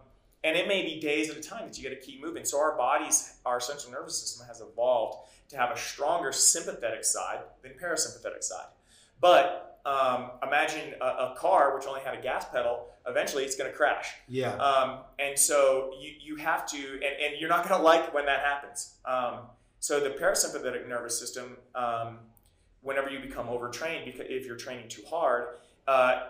and 0.45 0.57
it 0.57 0.69
may 0.69 0.83
be 0.83 1.01
days 1.01 1.31
at 1.31 1.37
a 1.37 1.41
time 1.41 1.67
that 1.67 1.79
you 1.79 1.89
gotta 1.89 2.01
keep 2.01 2.23
moving. 2.23 2.45
So 2.45 2.59
our 2.59 2.77
bodies, 2.77 3.35
our 3.45 3.61
central 3.61 3.93
nervous 3.93 4.19
system 4.19 4.47
has 4.47 4.61
evolved 4.61 5.29
to 5.51 5.57
have 5.57 5.71
a 5.71 5.79
stronger 5.79 6.33
sympathetic 6.33 7.05
side 7.05 7.41
than 7.63 7.73
parasympathetic 7.73 8.43
side. 8.43 8.67
But 9.21 9.81
um, 9.85 10.33
imagine 10.49 10.95
a, 11.01 11.05
a 11.05 11.35
car 11.39 11.77
which 11.77 11.87
only 11.87 12.01
had 12.01 12.15
a 12.19 12.21
gas 12.21 12.47
pedal. 12.51 12.87
Eventually, 13.07 13.45
it's 13.45 13.57
gonna 13.57 13.73
crash. 13.73 14.09
Yeah. 14.29 14.55
Um, 14.57 14.99
and 15.19 15.39
so 15.39 15.93
you, 16.01 16.13
you 16.21 16.37
have 16.37 16.67
to, 16.73 16.79
and, 16.79 17.05
and 17.05 17.41
you're 17.41 17.49
not 17.49 17.69
going 17.69 17.79
to 17.79 17.85
like 17.85 18.13
when 18.13 18.27
that 18.27 18.41
happens. 18.41 18.95
Um, 19.05 19.41
so 19.81 20.01
the 20.01 20.11
parasympathetic 20.11 20.89
nervous 20.89 21.19
system, 21.19 21.57
um, 21.75 22.19
whenever 22.83 23.09
you 23.11 23.21
become 23.21 23.49
overtrained, 23.49 24.05
because 24.05 24.27
if 24.29 24.45
you're 24.47 24.57
training 24.57 24.89
too 24.89 25.03
hard, 25.09 25.57
uh, 25.87 26.21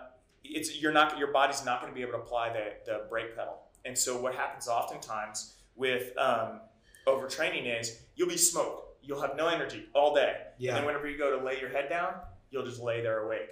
it's 0.43 0.81
you're 0.81 0.91
not 0.91 1.17
your 1.17 1.31
body's 1.31 1.65
not 1.65 1.81
going 1.81 1.91
to 1.91 1.95
be 1.95 2.01
able 2.01 2.13
to 2.13 2.19
apply 2.19 2.53
the, 2.53 2.73
the 2.85 3.05
brake 3.09 3.35
pedal. 3.35 3.57
And 3.85 3.97
so 3.97 4.19
what 4.19 4.35
happens 4.35 4.67
oftentimes 4.67 5.55
with 5.75 6.17
um, 6.17 6.61
overtraining 7.07 7.79
is 7.79 8.01
you'll 8.15 8.29
be 8.29 8.37
smoked. 8.37 9.03
You'll 9.03 9.21
have 9.21 9.35
no 9.35 9.47
energy 9.47 9.85
all 9.93 10.13
day. 10.13 10.35
yeah. 10.57 10.71
And 10.71 10.77
then 10.79 10.85
whenever 10.85 11.09
you 11.09 11.17
go 11.17 11.37
to 11.37 11.43
lay 11.43 11.59
your 11.59 11.69
head 11.69 11.89
down, 11.89 12.13
you'll 12.51 12.65
just 12.65 12.81
lay 12.81 13.01
there 13.01 13.19
awake. 13.25 13.49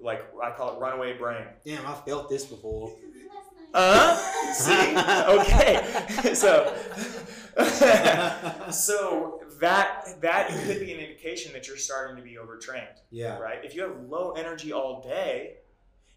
Like 0.00 0.22
I 0.42 0.50
call 0.50 0.76
it 0.76 0.80
runaway 0.80 1.16
brain. 1.16 1.44
Damn, 1.64 1.86
I've 1.86 2.04
felt 2.04 2.28
this 2.28 2.44
before. 2.44 2.92
Uh, 3.74 4.16
see, 4.52 4.96
okay, 5.28 6.34
so 6.34 6.74
so 8.70 9.40
that 9.60 10.20
that 10.20 10.48
could 10.64 10.80
be 10.80 10.92
an 10.92 11.00
indication 11.00 11.52
that 11.52 11.66
you're 11.66 11.76
starting 11.76 12.16
to 12.16 12.22
be 12.22 12.38
overtrained, 12.38 13.00
Yeah. 13.10 13.38
right? 13.38 13.64
If 13.64 13.74
you 13.74 13.82
have 13.82 13.98
low 14.08 14.32
energy 14.32 14.72
all 14.72 15.02
day, 15.02 15.56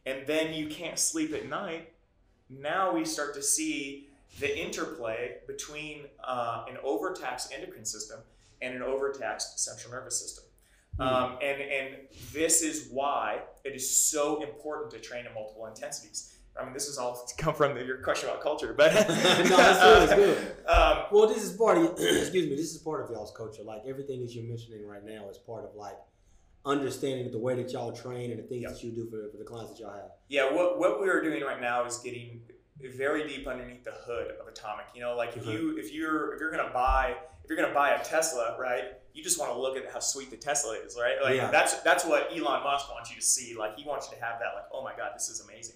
and 0.05 0.25
then 0.27 0.53
you 0.53 0.67
can't 0.67 0.99
sleep 0.99 1.33
at 1.33 1.47
night, 1.49 1.91
now 2.49 2.93
we 2.93 3.05
start 3.05 3.33
to 3.35 3.41
see 3.41 4.09
the 4.39 4.57
interplay 4.59 5.37
between 5.47 6.05
uh, 6.23 6.65
an 6.69 6.77
overtaxed 6.83 7.51
endocrine 7.53 7.85
system 7.85 8.19
and 8.61 8.75
an 8.75 8.83
overtaxed 8.83 9.59
central 9.59 9.93
nervous 9.93 10.19
system. 10.19 10.43
Hmm. 10.99 11.07
Um, 11.07 11.37
and, 11.41 11.61
and 11.61 11.95
this 12.33 12.61
is 12.61 12.89
why 12.91 13.39
it 13.63 13.73
is 13.75 13.89
so 14.11 14.43
important 14.43 14.91
to 14.91 14.99
train 14.99 15.25
at 15.25 15.33
multiple 15.33 15.65
intensities. 15.65 16.35
I 16.59 16.65
mean, 16.65 16.73
this 16.73 16.87
is 16.87 16.97
all 16.97 17.15
to 17.25 17.35
come 17.43 17.53
from 17.53 17.77
your 17.77 17.97
question 17.99 18.27
about 18.29 18.41
culture, 18.41 18.73
but 18.77 18.91
No, 18.93 18.99
it's 19.07 20.13
good, 20.13 20.15
good. 20.15 20.55
Um, 20.67 21.03
Well, 21.11 21.27
this 21.27 21.41
is 21.43 21.53
part 21.53 21.77
of 21.77 21.83
excuse 21.99 22.47
me. 22.49 22.55
This 22.55 22.73
is 22.75 22.79
part 22.81 23.03
of 23.05 23.09
y'all's 23.11 23.31
culture. 23.35 23.63
Like 23.63 23.83
everything 23.87 24.21
that 24.23 24.33
you're 24.35 24.43
mentioning 24.43 24.85
right 24.85 25.03
now 25.05 25.29
is 25.29 25.37
part 25.37 25.63
of 25.63 25.73
like 25.75 25.97
understanding 26.65 27.31
the 27.31 27.39
way 27.39 27.55
that 27.55 27.71
y'all 27.71 27.91
train 27.93 28.31
and 28.31 28.39
the 28.39 28.43
things 28.43 28.63
Yep. 28.63 28.71
that 28.73 28.83
you 28.83 28.91
do 28.91 29.09
for, 29.09 29.29
for 29.31 29.37
the 29.37 29.45
clients 29.45 29.71
that 29.71 29.79
y'all 29.79 29.93
have. 29.93 30.11
yeah, 30.27 30.51
what 30.53 30.77
what 30.79 31.01
we 31.01 31.07
are 31.09 31.21
doing 31.21 31.41
right 31.43 31.61
now 31.61 31.85
is 31.85 31.97
getting 31.99 32.41
very 32.83 33.27
deep 33.27 33.47
underneath 33.47 33.83
the 33.83 33.91
hood 33.91 34.35
of 34.39 34.47
Atomic. 34.47 34.85
You 34.93 35.01
know, 35.01 35.15
like 35.15 35.35
if 35.35 35.43
Mhm. 35.45 35.53
you 35.53 35.77
if 35.77 35.93
you're 35.93 36.33
if 36.33 36.39
you're 36.39 36.51
gonna 36.51 36.71
buy 36.73 37.17
if 37.43 37.49
you're 37.49 37.57
gonna 37.57 37.73
buy 37.73 37.91
a 37.91 38.03
Tesla, 38.03 38.55
right? 38.59 38.93
You 39.13 39.23
just 39.23 39.39
want 39.39 39.51
to 39.51 39.57
look 39.59 39.75
at 39.75 39.91
how 39.91 39.99
sweet 39.99 40.29
the 40.29 40.37
Tesla 40.37 40.73
is, 40.75 40.97
right? 40.99 41.21
Like 41.21 41.35
Yeah. 41.35 41.51
that's 41.51 41.81
that's 41.81 42.05
what 42.05 42.31
Elon 42.31 42.63
Musk 42.63 42.89
wants 42.91 43.09
you 43.09 43.17
to 43.17 43.21
see. 43.21 43.55
Like 43.55 43.75
he 43.77 43.83
wants 43.85 44.09
you 44.09 44.17
to 44.17 44.23
have 44.23 44.39
that. 44.39 44.53
Like, 44.55 44.65
oh 44.71 44.83
my 44.83 44.95
God, 44.95 45.11
this 45.15 45.29
is 45.29 45.41
amazing. 45.41 45.75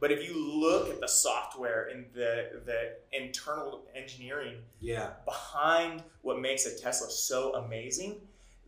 But 0.00 0.12
if 0.12 0.26
you 0.26 0.34
look 0.60 0.88
at 0.90 1.00
the 1.00 1.08
software 1.08 1.88
and 1.88 2.06
the 2.14 2.62
the 2.64 2.96
internal 3.12 3.84
engineering 3.94 4.62
Yeah. 4.80 5.10
behind 5.24 6.04
what 6.22 6.38
makes 6.38 6.66
a 6.66 6.78
Tesla 6.78 7.10
so 7.10 7.54
amazing, 7.56 8.20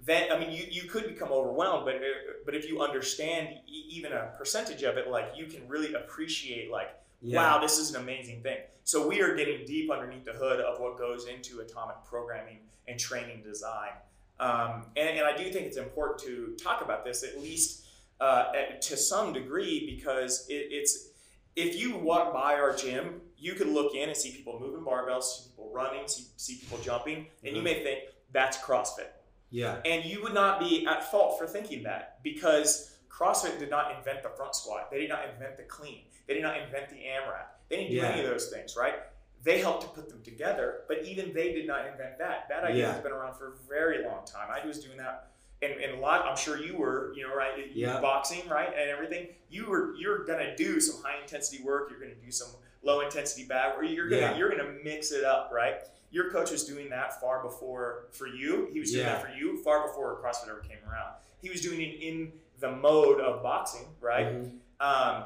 then 0.05 0.31
I 0.33 0.39
mean 0.39 0.51
you, 0.51 0.65
you 0.69 0.89
could 0.89 1.07
become 1.07 1.31
overwhelmed. 1.31 1.85
But 1.87 2.03
but 2.45 2.55
if 2.55 2.69
you 2.69 2.83
understand 2.83 3.61
even 3.67 4.13
a 4.13 4.35
percentage 4.37 4.83
of 4.83 4.99
it, 4.99 5.09
like 5.09 5.37
you 5.37 5.47
can 5.47 5.67
really 5.69 5.95
appreciate 5.95 6.71
like 6.71 6.91
Yeah. 7.23 7.37
wow, 7.37 7.61
this 7.61 7.79
is 7.79 7.95
an 7.95 8.01
amazing 8.03 8.43
thing. 8.43 8.59
So 8.85 9.07
we 9.07 9.21
are 9.21 9.35
getting 9.37 9.65
deep 9.67 9.91
underneath 9.91 10.25
the 10.25 10.33
hood 10.33 10.61
of 10.61 10.81
what 10.81 10.99
goes 10.99 11.27
into 11.27 11.61
atomic 11.61 11.97
programming 12.05 12.59
and 12.89 12.99
training 12.99 13.43
design. 13.43 13.91
Um, 14.39 14.87
and, 14.97 15.09
and 15.19 15.27
I 15.27 15.37
do 15.37 15.45
think 15.53 15.67
it's 15.67 15.77
important 15.77 16.19
to 16.21 16.57
talk 16.63 16.81
about 16.83 17.05
this 17.05 17.23
at 17.23 17.41
least 17.41 17.85
uh, 18.21 18.53
at, 18.57 18.81
to 18.83 18.97
some 18.97 19.33
degree 19.33 19.95
because 19.95 20.47
it, 20.49 20.69
it's 20.71 21.09
if 21.57 21.79
you 21.79 21.97
walk 21.97 22.33
by 22.33 22.55
our 22.55 22.75
gym, 22.75 23.21
you 23.37 23.55
could 23.55 23.69
look 23.69 23.95
in 23.95 24.09
and 24.09 24.17
see 24.17 24.31
people 24.33 24.59
moving 24.61 24.85
barbells, 24.85 25.25
see 25.25 25.49
people 25.51 25.71
running, 25.75 26.07
see, 26.09 26.25
see 26.37 26.57
people 26.57 26.79
jumping, 26.79 27.27
and 27.45 27.55
you 27.55 27.61
Mhm. 27.61 27.65
may 27.65 27.83
think 27.83 27.99
that's 28.33 28.57
CrossFit. 28.59 29.09
Yeah. 29.51 29.79
And 29.85 30.05
you 30.05 30.23
would 30.23 30.33
not 30.35 30.61
be 30.61 30.87
at 30.87 31.11
fault 31.11 31.39
for 31.39 31.47
thinking 31.47 31.83
that 31.83 32.23
because 32.23 32.90
CrossFit 33.11 33.59
did 33.59 33.71
not 33.71 33.97
invent 33.97 34.23
the 34.23 34.29
front 34.31 34.55
squat. 34.55 34.91
They 34.91 35.01
did 35.01 35.09
not 35.09 35.29
invent 35.33 35.57
the 35.57 35.65
clean. 35.65 36.03
They 36.27 36.35
did 36.35 36.43
not 36.43 36.57
invent 36.59 36.89
the 36.91 36.97
AMRAP. 36.97 37.47
They 37.69 37.77
didn't 37.77 37.91
do 37.91 37.97
Yeah. 37.97 38.09
any 38.11 38.21
of 38.25 38.27
those 38.31 38.49
things, 38.49 38.77
right? 38.77 38.95
they 39.43 39.59
helped 39.59 39.81
to 39.81 39.89
put 39.89 40.07
them 40.11 40.21
together, 40.23 40.83
but 40.87 41.03
even 41.03 41.33
they 41.33 41.51
did 41.55 41.67
not 41.67 41.87
invent 41.87 42.19
that. 42.19 42.47
That 42.51 42.63
idea 42.63 42.83
Yeah. 42.89 42.93
has 42.93 43.03
been 43.03 43.13
around 43.13 43.37
for 43.39 43.49
a 43.49 43.57
very 43.71 44.05
long 44.05 44.23
time. 44.27 44.51
I 44.51 44.67
was 44.67 44.85
doing 44.85 44.99
that. 44.99 45.29
And, 45.63 45.73
and 45.81 45.97
a 45.97 45.99
lot, 45.99 46.27
I'm 46.27 46.37
sure 46.37 46.59
you 46.59 46.77
were, 46.77 47.15
you 47.15 47.27
know, 47.27 47.35
right? 47.35 47.67
Yeah. 47.73 48.03
Boxing, 48.03 48.47
right, 48.51 48.69
and 48.69 48.91
everything. 48.91 49.29
You 49.49 49.65
were, 49.71 49.95
you're 49.97 50.25
gonna 50.27 50.55
do 50.57 50.79
some 50.79 51.03
high 51.03 51.19
intensity 51.23 51.63
work. 51.63 51.89
You're 51.91 52.01
gonna 52.01 52.15
do 52.17 52.31
some 52.31 52.49
low 52.83 53.01
intensity 53.01 53.47
bag, 53.47 53.79
or 53.79 53.83
you're 53.83 54.11
gonna, 54.11 54.21
Yeah. 54.21 54.37
you're 54.37 54.51
gonna 54.51 54.75
mix 54.85 55.11
it 55.11 55.25
up, 55.25 55.51
right? 55.55 55.81
Your 56.11 56.31
coach 56.31 56.51
was 56.51 56.65
doing 56.65 56.91
that 56.91 57.21
far 57.21 57.43
before 57.43 58.07
for 58.13 58.27
you. 58.27 58.69
He 58.73 58.81
was 58.81 58.91
doing 58.93 59.07
that 59.07 59.23
for 59.23 59.29
you 59.33 59.63
far 59.63 59.87
before 59.87 60.21
CrossFit 60.23 60.49
ever 60.49 60.61
came 60.61 60.79
around. 60.89 61.15
He 61.41 61.51
was 61.51 61.61
doing 61.61 61.81
it 61.81 62.03
in 62.03 62.33
the 62.59 62.73
mode 62.73 63.21
of 63.21 63.43
boxing, 63.43 63.87
right? 64.01 64.27
Mhm. 64.27 64.59
Um, 64.81 65.25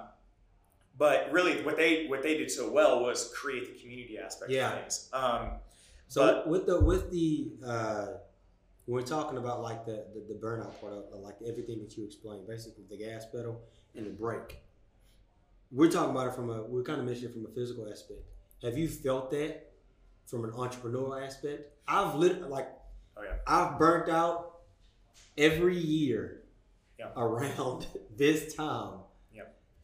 but 0.96 1.30
really, 1.32 1.62
what 1.64 1.76
they 1.76 2.06
what 2.06 2.22
they 2.22 2.36
did 2.36 2.50
so 2.50 2.70
well 2.70 3.02
was 3.02 3.32
create 3.34 3.72
the 3.74 3.80
community 3.80 4.18
aspect 4.18 4.50
Yeah. 4.50 4.72
of 4.74 4.80
things. 4.80 5.08
Um, 5.12 5.58
So 6.06 6.20
But- 6.20 6.48
with 6.48 6.66
the 6.66 6.80
with 6.80 7.10
the 7.10 7.50
uh, 7.64 8.06
when 8.84 9.00
we're 9.00 9.06
talking 9.06 9.38
about 9.38 9.62
like 9.62 9.86
the, 9.86 10.04
the 10.14 10.20
the 10.28 10.34
burnout 10.34 10.78
part 10.80 10.92
of 10.92 11.18
like 11.20 11.36
everything 11.46 11.78
that 11.80 11.96
you 11.96 12.04
explained, 12.04 12.46
basically 12.46 12.84
the 12.90 12.98
gas 12.98 13.24
pedal 13.24 13.62
and 13.94 14.04
the 14.06 14.10
brake. 14.10 14.58
We're 15.72 15.90
talking 15.90 16.10
about 16.10 16.28
it 16.28 16.34
from 16.34 16.50
a 16.50 16.62
we're 16.62 16.82
kind 16.84 17.00
of 17.00 17.06
mentioning 17.06 17.30
it 17.30 17.32
from 17.34 17.46
a 17.46 17.54
physical 17.54 17.88
aspect. 17.90 18.20
Have 18.62 18.76
you 18.76 18.86
felt 18.86 19.30
that 19.30 19.72
from 20.26 20.44
an 20.44 20.50
entrepreneurial 20.52 21.24
aspect? 21.24 21.70
I've 21.88 22.14
lit 22.16 22.42
like 22.48 22.68
Oh, 23.16 23.22
yeah. 23.22 23.34
I've 23.46 23.78
burnt 23.78 24.08
out 24.08 24.60
every 25.38 25.78
year 25.78 26.42
Yeah. 26.98 27.10
around 27.16 27.86
this 28.16 28.54
time. 28.54 29.00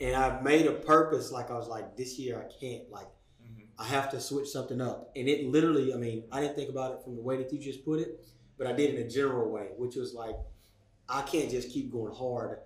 And 0.03 0.17
I've 0.17 0.43
made 0.43 0.65
a 0.65 0.73
purpose 0.73 1.31
like 1.31 1.51
I 1.51 1.59
was 1.59 1.69
like 1.69 1.95
this 1.95 2.19
year 2.19 2.39
I 2.39 2.51
can't 2.59 2.91
like 2.91 3.07
mhm. 3.45 3.67
I 3.79 3.85
have 3.85 4.11
to 4.13 4.21
switch 4.21 4.49
something 4.49 4.81
up. 4.81 5.13
And 5.15 5.29
it 5.29 5.45
literally, 5.45 5.93
I 5.93 5.99
mean, 5.99 6.25
I 6.33 6.41
didn't 6.41 6.57
think 6.57 6.71
about 6.71 6.93
it 6.95 7.05
from 7.05 7.17
the 7.17 7.21
way 7.23 7.37
that 7.37 7.53
you 7.53 7.59
just 7.59 7.85
put 7.85 8.01
it, 8.01 8.25
but 8.57 8.67
I 8.67 8.73
did 8.73 8.95
in 8.95 9.07
a 9.07 9.09
general 9.11 9.51
way, 9.51 9.69
which 9.77 9.97
was 9.97 10.15
like, 10.15 10.37
I 11.07 11.21
can't 11.21 11.51
just 11.51 11.69
keep 11.71 11.93
going 11.93 12.15
hard 12.15 12.61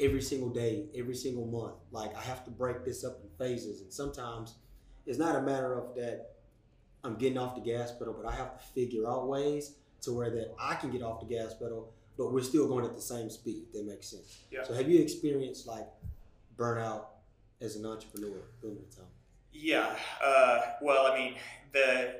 every 0.00 0.22
single 0.22 0.48
day, 0.48 0.86
every 0.96 1.14
single 1.14 1.44
month. 1.46 1.74
Like, 1.90 2.16
I 2.16 2.22
have 2.22 2.42
to 2.46 2.50
break 2.50 2.84
this 2.86 3.04
up 3.04 3.18
in 3.22 3.28
phases. 3.36 3.82
And 3.82 3.92
sometimes 3.92 4.54
it's 5.04 5.18
not 5.18 5.36
a 5.36 5.42
matter 5.42 5.74
of 5.78 5.94
that 5.96 6.36
I'm 7.08 7.16
getting 7.16 7.38
off 7.38 7.54
the 7.54 7.60
gas 7.60 7.90
pedal, 7.92 8.14
but 8.20 8.30
I 8.30 8.34
have 8.36 8.58
to 8.58 8.64
figure 8.74 9.08
out 9.08 9.28
ways 9.28 9.72
to 10.02 10.12
where 10.12 10.30
that 10.30 10.54
I 10.60 10.74
can 10.74 10.90
get 10.90 11.02
off 11.02 11.20
the 11.20 11.26
gas 11.26 11.54
pedal, 11.54 11.92
but 12.16 12.32
we're 12.32 12.42
still 12.42 12.68
going 12.68 12.84
at 12.84 12.94
the 12.94 13.02
same 13.02 13.30
speed. 13.30 13.62
If 13.68 13.72
that 13.72 13.86
makes 13.86 14.08
sense. 14.08 14.38
Yeah. 14.50 14.64
So, 14.64 14.74
have 14.74 14.88
you 14.88 15.00
experienced 15.00 15.66
like 15.66 15.86
burnout 16.56 17.06
as 17.60 17.76
an 17.76 17.86
entrepreneur 17.86 18.36
during 18.60 18.76
the 18.76 18.96
time? 18.96 19.10
Yeah. 19.52 19.94
Uh, 20.24 20.60
well, 20.82 21.10
I 21.10 21.18
mean, 21.18 21.34
the 21.72 22.14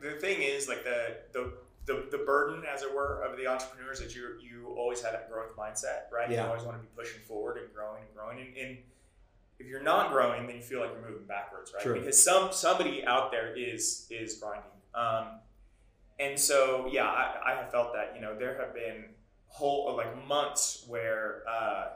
the 0.00 0.12
thing 0.20 0.40
is 0.40 0.68
like 0.68 0.82
the 0.84 1.16
the 1.32 1.52
the, 1.86 2.06
the 2.10 2.18
burden, 2.24 2.62
as 2.72 2.82
it 2.82 2.94
were, 2.94 3.22
of 3.22 3.36
the 3.36 3.46
entrepreneurs 3.46 4.00
that 4.00 4.14
you 4.14 4.38
you 4.40 4.74
always 4.76 5.02
have 5.02 5.12
that 5.12 5.30
growth 5.30 5.54
mindset, 5.56 6.10
right? 6.12 6.30
Yeah. 6.30 6.44
You 6.44 6.48
always 6.48 6.64
want 6.64 6.78
to 6.78 6.82
be 6.82 6.88
pushing 6.96 7.20
forward 7.28 7.58
and 7.58 7.72
growing 7.74 8.02
and 8.02 8.14
growing. 8.14 8.38
And, 8.40 8.56
and 8.56 8.78
if 9.58 9.66
you're 9.66 9.82
not 9.82 10.10
growing, 10.10 10.46
then 10.46 10.56
you 10.56 10.62
feel 10.62 10.80
like 10.80 10.90
you're 10.92 11.08
moving 11.10 11.26
backwards, 11.26 11.72
right? 11.74 11.82
True. 11.82 11.98
Because 12.00 12.22
some 12.22 12.52
somebody 12.52 13.04
out 13.04 13.30
there 13.30 13.54
is 13.56 14.06
is 14.10 14.34
grinding. 14.38 14.70
Um, 14.94 15.40
and 16.20 16.38
so 16.38 16.88
yeah, 16.90 17.06
I, 17.06 17.52
I 17.52 17.54
have 17.56 17.70
felt 17.70 17.92
that. 17.94 18.12
You 18.14 18.20
know, 18.20 18.36
there 18.38 18.56
have 18.58 18.74
been 18.74 19.06
whole 19.46 19.94
like 19.96 20.26
months 20.26 20.84
where 20.88 21.42
uh, 21.48 21.86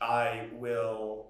I 0.00 0.46
will 0.52 1.26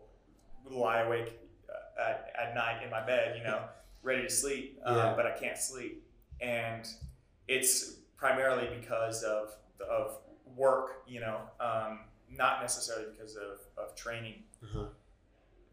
lie 0.70 1.00
awake 1.02 1.38
uh, 1.68 2.02
at, 2.02 2.32
at 2.40 2.54
night 2.54 2.82
in 2.82 2.90
my 2.90 3.04
bed, 3.04 3.36
you 3.38 3.44
know, 3.44 3.62
ready 4.02 4.22
to 4.22 4.30
sleep, 4.30 4.80
uh, 4.84 4.94
Yeah. 4.94 5.14
but 5.16 5.26
I 5.26 5.32
can't 5.32 5.56
sleep, 5.58 6.04
and 6.40 6.86
it's 7.46 7.94
primarily 8.16 8.68
because 8.78 9.22
of 9.22 9.54
of 9.88 10.18
work, 10.56 11.02
you 11.06 11.20
know, 11.20 11.38
um, 11.60 12.00
not 12.30 12.60
necessarily 12.60 13.06
because 13.12 13.36
of, 13.36 13.58
of 13.76 13.94
training. 13.94 14.42
Uh-huh. 14.62 14.86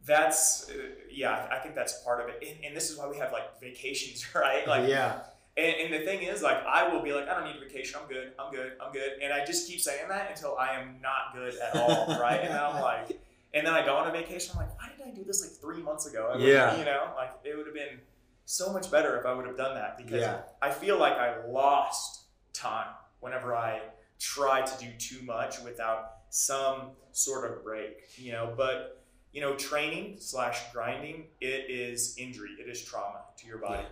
That's 0.05 0.69
uh, 0.69 0.73
yeah, 1.11 1.47
I 1.51 1.57
think 1.59 1.75
that's 1.75 2.01
part 2.03 2.21
of 2.21 2.29
it, 2.29 2.43
and, 2.47 2.65
and 2.65 2.75
this 2.75 2.89
is 2.89 2.97
why 2.97 3.07
we 3.07 3.17
have 3.17 3.31
like 3.31 3.59
vacations, 3.59 4.25
right? 4.35 4.67
Like 4.67 4.87
yeah. 4.89 5.21
and, 5.57 5.75
and 5.75 5.93
the 5.93 6.05
thing 6.05 6.21
is, 6.23 6.41
like, 6.41 6.63
I 6.65 6.87
will 6.87 7.01
be 7.01 7.13
like, 7.13 7.27
I 7.27 7.33
don't 7.33 7.45
need 7.45 7.55
a 7.55 7.65
vacation. 7.65 7.99
I'm 8.01 8.07
good. 8.07 8.33
I'm 8.37 8.51
good. 8.51 8.73
I'm 8.81 8.91
good. 8.91 9.13
And 9.23 9.33
I 9.33 9.45
just 9.45 9.67
keep 9.67 9.79
saying 9.79 10.07
that 10.09 10.29
until 10.29 10.57
I 10.57 10.73
am 10.73 10.97
not 11.01 11.33
good 11.33 11.55
at 11.55 11.75
all, 11.75 12.07
right? 12.21 12.41
And 12.41 12.53
then 12.53 12.61
I'm 12.61 12.81
like, 12.81 13.19
and 13.53 13.65
then 13.65 13.73
I 13.73 13.85
go 13.85 13.95
on 13.95 14.07
a 14.07 14.11
vacation. 14.11 14.51
I'm 14.53 14.65
like, 14.65 14.77
why 14.77 14.89
did 14.95 15.07
I 15.07 15.15
do 15.15 15.23
this 15.23 15.41
like 15.41 15.51
three 15.51 15.81
months 15.81 16.05
ago? 16.05 16.31
I 16.33 16.37
Yeah. 16.37 16.77
You 16.77 16.85
know, 16.85 17.09
like 17.15 17.31
it 17.43 17.55
would 17.55 17.65
have 17.65 17.75
been 17.75 17.99
so 18.45 18.71
much 18.71 18.91
better 18.91 19.17
if 19.17 19.25
I 19.25 19.33
would 19.33 19.47
have 19.47 19.57
done 19.57 19.75
that 19.75 19.97
because 19.97 20.21
Yeah. 20.21 20.41
I 20.61 20.71
feel 20.71 20.99
like 20.99 21.13
I 21.13 21.45
lost 21.47 22.23
time 22.53 22.89
whenever 23.21 23.55
I 23.55 23.81
tried 24.19 24.65
to 24.67 24.77
do 24.85 24.91
too 24.99 25.23
much 25.23 25.59
without 25.61 26.11
some 26.29 26.91
sort 27.11 27.49
of 27.49 27.63
break, 27.63 28.09
you 28.17 28.33
know. 28.33 28.53
But 28.55 29.04
you 29.35 29.41
know, 29.41 29.53
training 29.55 30.15
slash 30.17 30.71
grinding, 30.71 31.25
it 31.41 31.69
is 31.69 32.15
injury, 32.17 32.51
it 32.57 32.69
is 32.69 32.81
trauma 32.81 33.19
to 33.37 33.45
your 33.45 33.57
body. 33.57 33.83
Yeah. 33.83 33.89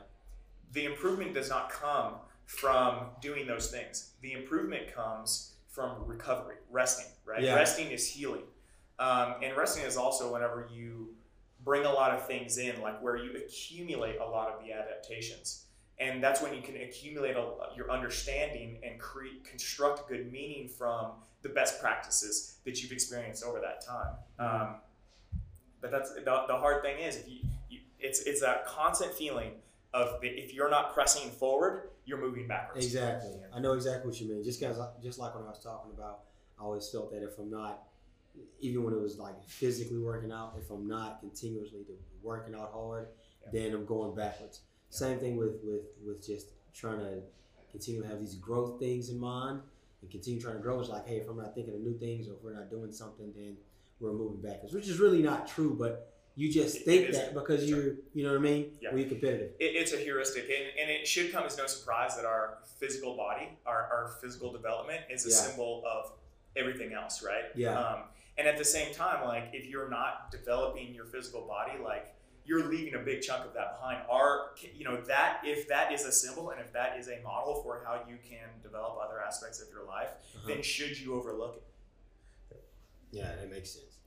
The 0.72 0.86
improvement 0.86 1.34
does 1.34 1.50
not 1.50 1.70
come 1.70 2.14
from 2.46 3.08
doing 3.22 3.46
those 3.46 3.70
things. 3.70 4.12
The 4.22 4.32
improvement 4.32 4.96
comes 4.96 5.56
from 5.68 5.98
recovery, 6.06 6.56
resting, 6.72 7.12
right? 7.26 7.44
Yeah. 7.44 7.56
Resting 7.56 7.91
is 7.91 8.10
healing. 8.10 8.44
Um, 9.00 9.36
and 9.44 9.56
resting 9.58 9.84
is 9.84 9.98
also 9.98 10.32
whenever 10.32 10.70
you 10.74 11.10
bring 11.66 11.84
a 11.84 11.91
lot 11.91 12.12
of 12.12 12.26
things 12.26 12.58
in, 12.58 12.82
like 12.82 13.04
where 13.04 13.18
you 13.18 13.36
accumulate 13.36 14.20
a 14.20 14.26
lot 14.26 14.50
of 14.50 14.64
the 14.66 14.72
adaptations. 14.72 15.66
And 16.00 16.24
that's 16.24 16.41
when 16.41 16.54
you 16.54 16.62
can 16.62 16.78
accumulate 16.78 17.36
a, 17.36 17.46
your 17.76 17.91
understanding 17.91 18.78
and 18.82 18.98
create, 18.98 19.44
construct 19.44 20.08
good 20.08 20.32
meaning 20.32 20.70
from 20.70 21.12
the 21.41 21.50
best 21.50 21.82
practices 21.82 22.60
that 22.64 22.82
you've 22.82 22.94
experienced 22.94 23.44
over 23.44 23.60
that 23.60 23.86
time. 23.86 24.14
Um, 24.39 24.76
but 25.84 25.91
that's 25.91 26.13
the, 26.13 26.21
the 26.21 26.55
hard 26.55 26.81
thing 26.81 26.97
is 26.97 27.17
if 27.17 27.27
you, 27.27 27.39
you 27.69 27.79
it's 27.99 28.21
it's 28.21 28.39
that 28.41 28.65
constant 28.65 29.13
feeling 29.13 29.51
of 29.93 30.19
the, 30.21 30.29
if 30.29 30.53
you're 30.53 30.69
not 30.69 30.93
pressing 30.93 31.29
forward, 31.29 31.89
you're 32.05 32.19
moving 32.19 32.47
backwards. 32.47 32.86
Exactly. 32.86 33.31
I 33.53 33.59
know 33.59 33.73
exactly 33.73 34.09
what 34.09 34.19
you 34.19 34.29
mean. 34.29 34.43
Just 34.43 34.59
because, 34.59 34.79
just 35.03 35.19
like 35.19 35.36
when 35.36 35.43
I 35.43 35.49
was 35.49 35.59
talking 35.59 35.91
about, 35.95 36.21
I 36.59 36.63
always 36.63 36.89
felt 36.89 37.11
that 37.11 37.21
if 37.21 37.38
I'm 37.38 37.51
not, 37.51 37.84
even 38.61 38.84
when 38.84 38.93
it 38.93 39.01
was 39.01 39.19
like 39.19 39.36
physically 39.45 39.99
working 39.99 40.31
out, 40.31 40.55
if 40.57 40.71
I'm 40.71 40.88
not 40.88 41.19
continuously 41.19 41.81
working 42.23 42.55
out 42.55 42.71
hard, 42.73 43.09
then 43.51 43.73
I'm 43.73 43.86
going 43.86 44.15
backwards. 44.15 44.61
Same 44.89 45.19
thing 45.19 45.36
with 45.36 45.59
with 45.63 45.81
with 46.05 46.25
just 46.25 46.47
trying 46.73 46.99
to 46.99 47.21
continue 47.69 48.01
to 48.01 48.07
have 48.07 48.19
these 48.19 48.36
growth 48.36 48.79
things 48.79 49.09
in 49.09 49.19
mind 49.19 49.59
and 50.01 50.09
continue 50.09 50.39
trying 50.39 50.55
to 50.55 50.61
grow. 50.61 50.79
It's 50.79 50.89
like, 50.89 51.07
hey, 51.07 51.17
if 51.17 51.27
I'm 51.27 51.38
not 51.38 51.53
thinking 51.53 51.73
of 51.73 51.81
new 51.81 51.97
things 51.97 52.29
or 52.29 52.34
if 52.36 52.43
we're 52.43 52.53
not 52.53 52.69
doing 52.69 52.91
something, 52.91 53.34
then 53.36 53.57
we're 54.00 54.14
moving 54.14 54.41
backwards, 54.41 54.74
which 54.74 54.88
is 54.88 55.00
really 55.00 55.22
not 55.22 55.48
true, 55.48 55.76
but. 55.78 56.10
You 56.36 56.52
just 56.52 56.78
It- 56.78 56.86
think 56.86 57.10
it 57.10 57.12
that 57.12 57.36
because 57.36 57.70
Sure. 57.70 57.80
you're, 57.80 57.94
you 58.16 58.24
know 58.24 58.32
what 58.32 58.39
I 58.39 58.41
mean? 58.41 58.76
Yeah. 58.82 58.91
We're 58.91 59.08
competitive. 59.08 59.52
it, 59.60 59.76
it's 59.76 59.94
a 59.94 59.98
heuristic, 59.98 60.46
and, 60.46 60.80
and 60.80 60.89
it 60.89 61.08
should 61.08 61.32
come 61.32 61.44
as 61.44 61.56
no 61.60 61.68
surprise 61.68 62.16
that 62.16 62.26
our 62.26 62.58
physical 62.80 63.16
body, 63.16 63.50
our, 63.68 63.84
our 63.84 64.16
physical 64.20 64.52
development, 64.52 65.02
is 65.12 65.28
a 65.28 65.30
Yeah. 65.30 65.36
symbol 65.36 65.84
of 65.86 66.12
everything 66.56 66.91
else, 66.91 67.22
right? 67.22 67.44
Yeah. 67.54 67.78
Um, 67.80 68.04
and 68.39 68.48
at 68.48 68.58
the 68.58 68.66
same 68.66 68.91
time, 68.96 69.28
like 69.28 69.52
if 69.54 69.68
you're 69.68 69.91
not 69.91 70.32
developing 70.32 70.91
your 70.96 71.06
physical 71.06 71.41
body, 71.41 71.74
like 71.78 72.16
you're 72.46 72.68
leaving 72.68 72.96
a 72.96 73.00
big 73.06 73.22
chunk 73.22 73.46
of 73.46 73.54
that 73.54 73.74
behind. 73.80 74.00
Our, 74.10 74.54
you 74.76 74.86
know, 74.86 75.00
that 75.02 75.41
if 75.46 75.68
that 75.68 75.94
is 75.94 76.04
a 76.04 76.12
symbol 76.12 76.50
and 76.50 76.60
if 76.60 76.74
that 76.74 76.98
is 76.98 77.10
a 77.10 77.22
model 77.24 77.62
for 77.62 77.84
how 77.86 78.02
you 78.10 78.18
can 78.28 78.50
develop 78.64 78.98
other 79.00 79.22
aspects 79.22 79.62
of 79.62 79.70
your 79.70 79.84
life, 79.86 80.10
Uh-huh. 80.36 80.48
then 80.48 80.64
should 80.64 81.00
you 81.00 81.14
overlook 81.14 81.58
it? 81.58 81.64
Yeah, 83.14 83.36
that 83.36 83.49
makes 83.49 83.70
sense. 83.70 83.99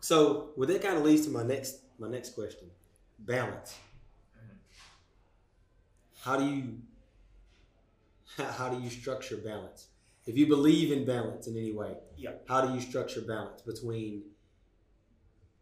So, 0.00 0.50
well, 0.56 0.66
that 0.68 0.82
kind 0.82 0.96
of 0.96 1.04
leads 1.04 1.24
to 1.26 1.30
my 1.30 1.44
next 1.44 1.76
my 1.98 2.08
next 2.08 2.34
question: 2.34 2.68
balance. 3.18 3.76
How 6.22 6.36
do 6.36 6.44
you 6.44 6.78
how 8.58 8.68
do 8.68 8.82
you 8.82 8.90
structure 8.90 9.36
balance? 9.36 9.86
If 10.26 10.36
you 10.36 10.46
believe 10.46 10.92
in 10.92 11.04
balance 11.04 11.46
in 11.46 11.56
any 11.56 11.72
way, 11.72 11.96
Yeah. 12.16 12.32
How 12.46 12.60
do 12.66 12.74
you 12.74 12.80
structure 12.80 13.20
balance 13.22 13.62
between 13.62 14.22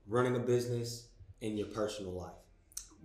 running 0.06 0.36
a 0.36 0.40
business 0.40 1.08
and 1.42 1.58
your 1.58 1.68
personal 1.68 2.12
life? 2.12 2.32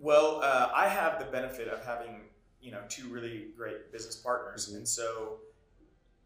Well, 0.00 0.40
uh, 0.42 0.70
I 0.74 0.88
have 0.88 1.18
the 1.18 1.26
benefit 1.26 1.68
of 1.68 1.84
having 1.84 2.22
you 2.60 2.70
know 2.72 2.80
two 2.88 3.08
really 3.08 3.48
great 3.56 3.92
business 3.92 4.16
partners, 4.16 4.72
Mhm. 4.72 4.76
and 4.78 4.88
so 4.88 5.40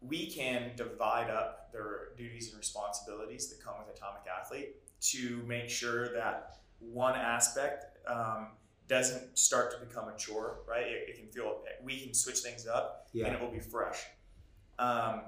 we 0.01 0.29
can 0.31 0.71
divide 0.75 1.29
up 1.29 1.71
their 1.73 2.09
duties 2.17 2.49
and 2.49 2.57
responsibilities 2.57 3.49
that 3.49 3.63
come 3.63 3.75
with 3.79 3.95
Atomic 3.95 4.21
Athlete 4.27 4.75
to 5.01 5.43
make 5.45 5.69
sure 5.69 6.13
that 6.13 6.57
one 6.79 7.15
aspect 7.15 7.85
um, 8.07 8.47
doesn't 8.87 9.37
start 9.37 9.71
to 9.71 9.85
become 9.85 10.07
a 10.07 10.17
chore. 10.17 10.59
Right? 10.67 10.85
It, 10.87 11.09
it 11.09 11.15
can 11.17 11.27
feel 11.27 11.61
we 11.83 11.99
can 11.99 12.13
switch 12.13 12.39
things 12.39 12.65
up, 12.67 13.07
and 13.27 13.35
it 13.35 13.41
will 13.41 13.51
be 13.51 13.59
fresh. 13.59 14.03
Um, 14.77 15.21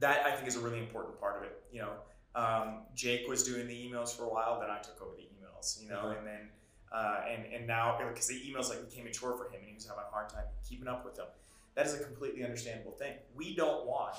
that 0.00 0.24
I 0.26 0.32
think 0.36 0.46
is 0.46 0.56
a 0.56 0.60
really 0.60 0.78
important 0.78 1.18
part 1.18 1.36
of 1.38 1.42
it. 1.44 1.62
You 1.72 1.80
know, 1.82 1.92
um, 2.34 2.82
Jake 2.94 3.26
was 3.28 3.42
doing 3.42 3.66
the 3.66 3.74
emails 3.74 4.14
for 4.16 4.24
a 4.24 4.28
while, 4.28 4.60
then 4.60 4.70
I 4.70 4.78
took 4.78 5.00
over 5.02 5.16
the 5.16 5.22
emails. 5.22 5.82
You 5.82 5.88
know, 5.88 5.98
Uh-huh. 6.00 6.14
and 6.18 6.26
then 6.26 6.50
Uh, 6.90 7.20
and 7.28 7.44
and 7.52 7.66
now 7.66 7.98
because 7.98 8.26
the 8.28 8.40
emails 8.48 8.70
like 8.70 8.80
became 8.88 9.06
a 9.06 9.10
chore 9.10 9.36
for 9.36 9.44
him, 9.50 9.60
and 9.60 9.68
he 9.68 9.74
was 9.74 9.86
having 9.86 10.04
a 10.08 10.10
hard 10.10 10.28
time 10.30 10.44
keeping 10.66 10.88
up 10.88 11.04
with 11.04 11.14
them. 11.16 11.26
That 11.78 11.86
is 11.86 11.94
a 11.94 12.02
completely 12.02 12.42
understandable 12.42 12.90
thing. 12.90 13.14
We 13.36 13.54
don't 13.54 13.86
want 13.86 14.16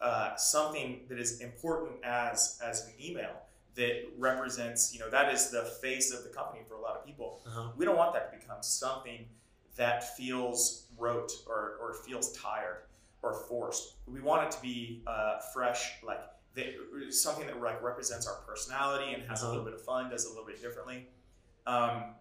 uh, 0.00 0.36
something 0.36 1.00
that 1.08 1.18
is 1.18 1.40
important 1.40 1.96
as 2.04 2.60
as 2.64 2.86
an 2.86 2.92
email 3.04 3.32
that 3.74 4.04
represents, 4.16 4.94
you 4.94 5.00
know, 5.00 5.10
that 5.10 5.34
is 5.34 5.50
the 5.50 5.62
face 5.82 6.12
of 6.12 6.22
the 6.22 6.28
company 6.28 6.60
for 6.68 6.74
a 6.74 6.80
lot 6.80 6.94
of 6.96 7.04
people. 7.04 7.40
Uh-huh. 7.44 7.72
We 7.76 7.84
don't 7.84 7.96
want 7.96 8.12
that 8.14 8.30
to 8.32 8.38
become 8.38 8.62
something 8.62 9.26
that 9.74 10.16
feels 10.16 10.86
rote 10.96 11.32
or, 11.48 11.78
or 11.80 11.94
feels 11.94 12.30
tired 12.36 12.82
or 13.22 13.34
forced. 13.34 13.94
We 14.06 14.20
want 14.20 14.44
it 14.44 14.52
to 14.52 14.62
be 14.62 15.02
uh, 15.08 15.40
fresh, 15.52 15.94
like 16.04 16.20
that, 16.54 16.66
something 17.10 17.44
that 17.48 17.60
like 17.60 17.82
represents 17.82 18.28
our 18.28 18.36
personality 18.46 19.14
and 19.14 19.24
has 19.28 19.42
a 19.42 19.46
Uh-huh. 19.46 19.50
little 19.56 19.64
bit 19.64 19.74
of 19.74 19.82
fun, 19.84 20.10
does 20.10 20.26
a 20.26 20.28
little 20.28 20.46
bit 20.46 20.62
differently. 20.62 21.08
Um, 21.66 22.14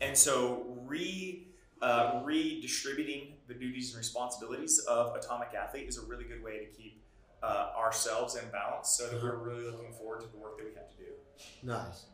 and 0.00 0.16
so 0.16 0.78
re 0.86 1.48
uh, 1.84 2.20
redistributing 2.24 3.34
the 3.46 3.54
duties 3.54 3.90
and 3.90 3.98
responsibilities 3.98 4.78
of 4.88 5.14
Atomic 5.14 5.48
Athlete 5.54 5.86
is 5.86 5.98
a 5.98 6.06
really 6.06 6.24
good 6.24 6.42
way 6.42 6.58
to 6.58 6.64
keep 6.64 7.02
uh, 7.42 7.72
ourselves 7.76 8.36
in 8.36 8.42
balance 8.50 8.88
so 8.88 9.06
that 9.06 9.22
we're 9.22 9.36
really 9.36 9.64
looking 9.64 9.92
forward 9.92 10.20
to 10.22 10.26
the 10.28 10.38
work 10.38 10.56
that 10.56 10.64
we 10.64 10.72
have 10.74 10.88
to 10.88 10.96
do. 10.96 11.12
Nice. 11.62 12.06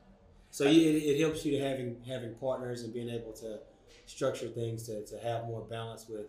So 0.50 0.64
you, 0.64 0.90
it, 0.90 1.02
it 1.02 1.20
helps 1.20 1.44
you 1.44 1.56
to 1.56 1.64
having 1.64 2.02
having 2.06 2.34
partners 2.34 2.82
and 2.82 2.92
being 2.92 3.08
able 3.08 3.32
to 3.34 3.60
structure 4.06 4.48
things 4.48 4.82
to, 4.86 5.06
to 5.06 5.18
have 5.20 5.44
more 5.44 5.60
balance 5.60 6.06
with. 6.08 6.26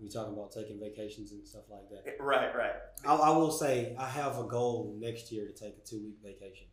You 0.00 0.08
talking 0.08 0.32
about 0.32 0.52
taking 0.52 0.78
vacations 0.78 1.32
and 1.32 1.46
stuff 1.46 1.64
like 1.68 1.90
that. 1.90 2.22
Right, 2.22 2.54
right. 2.56 2.72
I, 3.04 3.14
I 3.14 3.30
will 3.30 3.50
say 3.50 3.96
I 3.98 4.08
have 4.08 4.38
a 4.38 4.44
goal 4.44 4.96
next 4.98 5.32
year 5.32 5.44
to 5.44 5.52
take 5.52 5.74
a 5.76 5.86
two 5.86 5.98
week 5.98 6.18
vacation. 6.24 6.68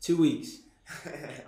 Two 0.00 0.16
weeks. 0.16 0.58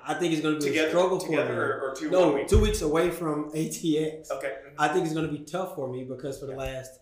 I 0.07 0.14
think 0.14 0.32
it's 0.32 0.43
going 0.43 0.55
to 0.55 0.61
be 0.61 0.66
together, 0.66 0.89
a 0.89 0.91
struggle 0.91 1.20
for 1.20 1.26
together 1.26 1.53
me. 1.53 1.59
or, 1.59 1.80
or 1.80 1.95
two 1.95 2.11
no, 2.11 2.32
week? 2.32 2.49
two 2.49 2.61
weeks 2.61 2.82
away 2.82 3.11
from 3.11 3.51
ATX. 3.51 4.30
Okay. 4.30 4.47
Mm-hmm. 4.49 4.80
I 4.80 4.89
think 4.89 5.05
it's 5.05 5.14
going 5.14 5.26
to 5.26 5.32
be 5.32 5.45
tough 5.45 5.74
for 5.74 5.93
me 5.93 6.05
because 6.05 6.39
for 6.39 6.47
the 6.47 6.55
last 6.55 7.01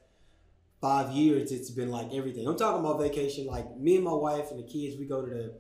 five 0.81 1.13
years, 1.13 1.53
it's 1.53 1.71
been 1.71 1.91
like 1.91 2.13
everything. 2.13 2.47
I'm 2.47 2.57
talking 2.57 2.81
about 2.81 3.01
vacation. 3.01 3.47
Like 3.47 3.77
me 3.77 3.97
and 3.97 4.05
my 4.05 4.13
wife 4.13 4.51
and 4.51 4.59
the 4.59 4.71
kids, 4.71 4.99
we 4.99 5.07
go 5.07 5.25
to 5.25 5.31
the 5.31 5.55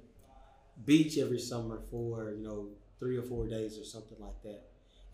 beach 0.84 1.18
every 1.18 1.38
summer 1.38 1.80
for 1.90 2.32
you 2.32 2.42
know 2.42 2.68
three 2.98 3.16
or 3.16 3.22
four 3.22 3.46
days 3.46 3.78
or 3.78 3.84
something 3.84 4.18
like 4.20 4.42
that. 4.42 4.62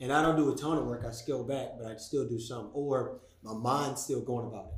And 0.00 0.12
I 0.12 0.22
don't 0.22 0.36
do 0.36 0.52
a 0.52 0.56
ton 0.56 0.78
of 0.78 0.86
work. 0.86 1.04
I 1.06 1.10
scale 1.10 1.42
back, 1.42 1.70
but 1.78 1.90
I 1.90 1.96
still 1.96 2.26
do 2.28 2.38
some. 2.38 2.70
Or 2.72 3.18
my 3.42 3.52
mind's 3.52 4.02
still 4.02 4.20
going 4.22 4.46
about 4.46 4.66
it. 4.66 4.74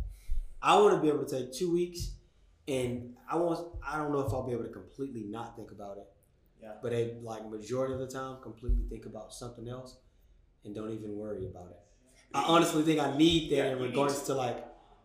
I 0.63 0.77
want 0.77 0.95
to 0.95 1.01
be 1.01 1.09
able 1.09 1.25
to 1.25 1.39
take 1.39 1.53
two 1.53 1.73
weeks, 1.73 2.13
and 2.69 3.15
I 3.31 3.37
want. 3.37 3.67
I 3.87 3.99
don't 3.99 4.13
know 4.13 4.21
if 4.21 4.33
I'll 4.33 4.47
be 4.47 4.53
able 4.53 4.65
to 4.65 4.71
completely 4.71 5.25
not 5.25 5.57
think 5.57 5.71
about 5.71 5.99
it. 5.99 6.07
Yeah. 6.63 6.73
But 6.83 6.93
a 6.93 7.15
like 7.23 7.49
majority 7.49 7.95
of 7.95 8.01
the 8.01 8.07
time, 8.07 8.37
completely 8.43 8.85
think 8.89 9.07
about 9.07 9.33
something 9.33 9.69
else, 9.69 9.97
and 10.65 10.75
don't 10.75 10.93
even 10.93 11.17
worry 11.17 11.47
about 11.47 11.69
it. 11.71 11.79
I 12.35 12.43
honestly 12.45 12.83
think 12.83 13.01
I 13.01 13.17
need 13.17 13.51
that 13.53 13.57
Yeah, 13.57 13.73
in 13.73 13.79
regards 13.81 14.21
to. 14.21 14.27
to 14.27 14.35
like 14.35 14.65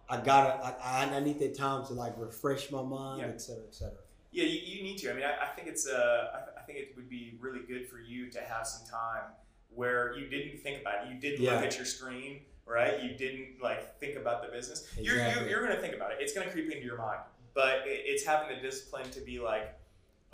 I 0.10 0.18
gotta 0.22 0.54
I, 0.64 1.04
I 1.06 1.16
I 1.16 1.20
need 1.22 1.40
that 1.40 1.58
time 1.58 1.86
to 1.88 1.94
like 1.94 2.14
refresh 2.18 2.72
my 2.72 2.82
mind, 2.84 3.22
Yeah. 3.22 3.28
et 3.30 3.42
cetera, 3.42 3.64
et 3.68 3.74
cetera. 3.74 3.98
Yeah, 4.32 4.44
you, 4.44 4.60
you 4.60 4.84
need 4.84 4.98
to. 5.00 5.12
I 5.12 5.14
mean, 5.14 5.24
I, 5.24 5.46
I 5.46 5.48
think 5.56 5.68
it's 5.70 5.88
uh, 5.88 6.28
I, 6.36 6.60
I 6.60 6.64
think 6.66 6.78
it 6.80 6.94
would 6.98 7.10
be 7.10 7.38
really 7.40 7.62
good 7.68 7.88
for 7.88 8.00
you 8.00 8.30
to 8.32 8.42
have 8.42 8.68
some 8.68 8.86
time 8.88 9.24
where 9.70 10.16
you 10.18 10.28
didn't 10.28 10.60
think 10.62 10.82
about 10.82 11.08
it. 11.08 11.14
You 11.14 11.20
did 11.20 11.40
Yeah. 11.40 11.56
look 11.56 11.64
at 11.64 11.76
your 11.78 11.86
screen, 11.86 12.42
right? 12.66 13.02
You 13.02 13.16
didn't 13.18 13.62
like 13.64 13.98
think 14.00 14.18
about 14.18 14.42
the 14.44 14.50
business. 14.50 14.88
You're, 15.00 15.18
you're, 15.18 15.48
you're 15.50 15.64
going 15.64 15.76
to 15.76 15.82
think 15.82 15.96
about 15.96 16.12
it. 16.12 16.18
It's 16.20 16.34
to 16.34 16.42
creep 16.50 16.70
into 16.72 16.86
your 16.86 16.98
mind, 16.98 17.20
but 17.54 17.88
it, 17.88 18.02
it's 18.06 18.26
having 18.26 18.56
the 18.56 18.62
discipline 18.62 19.10
to 19.12 19.22
be 19.22 19.40
like, 19.40 19.74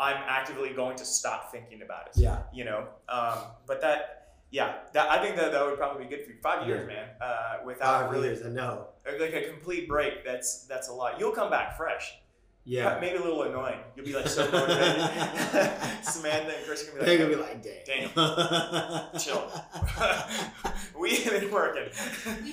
I'm 0.02 0.18
actively 0.28 0.74
going 0.74 0.98
to 0.98 1.06
stop 1.06 1.52
thinking 1.52 1.82
about 1.84 2.08
it. 2.08 2.14
Yeah. 2.18 2.40
You 2.52 2.66
know, 2.66 2.88
um, 3.08 3.38
but 3.68 3.82
that, 3.82 4.34
yeah, 4.50 4.80
that 4.94 5.10
I 5.10 5.22
think 5.22 5.36
that 5.36 5.52
that 5.52 5.64
would 5.66 5.78
probably 5.78 6.06
be 6.06 6.10
good 6.10 6.26
for 6.26 6.32
you. 6.32 6.38
Five 6.42 6.68
years, 6.68 6.88
Yeah. 6.90 6.96
man, 6.96 7.08
uh, 7.22 7.58
without 7.66 8.02
Five 8.04 8.12
really 8.12 8.30
years, 8.30 8.46
I 8.46 8.50
know. 8.50 8.88
like 9.20 9.34
a 9.34 9.44
complete 9.50 9.88
break. 9.88 10.26
That's 10.26 10.66
that's 10.66 10.90
a 10.90 10.94
lot. 10.94 11.20
You'll 11.20 11.32
come 11.32 11.50
back 11.52 11.78
fresh. 11.78 12.16
Yeah. 12.64 12.98
Maybe 13.02 13.18
a 13.18 13.22
little 13.22 13.44
annoying. 13.44 13.80
You'll 13.96 14.06
be 14.06 14.14
like 14.14 14.28
so 14.28 14.44
motivated. 14.52 14.96
Samantha 16.04 16.56
and 16.58 16.66
Chris 16.66 16.88
are 16.88 16.92
gonna 16.94 17.06
They're 17.06 17.28
be 17.28 17.34
gonna 17.36 17.44
like, 17.48 17.64
be 17.64 17.70
like, 17.70 17.86
damn. 17.86 19.12
Damn. 19.12 19.20
Chill. 19.20 19.52
we 21.00 21.16
have 21.18 21.42
been 21.42 21.52
working. 21.52 21.90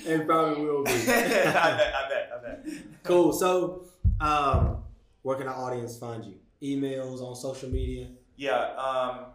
It 0.05 0.25
probably 0.27 0.65
will 0.65 0.83
be. 0.83 0.91
I 0.91 0.95
be. 0.95 1.05
bet, 1.05 1.55
I 1.55 2.09
bet, 2.09 2.31
I 2.35 2.41
bet. 2.43 2.67
cool. 3.03 3.31
So, 3.33 3.85
um, 4.19 4.77
where 5.21 5.37
can 5.37 5.47
our 5.47 5.55
audience 5.55 5.97
find 5.97 6.23
you? 6.25 6.35
Emails 6.61 7.21
on 7.21 7.35
social 7.35 7.69
media. 7.69 8.07
Yeah, 8.35 8.75
um, 8.75 9.25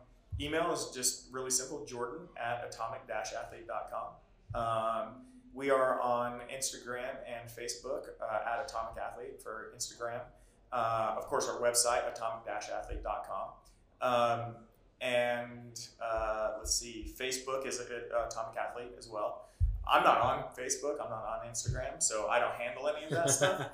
email 0.40 0.72
is 0.72 0.90
just 0.94 1.32
really 1.32 1.50
simple 1.50 1.84
Jordan 1.84 2.26
at 2.36 2.64
atomic-athlete.com. 2.68 4.60
Um, 4.60 5.14
we 5.52 5.70
are 5.70 6.00
on 6.00 6.40
Instagram 6.52 7.16
and 7.26 7.48
Facebook 7.48 8.08
uh, 8.20 8.40
at 8.46 8.64
Atomic 8.68 9.00
Athlete 9.02 9.40
for 9.42 9.72
Instagram. 9.76 10.20
Uh, 10.72 11.14
of 11.16 11.26
course, 11.26 11.48
our 11.48 11.60
website, 11.60 12.10
atomic-athlete.com. 12.12 13.48
Um, 14.02 14.56
and 15.00 15.80
uh, 16.02 16.52
let's 16.58 16.74
see, 16.74 17.12
Facebook 17.18 17.66
is 17.66 17.80
uh, 17.80 18.26
Atomic 18.26 18.56
Athlete 18.58 18.92
as 18.98 19.08
well. 19.08 19.48
I'm 19.86 20.02
not 20.02 20.20
on 20.20 20.44
Facebook, 20.58 20.94
I'm 21.02 21.10
not 21.10 21.24
on 21.24 21.46
Instagram, 21.50 22.02
so 22.02 22.28
I 22.28 22.38
don't 22.38 22.54
handle 22.54 22.88
any 22.88 23.04
of 23.04 23.10
that 23.10 23.30
stuff. 23.38 23.66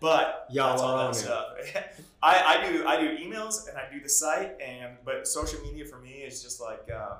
But 0.00 0.46
Y'all 0.50 0.70
that's 0.70 0.82
all 0.82 0.96
that 0.98 1.14
stuff. 1.16 1.46
I, 2.22 2.58
I 2.58 2.70
do 2.70 2.86
I 2.86 3.00
do 3.00 3.16
emails 3.18 3.68
and 3.68 3.76
I 3.76 3.92
do 3.92 4.00
the 4.00 4.08
site 4.08 4.52
and 4.60 4.96
but 5.04 5.26
social 5.26 5.60
media 5.62 5.84
for 5.84 5.98
me 5.98 6.10
is 6.10 6.42
just 6.42 6.60
like 6.60 6.88
um, 6.94 7.18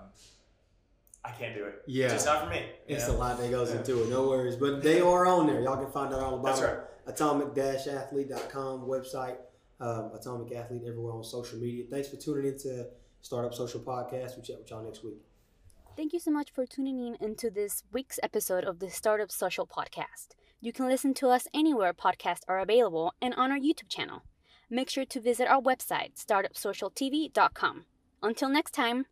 I 1.25 1.31
can't 1.33 1.55
do 1.57 1.65
it. 1.65 1.83
Yeah. 1.87 2.05
It's 2.07 2.15
just 2.15 2.27
not 2.27 2.45
for 2.45 2.51
me. 2.51 2.67
It's 2.87 3.09
know? 3.09 3.15
a 3.15 3.17
lot 3.17 3.39
that 3.39 3.51
goes 3.51 3.71
Yeah. 3.73 3.79
into 3.79 4.03
it. 4.05 4.09
No 4.11 4.29
worries. 4.29 4.55
But 4.57 4.83
they 4.83 5.01
are 5.01 5.27
on 5.27 5.47
there. 5.49 5.61
Y'all 5.61 5.77
can 5.77 5.91
find 5.91 6.15
out 6.15 6.21
all 6.21 6.35
about 6.35 6.45
That's 6.45 6.61
it. 6.61 6.65
right. 6.65 6.79
Atomic-athlete.com 7.09 8.83
website. 8.83 9.37
Um, 9.81 10.11
Atomic 10.15 10.53
Athlete 10.53 10.83
everywhere 10.87 11.13
on 11.15 11.25
social 11.25 11.59
media. 11.59 11.85
Thanks 11.91 12.09
for 12.09 12.17
tuning 12.17 12.47
into 12.47 12.87
Startup 13.21 13.53
Social 13.53 13.81
Podcast. 13.81 14.37
We'll 14.37 14.45
chat 14.45 14.59
with 14.59 14.71
y'all 14.71 14.83
next 14.85 15.05
week. 15.05 15.21
Thank 15.97 16.13
you 16.13 16.21
so 16.21 16.31
much 16.31 16.51
for 16.51 16.67
tuning 16.67 17.01
in 17.01 17.17
into 17.23 17.49
this 17.49 17.83
week's 17.91 18.21
episode 18.23 18.65
of 18.65 18.81
the 18.81 18.91
Startup 18.91 19.33
Social 19.33 19.67
Podcast. 19.67 20.35
You 20.61 20.71
can 20.71 20.91
listen 20.91 21.15
to 21.15 21.29
us 21.29 21.49
anywhere 21.55 21.95
podcasts 21.95 22.43
are 22.47 22.59
available 22.59 23.15
and 23.23 23.33
on 23.33 23.51
our 23.51 23.59
YouTube 23.59 23.89
channel. 23.89 24.23
Make 24.69 24.91
sure 24.91 25.07
to 25.07 25.21
visit 25.23 25.49
our 25.49 25.63
website, 25.63 26.23
startupsocialtv.com. 26.23 27.87
Until 28.23 28.49
next 28.51 28.73
time. 28.73 29.07